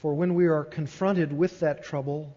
For 0.00 0.14
when 0.14 0.34
we 0.34 0.46
are 0.46 0.64
confronted 0.64 1.30
with 1.30 1.60
that 1.60 1.84
trouble, 1.84 2.34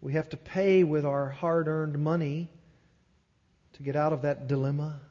we 0.00 0.14
have 0.14 0.26
to 0.30 0.38
pay 0.38 0.84
with 0.84 1.04
our 1.04 1.28
hard 1.28 1.68
earned 1.68 1.98
money 1.98 2.48
to 3.74 3.82
get 3.82 3.94
out 3.94 4.14
of 4.14 4.22
that 4.22 4.48
dilemma. 4.48 5.02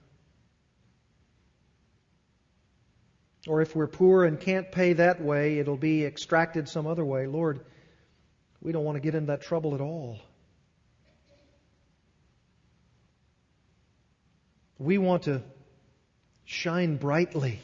Or 3.48 3.62
if 3.62 3.76
we're 3.76 3.86
poor 3.86 4.26
and 4.26 4.40
can't 4.40 4.72
pay 4.72 4.94
that 4.94 5.22
way, 5.22 5.60
it'll 5.60 5.78
be 5.78 6.04
extracted 6.04 6.68
some 6.68 6.88
other 6.88 7.06
way. 7.06 7.28
Lord, 7.28 7.60
we 8.60 8.72
don't 8.72 8.84
want 8.84 8.96
to 8.96 9.02
get 9.02 9.14
in 9.14 9.28
that 9.28 9.44
trouble 9.44 9.76
at 9.76 9.82
all. 9.82 10.18
We 14.82 14.98
want 14.98 15.24
to 15.24 15.44
shine 16.44 16.98
brightly 16.98 17.60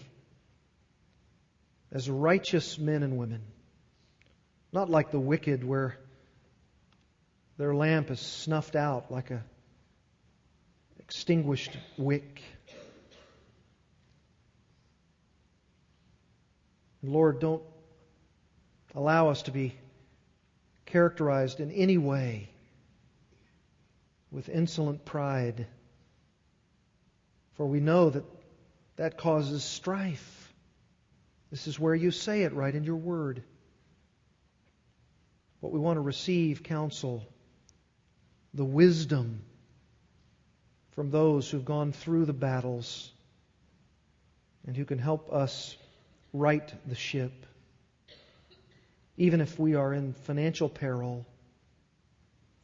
as 1.91 2.07
righteous 2.07 2.77
men 2.77 3.01
and 3.01 3.17
women, 3.17 3.41
not 4.71 4.87
like 4.91 5.09
the 5.09 5.19
wicked, 5.19 5.63
where 5.63 5.97
their 7.57 7.73
lamp 7.73 8.11
is 8.11 8.19
snuffed 8.19 8.75
out 8.75 9.09
like 9.09 9.31
a 9.31 9.43
extinguished 10.99 11.75
wick. 11.97 12.39
Lord, 17.01 17.39
don't 17.39 17.63
allow 18.93 19.29
us 19.29 19.41
to 19.43 19.51
be 19.51 19.73
characterized 20.85 21.61
in 21.61 21.71
any 21.71 21.97
way 21.97 22.51
with 24.29 24.49
insolent 24.49 25.03
pride, 25.03 25.65
for 27.57 27.65
we 27.65 27.79
know 27.79 28.11
that 28.11 28.23
that 28.97 29.17
causes 29.17 29.63
strife. 29.63 30.53
This 31.51 31.67
is 31.67 31.79
where 31.79 31.95
you 31.95 32.11
say 32.11 32.43
it 32.43 32.53
right 32.53 32.73
in 32.73 32.83
your 32.83 32.95
word. 32.95 33.43
What 35.59 35.71
we 35.71 35.79
want 35.79 35.97
to 35.97 36.01
receive 36.01 36.63
counsel, 36.63 37.25
the 38.53 38.65
wisdom 38.65 39.41
from 40.91 41.11
those 41.11 41.49
who've 41.49 41.65
gone 41.65 41.91
through 41.91 42.25
the 42.25 42.33
battles 42.33 43.11
and 44.65 44.75
who 44.75 44.83
can 44.83 44.99
help 44.99 45.31
us 45.31 45.77
right 46.33 46.73
the 46.87 46.95
ship. 46.95 47.45
Even 49.15 49.41
if 49.41 49.57
we 49.57 49.75
are 49.75 49.93
in 49.93 50.13
financial 50.13 50.69
peril, 50.69 51.25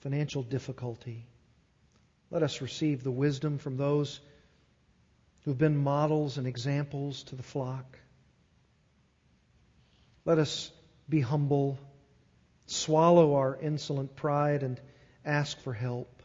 financial 0.02 0.44
difficulty, 0.44 1.26
let 2.30 2.44
us 2.44 2.62
receive 2.62 3.04
the 3.04 3.12
wisdom 3.12 3.60
from 3.60 3.78
those 3.78 4.20
who've 5.44 5.58
been 5.58 5.78
models 5.78 6.38
and 6.38 6.48
examples 6.48 7.24
to 7.24 7.36
the 7.36 7.44
flock. 7.44 7.98
Let 10.26 10.40
us 10.40 10.72
be 11.10 11.20
humble, 11.20 11.78
swallow 12.66 13.36
our 13.36 13.58
insolent 13.62 14.16
pride, 14.16 14.64
and 14.64 14.80
ask 15.26 15.60
for 15.62 15.74
help. 15.74 16.22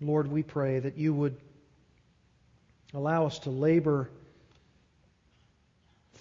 Lord, 0.00 0.30
we 0.30 0.42
pray 0.42 0.78
that 0.78 0.96
you 0.96 1.12
would 1.12 1.36
allow 2.94 3.26
us 3.26 3.40
to 3.40 3.50
labor 3.50 4.10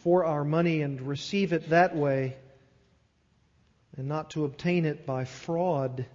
for 0.03 0.25
our 0.25 0.43
money 0.43 0.81
and 0.81 1.01
receive 1.01 1.53
it 1.53 1.69
that 1.69 1.95
way 1.95 2.35
and 3.95 4.07
not 4.07 4.31
to 4.31 4.45
obtain 4.45 4.85
it 4.85 5.05
by 5.05 5.25
fraud. 5.25 6.05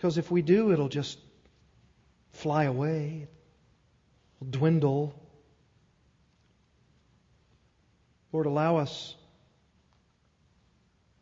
Because 0.00 0.16
if 0.16 0.30
we 0.30 0.40
do, 0.40 0.72
it'll 0.72 0.88
just 0.88 1.18
fly 2.30 2.64
away, 2.64 3.28
it'll 4.36 4.50
dwindle. 4.50 5.14
Lord, 8.32 8.46
allow 8.46 8.78
us 8.78 9.14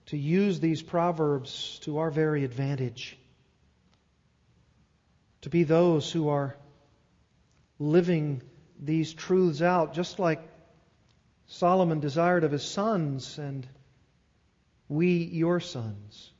to 0.06 0.16
use 0.16 0.60
these 0.60 0.80
proverbs 0.80 1.80
to 1.80 1.98
our 1.98 2.12
very 2.12 2.44
advantage 2.44 3.18
to 5.40 5.50
be 5.50 5.64
those 5.64 6.12
who 6.12 6.28
are 6.28 6.56
living 7.80 8.42
these 8.78 9.12
truths 9.12 9.60
out, 9.60 9.92
just 9.92 10.20
like 10.20 10.40
Solomon 11.48 11.98
desired 11.98 12.44
of 12.44 12.52
his 12.52 12.62
sons, 12.62 13.38
and 13.38 13.66
we, 14.88 15.24
your 15.24 15.58
sons. 15.58 16.30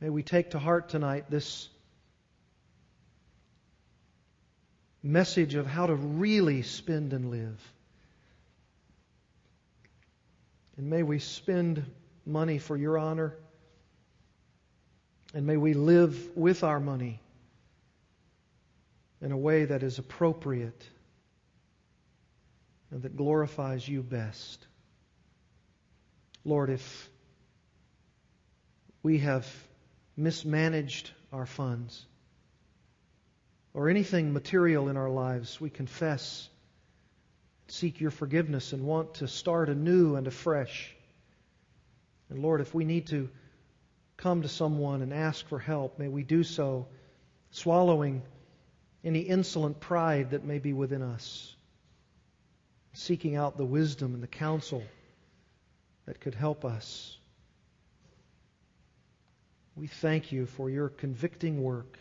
May 0.00 0.10
we 0.10 0.22
take 0.22 0.50
to 0.50 0.58
heart 0.58 0.90
tonight 0.90 1.24
this 1.28 1.68
message 5.02 5.54
of 5.54 5.66
how 5.66 5.86
to 5.86 5.94
really 5.94 6.62
spend 6.62 7.12
and 7.12 7.30
live. 7.30 7.72
And 10.76 10.88
may 10.88 11.02
we 11.02 11.18
spend 11.18 11.84
money 12.24 12.58
for 12.58 12.76
your 12.76 12.98
honor 12.98 13.34
and 15.34 15.46
may 15.46 15.56
we 15.56 15.74
live 15.74 16.36
with 16.36 16.62
our 16.62 16.80
money 16.80 17.20
in 19.20 19.32
a 19.32 19.36
way 19.36 19.64
that 19.64 19.82
is 19.82 19.98
appropriate 19.98 20.88
and 22.90 23.02
that 23.02 23.16
glorifies 23.16 23.86
you 23.86 24.02
best. 24.02 24.64
Lord, 26.44 26.70
if 26.70 27.10
we 29.02 29.18
have 29.18 29.46
mismanaged 30.18 31.10
our 31.32 31.46
funds 31.46 32.04
or 33.72 33.88
anything 33.88 34.32
material 34.32 34.88
in 34.88 34.96
our 34.96 35.08
lives, 35.08 35.60
we 35.60 35.70
confess, 35.70 36.48
seek 37.68 38.00
your 38.00 38.10
forgiveness, 38.10 38.72
and 38.72 38.84
want 38.84 39.14
to 39.14 39.28
start 39.28 39.68
anew 39.68 40.16
and 40.16 40.26
afresh. 40.26 40.94
And 42.28 42.40
Lord, 42.40 42.60
if 42.60 42.74
we 42.74 42.84
need 42.84 43.06
to 43.08 43.28
come 44.16 44.42
to 44.42 44.48
someone 44.48 45.02
and 45.02 45.14
ask 45.14 45.46
for 45.46 45.60
help, 45.60 45.98
may 45.98 46.08
we 46.08 46.24
do 46.24 46.42
so 46.42 46.88
swallowing 47.52 48.22
any 49.04 49.20
insolent 49.20 49.78
pride 49.78 50.30
that 50.30 50.44
may 50.44 50.58
be 50.58 50.72
within 50.72 51.02
us, 51.02 51.54
seeking 52.94 53.36
out 53.36 53.56
the 53.56 53.64
wisdom 53.64 54.14
and 54.14 54.22
the 54.22 54.26
counsel 54.26 54.82
that 56.06 56.20
could 56.20 56.34
help 56.34 56.64
us. 56.64 57.17
We 59.78 59.86
thank 59.86 60.32
you 60.32 60.46
for 60.46 60.68
your 60.68 60.88
convicting 60.88 61.62
work. 61.62 61.98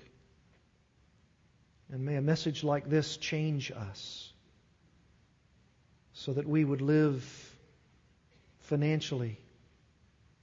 And 1.92 2.04
may 2.04 2.16
a 2.16 2.22
message 2.22 2.64
like 2.64 2.90
this 2.90 3.18
change 3.18 3.72
us 3.72 4.34
so 6.14 6.34
that 6.34 6.48
we 6.48 6.66
would 6.66 6.82
live 6.82 7.24
financially 8.62 9.40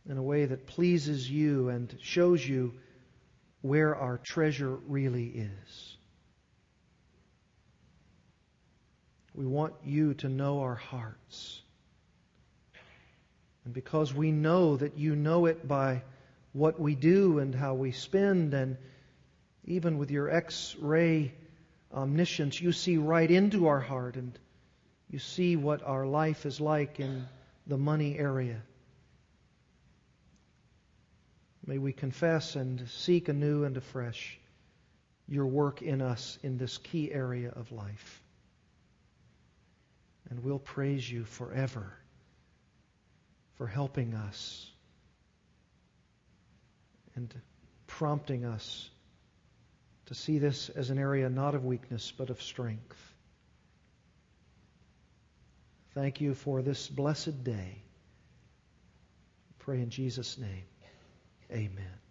in 0.09 0.17
a 0.17 0.23
way 0.23 0.45
that 0.45 0.69
pleases 0.69 1.29
you 1.29 1.71
and 1.71 1.93
shows 2.01 2.47
you 2.47 2.73
where 3.63 3.97
our 3.97 4.19
treasure 4.19 4.77
really 4.87 5.27
is. 5.27 5.97
We 9.35 9.45
want 9.45 9.75
you 9.85 10.15
to 10.15 10.29
know 10.29 10.61
our 10.61 10.77
hearts. 10.77 11.61
And 13.65 13.75
because 13.75 14.15
we 14.15 14.31
know 14.31 14.77
that 14.77 14.97
you 14.97 15.17
know 15.17 15.47
it 15.47 15.67
by 15.67 16.03
what 16.55 16.79
we 16.79 16.95
do 16.95 17.41
and 17.41 17.53
how 17.53 17.75
we 17.75 17.91
spend, 17.91 18.55
and 18.55 18.79
even 19.65 19.99
with 19.99 20.11
your 20.11 20.31
X 20.31 20.77
ray 20.79 21.35
omniscience, 21.93 22.61
you 22.61 22.71
see 22.71 22.97
right 22.97 23.29
into 23.29 23.67
our 23.67 23.81
heart 23.81 24.15
and 24.15 24.39
you 25.11 25.19
see 25.19 25.57
what 25.57 25.83
our 25.83 26.07
life 26.07 26.47
is 26.47 26.61
like 26.61 27.01
in 27.01 27.27
the 27.67 27.77
money 27.77 28.17
area. 28.17 28.63
May 31.67 31.79
we 31.79 31.93
confess 31.93 32.55
and 32.55 32.89
seek 32.89 33.29
anew 33.29 33.65
and 33.65 33.77
afresh 33.77 34.39
your 35.27 35.47
work 35.47 35.83
in 35.83 36.03
us 36.03 36.39
in 36.45 36.57
this 36.57 36.79
key 36.79 37.11
area 37.11 37.51
of 37.51 37.73
life. 37.73 38.23
And 40.31 40.45
we'll 40.45 40.59
praise 40.61 41.11
you 41.11 41.25
forever 41.25 41.97
for 43.57 43.67
helping 43.67 44.15
us 44.15 44.71
and 47.17 47.33
prompting 47.87 48.45
us 48.45 48.89
to 50.07 50.15
see 50.15 50.39
this 50.39 50.69
as 50.69 50.91
an 50.91 50.99
area 50.99 51.29
not 51.29 51.55
of 51.55 51.65
weakness 51.65 52.13
but 52.17 52.31
of 52.31 52.43
strength. 52.43 52.97
Thank 55.95 56.21
you 56.21 56.35
for 56.35 56.61
this 56.61 56.89
blessed 56.89 57.45
day. 57.45 57.83
Pray 59.61 59.81
in 59.81 59.91
Jesus' 59.91 60.37
name. 60.39 60.65
Amen. 61.51 62.04